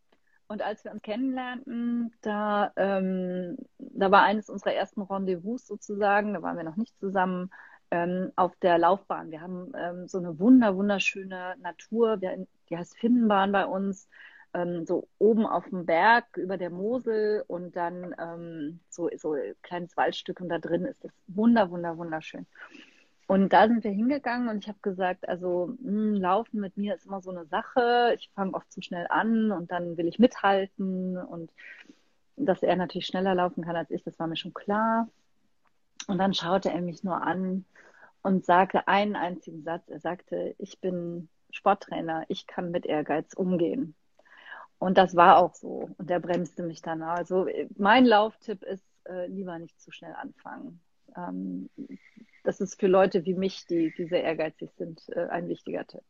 und 0.48 0.62
als 0.62 0.84
wir 0.84 0.92
uns 0.92 1.02
kennenlernten, 1.02 2.14
da, 2.22 2.72
ähm, 2.76 3.58
da 3.78 4.12
war 4.12 4.24
eines 4.24 4.50
unserer 4.50 4.74
ersten 4.74 5.02
Rendezvous 5.02 5.66
sozusagen, 5.66 6.34
da 6.34 6.42
waren 6.42 6.58
wir 6.58 6.64
noch 6.64 6.76
nicht 6.76 6.98
zusammen, 7.00 7.52
ähm, 7.92 8.32
auf 8.36 8.56
der 8.58 8.78
Laufbahn. 8.78 9.32
Wir 9.32 9.42
haben 9.42 9.72
ähm, 9.78 10.08
so 10.08 10.18
eine 10.18 10.40
wunder, 10.40 10.76
wunderschöne 10.76 11.56
Natur. 11.62 12.22
Wir, 12.22 12.46
die 12.70 12.78
heißt 12.78 12.98
Finnenbahn 12.98 13.52
bei 13.52 13.66
uns. 13.66 14.08
Ähm, 14.54 14.86
so 14.86 15.08
oben 15.20 15.46
auf 15.46 15.70
dem 15.70 15.86
Berg 15.86 16.36
über 16.38 16.58
der 16.58 16.72
Mosel 16.72 17.44
und 17.48 17.76
dann 17.76 18.16
ähm, 18.20 18.80
so, 18.90 19.08
so 19.16 19.34
ein 19.34 19.54
kleines 19.62 19.96
Waldstück 19.96 20.42
und 20.42 20.50
da 20.50 20.58
drin 20.58 20.86
ist 20.86 21.04
das 21.04 21.12
wunder, 21.28 21.70
wunder, 21.70 21.98
wunderschön. 21.98 22.48
Und 23.28 23.54
da 23.54 23.68
sind 23.68 23.84
wir 23.84 23.92
hingegangen 23.92 24.50
und 24.50 24.64
ich 24.64 24.68
habe 24.68 24.80
gesagt, 24.82 25.30
also 25.30 25.76
mh, 25.82 25.92
hm, 25.92 26.14
Laufen 26.16 26.60
mit 26.60 26.78
mir 26.78 26.96
ist 26.96 27.06
immer 27.06 27.22
so 27.22 27.30
eine 27.30 27.46
Sache. 27.46 28.16
Ich 28.18 28.32
fange 28.34 28.56
oft 28.56 28.72
zu 28.72 28.82
schnell 28.82 29.06
an 29.10 29.52
und 29.52 29.72
dann 29.72 29.98
will 29.98 30.08
ich 30.08 30.18
mithalten 30.18 31.16
und 31.16 31.52
dass 32.38 32.64
er 32.64 32.76
natürlich 32.76 33.06
schneller 33.06 33.36
laufen 33.36 33.64
kann 33.64 33.76
als 33.76 33.92
ich, 33.92 34.04
das 34.04 34.18
war 34.18 34.26
mir 34.26 34.36
schon 34.38 34.54
klar. 34.56 35.08
Und 36.10 36.18
dann 36.18 36.34
schaute 36.34 36.72
er 36.72 36.82
mich 36.82 37.04
nur 37.04 37.22
an 37.22 37.66
und 38.24 38.44
sagte 38.44 38.88
einen 38.88 39.16
einzigen 39.16 39.62
Satz. 39.62 39.88
Er 39.90 40.00
sagte, 40.00 40.56
ich 40.58 40.80
bin 40.80 41.30
Sporttrainer, 41.52 42.26
ich 42.30 42.48
kann 42.48 42.72
mit 42.72 42.88
Ehrgeiz 42.88 43.36
umgehen. 43.36 43.94
Und 44.80 44.98
das 44.98 45.16
war 45.16 45.38
auch 45.38 45.54
so. 45.54 45.92
Und 46.00 46.10
der 46.10 46.20
bremste 46.20 46.64
mich 46.64 46.82
dann. 46.82 47.04
Also 47.04 47.46
mein 47.78 48.06
Lauftipp 48.06 48.64
ist, 48.64 48.84
äh, 49.08 49.28
lieber 49.28 49.60
nicht 49.60 49.80
zu 49.80 49.92
schnell 49.92 50.16
anfangen. 50.16 50.82
Ähm, 51.16 51.70
das 52.44 52.60
ist 52.60 52.80
für 52.80 52.88
Leute 52.88 53.26
wie 53.26 53.36
mich, 53.36 53.68
die, 53.68 53.94
die 53.96 54.08
sehr 54.08 54.24
ehrgeizig 54.24 54.72
sind, 54.80 55.08
äh, 55.10 55.28
ein 55.28 55.48
wichtiger 55.48 55.86
Tipp. 55.86 56.02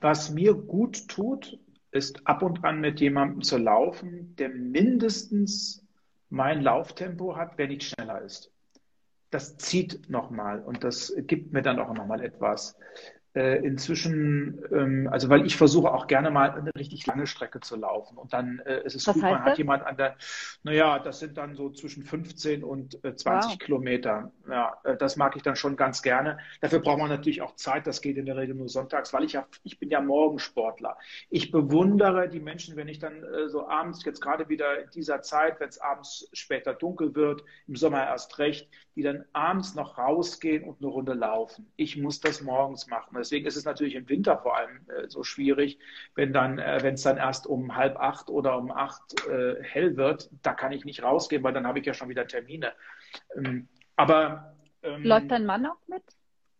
Was 0.00 0.30
mir 0.30 0.54
gut 0.54 1.08
tut, 1.08 1.58
ist 1.90 2.24
ab 2.28 2.42
und 2.42 2.62
an 2.62 2.80
mit 2.80 3.00
jemandem 3.00 3.42
zu 3.42 3.58
laufen, 3.58 4.36
der 4.36 4.50
mindestens 4.50 5.84
mein 6.30 6.62
Lauftempo 6.62 7.34
hat, 7.34 7.58
wenn 7.58 7.70
nicht 7.70 7.82
schneller 7.82 8.22
ist 8.22 8.52
das 9.34 9.56
zieht 9.56 10.08
nochmal 10.08 10.60
und 10.62 10.84
das 10.84 11.12
gibt 11.26 11.52
mir 11.52 11.62
dann 11.62 11.80
auch 11.80 11.92
nochmal 11.92 12.22
etwas 12.22 12.78
äh, 13.34 13.58
inzwischen, 13.64 14.62
ähm, 14.72 15.08
also 15.10 15.28
weil 15.28 15.44
ich 15.44 15.56
versuche 15.56 15.92
auch 15.92 16.06
gerne 16.06 16.30
mal 16.30 16.52
eine 16.52 16.70
richtig 16.76 17.04
lange 17.06 17.26
Strecke 17.26 17.60
zu 17.60 17.76
laufen 17.76 18.16
und 18.16 18.32
dann 18.32 18.60
äh, 18.60 18.82
ist 18.84 18.94
es 18.94 19.06
Was 19.06 19.14
gut, 19.14 19.22
man 19.22 19.32
das? 19.32 19.42
hat 19.42 19.58
jemand 19.58 19.84
an 19.84 19.96
der, 19.96 20.16
naja, 20.62 21.00
das 21.00 21.18
sind 21.18 21.36
dann 21.36 21.56
so 21.56 21.70
zwischen 21.70 22.04
15 22.04 22.62
und 22.62 23.02
äh, 23.04 23.16
20 23.16 23.50
wow. 23.50 23.58
Kilometer. 23.58 24.32
Ja, 24.48 24.78
äh, 24.84 24.96
das 24.96 25.16
mag 25.16 25.34
ich 25.34 25.42
dann 25.42 25.56
schon 25.56 25.76
ganz 25.76 26.02
gerne. 26.02 26.38
Dafür 26.60 26.78
braucht 26.78 26.98
man 26.98 27.08
natürlich 27.08 27.42
auch 27.42 27.56
Zeit, 27.56 27.86
das 27.86 28.00
geht 28.00 28.16
in 28.16 28.26
der 28.26 28.36
Regel 28.36 28.54
nur 28.54 28.68
sonntags, 28.68 29.12
weil 29.12 29.24
ich 29.24 29.32
ja, 29.32 29.46
ich 29.64 29.78
bin 29.80 29.90
ja 29.90 30.00
Morgensportler. 30.00 30.96
Ich 31.28 31.50
bewundere 31.50 32.28
die 32.28 32.40
Menschen, 32.40 32.76
wenn 32.76 32.88
ich 32.88 33.00
dann 33.00 33.24
äh, 33.24 33.48
so 33.48 33.68
abends, 33.68 34.04
jetzt 34.04 34.20
gerade 34.20 34.48
wieder 34.48 34.80
in 34.84 34.90
dieser 34.90 35.22
Zeit, 35.22 35.58
wenn 35.58 35.68
es 35.68 35.80
abends 35.80 36.28
später 36.32 36.72
dunkel 36.72 37.14
wird, 37.16 37.42
im 37.66 37.74
Sommer 37.74 38.06
erst 38.06 38.38
recht, 38.38 38.68
die 38.94 39.02
dann 39.02 39.24
abends 39.32 39.74
noch 39.74 39.98
rausgehen 39.98 40.64
und 40.64 40.80
eine 40.80 40.88
Runde 40.88 41.14
laufen. 41.14 41.66
Ich 41.76 41.96
muss 41.96 42.20
das 42.20 42.40
morgens 42.42 42.86
machen. 42.86 43.16
Deswegen 43.24 43.46
ist 43.46 43.56
es 43.56 43.64
natürlich 43.64 43.94
im 43.94 44.06
Winter 44.10 44.36
vor 44.36 44.54
allem 44.54 44.86
äh, 44.90 45.08
so 45.08 45.24
schwierig, 45.24 45.78
wenn 46.14 46.34
dann, 46.34 46.58
äh, 46.58 46.80
wenn 46.82 46.92
es 46.92 47.02
dann 47.02 47.16
erst 47.16 47.46
um 47.46 47.74
halb 47.74 47.96
acht 47.96 48.28
oder 48.28 48.58
um 48.58 48.70
acht 48.70 49.26
äh, 49.26 49.62
hell 49.62 49.96
wird, 49.96 50.28
da 50.42 50.52
kann 50.52 50.72
ich 50.72 50.84
nicht 50.84 51.02
rausgehen, 51.02 51.42
weil 51.42 51.54
dann 51.54 51.66
habe 51.66 51.78
ich 51.78 51.86
ja 51.86 51.94
schon 51.94 52.10
wieder 52.10 52.26
Termine. 52.26 52.74
Ähm, 53.34 53.66
aber 53.96 54.54
ähm, 54.82 55.04
läuft 55.04 55.30
dein 55.30 55.46
Mann 55.46 55.64
auch 55.64 55.78
mit? 55.86 56.02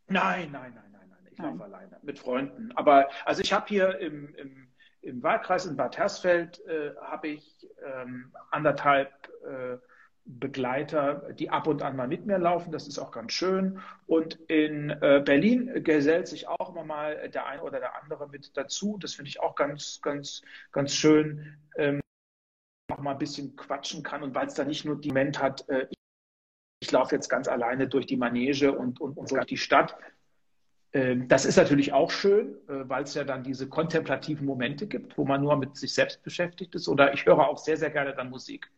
Nein, 0.09 0.53
nein, 0.53 0.73
nein, 0.75 0.91
nein, 0.91 1.09
nein. 1.11 1.29
Ich 1.31 1.39
laufe 1.39 1.65
alleine 1.65 1.99
mit 2.01 2.19
Freunden. 2.19 2.73
Aber 2.77 3.11
also 3.27 3.43
ich 3.43 3.53
habe 3.53 3.67
hier 3.69 3.99
im, 3.99 4.35
im, 4.37 4.69
im 5.03 5.23
Wahlkreis 5.23 5.67
in 5.67 5.77
Bad 5.77 5.99
Hersfeld 5.99 6.65
äh, 6.67 6.95
habe 7.03 7.29
ich 7.29 7.69
ähm, 7.85 8.33
anderthalb 8.51 9.13
äh, 9.47 9.77
Begleiter, 10.27 11.33
die 11.35 11.51
ab 11.51 11.67
und 11.67 11.83
an 11.83 11.97
mal 11.97 12.09
mit 12.09 12.27
mir 12.27 12.39
laufen. 12.39 12.73
Das 12.73 12.89
ist 12.89 12.99
auch 12.99 13.11
ganz 13.11 13.33
schön. 13.33 13.81
Und 14.07 14.35
in 14.49 14.91
äh, 14.91 15.23
Berlin 15.25 15.85
gesellt 15.85 16.29
sich 16.29 16.49
auch 16.49 16.71
immer 16.71 16.85
mal 16.85 17.29
der 17.29 17.47
eine 17.47 17.63
oder 17.63 17.79
der 17.79 18.01
andere 18.03 18.29
mit 18.29 18.57
dazu. 18.57 18.97
Das 18.99 19.15
finde 19.15 19.29
ich 19.29 19.41
auch 19.41 19.55
ganz, 19.55 20.01
ganz, 20.01 20.43
ganz 20.73 20.95
schön. 20.95 21.59
Ähm, 21.77 22.01
auch 22.91 22.99
mal 22.99 23.13
ein 23.13 23.19
bisschen 23.19 23.57
quatschen 23.57 24.03
kann 24.03 24.23
und 24.23 24.35
weil 24.35 24.47
es 24.47 24.55
da 24.55 24.65
nicht 24.65 24.85
nur 24.85 25.01
die 25.01 25.09
Moment 25.09 25.41
hat, 25.41 25.69
äh, 25.69 25.87
ich, 25.91 25.99
ich 26.81 26.93
laufe 26.93 27.15
jetzt 27.15 27.29
ganz 27.29 27.49
alleine 27.49 27.89
durch 27.89 28.07
die 28.07 28.17
Manege 28.17 28.73
und, 28.73 29.01
und, 29.01 29.17
und 29.17 29.31
durch 29.31 29.47
die 29.47 29.57
Stadt. 29.57 29.97
Ähm, 30.93 31.29
das 31.29 31.45
ist 31.45 31.57
natürlich 31.57 31.93
auch 31.93 32.11
schön, 32.11 32.57
äh, 32.69 32.89
weil 32.89 33.05
es 33.05 33.15
ja 33.15 33.25
dann 33.25 33.43
diese 33.43 33.69
kontemplativen 33.69 34.47
Momente 34.47 34.87
gibt, 34.87 35.19
wo 35.19 35.25
man 35.25 35.43
nur 35.43 35.57
mit 35.57 35.77
sich 35.77 35.93
selbst 35.93 36.23
beschäftigt 36.23 36.75
ist. 36.75 36.89
Oder 36.89 37.13
ich 37.13 37.27
höre 37.27 37.49
auch 37.49 37.59
sehr, 37.59 37.77
sehr 37.77 37.91
gerne 37.91 38.15
dann 38.15 38.31
Musik. 38.31 38.71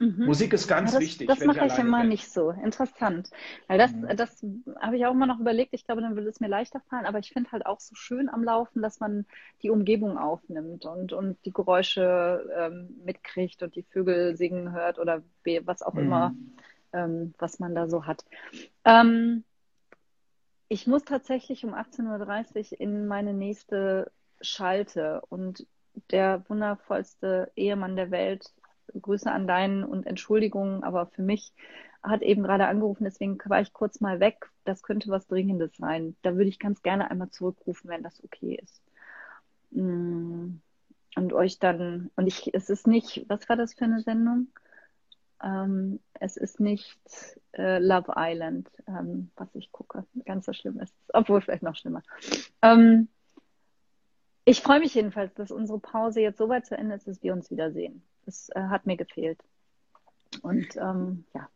Mhm. 0.00 0.24
Musik 0.24 0.54
ist 0.54 0.66
ganz 0.66 0.92
ja, 0.92 0.98
das, 0.98 1.06
wichtig. 1.06 1.28
Das 1.28 1.44
mache 1.44 1.66
ich 1.66 1.78
immer 1.78 2.00
bin. 2.00 2.08
nicht 2.08 2.32
so. 2.32 2.50
Interessant. 2.50 3.30
Weil 3.68 3.76
das, 3.76 3.92
mhm. 3.92 4.16
das 4.16 4.44
habe 4.80 4.96
ich 4.96 5.04
auch 5.04 5.12
immer 5.12 5.26
noch 5.26 5.38
überlegt. 5.38 5.74
Ich 5.74 5.84
glaube, 5.84 6.00
dann 6.00 6.16
würde 6.16 6.30
es 6.30 6.40
mir 6.40 6.48
leichter 6.48 6.80
fallen. 6.88 7.04
Aber 7.04 7.18
ich 7.18 7.30
finde 7.30 7.52
halt 7.52 7.66
auch 7.66 7.80
so 7.80 7.94
schön 7.94 8.30
am 8.30 8.42
Laufen, 8.42 8.80
dass 8.80 8.98
man 8.98 9.26
die 9.62 9.68
Umgebung 9.68 10.16
aufnimmt 10.16 10.86
und, 10.86 11.12
und 11.12 11.36
die 11.44 11.52
Geräusche 11.52 12.50
ähm, 12.56 12.98
mitkriegt 13.04 13.62
und 13.62 13.76
die 13.76 13.82
Vögel 13.82 14.38
singen 14.38 14.72
hört 14.72 14.98
oder 14.98 15.22
was 15.64 15.82
auch 15.82 15.92
mhm. 15.92 16.00
immer, 16.00 16.34
ähm, 16.94 17.34
was 17.38 17.58
man 17.58 17.74
da 17.74 17.86
so 17.86 18.06
hat. 18.06 18.24
Ähm, 18.86 19.44
ich 20.68 20.86
muss 20.86 21.04
tatsächlich 21.04 21.62
um 21.66 21.74
18.30 21.74 22.72
Uhr 22.72 22.80
in 22.80 23.06
meine 23.06 23.34
nächste 23.34 24.10
Schalte 24.40 25.20
und 25.28 25.66
der 26.10 26.42
wundervollste 26.48 27.52
Ehemann 27.54 27.96
der 27.96 28.10
Welt 28.10 28.50
Grüße 29.00 29.30
an 29.30 29.46
deinen 29.46 29.84
und 29.84 30.06
Entschuldigungen, 30.06 30.82
aber 30.82 31.06
für 31.06 31.22
mich 31.22 31.52
hat 32.02 32.22
eben 32.22 32.42
gerade 32.42 32.66
angerufen, 32.66 33.04
deswegen 33.04 33.38
war 33.44 33.60
ich 33.60 33.72
kurz 33.72 34.00
mal 34.00 34.20
weg. 34.20 34.50
Das 34.64 34.82
könnte 34.82 35.10
was 35.10 35.26
Dringendes 35.26 35.76
sein. 35.76 36.16
Da 36.22 36.34
würde 36.36 36.48
ich 36.48 36.58
ganz 36.58 36.82
gerne 36.82 37.10
einmal 37.10 37.30
zurückrufen, 37.30 37.90
wenn 37.90 38.02
das 38.02 38.22
okay 38.24 38.58
ist. 38.62 38.82
Mm. 39.70 40.60
Und 41.16 41.32
euch 41.32 41.58
dann, 41.58 42.10
und 42.14 42.26
ich, 42.28 42.54
es 42.54 42.70
ist 42.70 42.86
nicht, 42.86 43.24
was 43.28 43.48
war 43.48 43.56
das 43.56 43.74
für 43.74 43.84
eine 43.84 44.00
Sendung? 44.00 44.46
Ähm, 45.42 45.98
es 46.14 46.36
ist 46.36 46.60
nicht 46.60 46.98
äh, 47.52 47.78
Love 47.78 48.12
Island, 48.16 48.70
ähm, 48.86 49.30
was 49.36 49.52
ich 49.54 49.72
gucke. 49.72 50.04
Ganz 50.24 50.46
so 50.46 50.52
schlimm 50.52 50.78
ist 50.78 50.94
es, 51.00 51.14
obwohl 51.14 51.40
vielleicht 51.40 51.64
noch 51.64 51.74
schlimmer. 51.74 52.02
Ähm, 52.62 53.08
ich 54.44 54.60
freue 54.62 54.80
mich 54.80 54.94
jedenfalls, 54.94 55.34
dass 55.34 55.50
unsere 55.50 55.80
Pause 55.80 56.20
jetzt 56.20 56.38
so 56.38 56.48
weit 56.48 56.66
zu 56.66 56.76
Ende 56.76 56.94
ist, 56.94 57.08
dass 57.08 57.22
wir 57.22 57.32
uns 57.32 57.50
wiedersehen. 57.50 58.02
Das 58.30 58.48
äh, 58.54 58.60
hat 58.68 58.86
mir 58.86 58.96
gefehlt. 58.96 59.40
Und 60.42 60.76
ähm, 60.76 61.24
ja. 61.34 61.48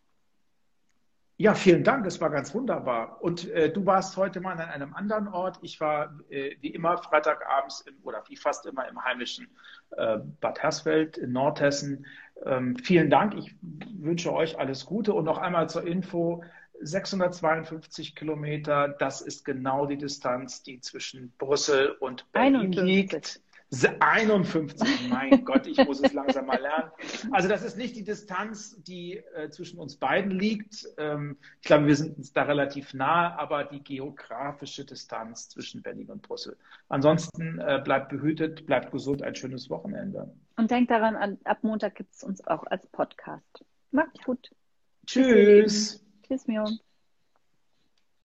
Ja, 1.36 1.54
vielen 1.54 1.84
Dank, 1.84 2.04
es 2.06 2.20
war 2.20 2.30
ganz 2.30 2.52
wunderbar. 2.52 3.22
Und 3.22 3.48
äh, 3.50 3.72
du 3.72 3.86
warst 3.86 4.16
heute 4.16 4.40
mal 4.40 4.52
an 4.52 4.68
einem 4.68 4.92
anderen 4.92 5.28
Ort. 5.28 5.58
Ich 5.62 5.80
war 5.80 6.18
äh, 6.30 6.56
wie 6.60 6.68
immer 6.68 6.98
Freitagabends 6.98 7.82
im, 7.82 7.94
oder 8.02 8.24
wie 8.26 8.36
fast 8.36 8.66
immer 8.66 8.88
im 8.88 9.04
heimischen 9.04 9.48
äh, 9.92 10.18
Bad 10.40 10.60
Hersfeld 10.64 11.16
in 11.16 11.32
Nordhessen. 11.32 12.06
Ähm, 12.44 12.76
vielen 12.76 13.08
Dank. 13.08 13.34
Ich 13.34 13.54
wünsche 13.60 14.32
euch 14.32 14.58
alles 14.58 14.84
Gute 14.84 15.14
und 15.14 15.24
noch 15.24 15.38
einmal 15.38 15.68
zur 15.70 15.86
Info. 15.86 16.42
652 16.80 18.16
Kilometer, 18.16 18.88
das 18.88 19.20
ist 19.20 19.44
genau 19.44 19.86
die 19.86 19.96
Distanz, 19.96 20.64
die 20.64 20.80
zwischen 20.80 21.32
Brüssel 21.38 21.90
und 22.00 22.30
Berlin 22.32 22.76
51. 22.76 22.84
liegt. 22.84 23.43
51, 23.82 25.08
mein 25.08 25.44
Gott, 25.44 25.66
ich 25.66 25.78
muss 25.84 26.00
es 26.00 26.12
langsam 26.12 26.46
mal 26.46 26.60
lernen. 26.60 26.90
Also 27.30 27.48
das 27.48 27.62
ist 27.62 27.76
nicht 27.76 27.96
die 27.96 28.04
Distanz, 28.04 28.76
die 28.82 29.16
äh, 29.34 29.50
zwischen 29.50 29.78
uns 29.78 29.96
beiden 29.96 30.30
liegt. 30.30 30.86
Ähm, 30.98 31.36
ich 31.60 31.66
glaube, 31.66 31.86
wir 31.86 31.96
sind 31.96 32.16
uns 32.18 32.32
da 32.32 32.42
relativ 32.42 32.94
nah, 32.94 33.36
aber 33.36 33.64
die 33.64 33.82
geografische 33.82 34.84
Distanz 34.84 35.48
zwischen 35.48 35.82
Berlin 35.82 36.10
und 36.10 36.22
Brüssel. 36.22 36.56
Ansonsten 36.88 37.58
äh, 37.58 37.80
bleibt 37.82 38.10
behütet, 38.10 38.66
bleibt 38.66 38.92
gesund, 38.92 39.22
ein 39.22 39.34
schönes 39.34 39.70
Wochenende. 39.70 40.32
Und 40.56 40.70
denkt 40.70 40.90
daran, 40.90 41.16
an, 41.16 41.38
ab 41.44 41.58
Montag 41.62 41.94
gibt 41.96 42.14
es 42.14 42.22
uns 42.22 42.46
auch 42.46 42.64
als 42.66 42.86
Podcast. 42.88 43.64
Macht's 43.90 44.22
gut. 44.24 44.50
Tschüss. 45.06 46.04
Tschüss, 46.26 46.46
Mio. 46.46 46.64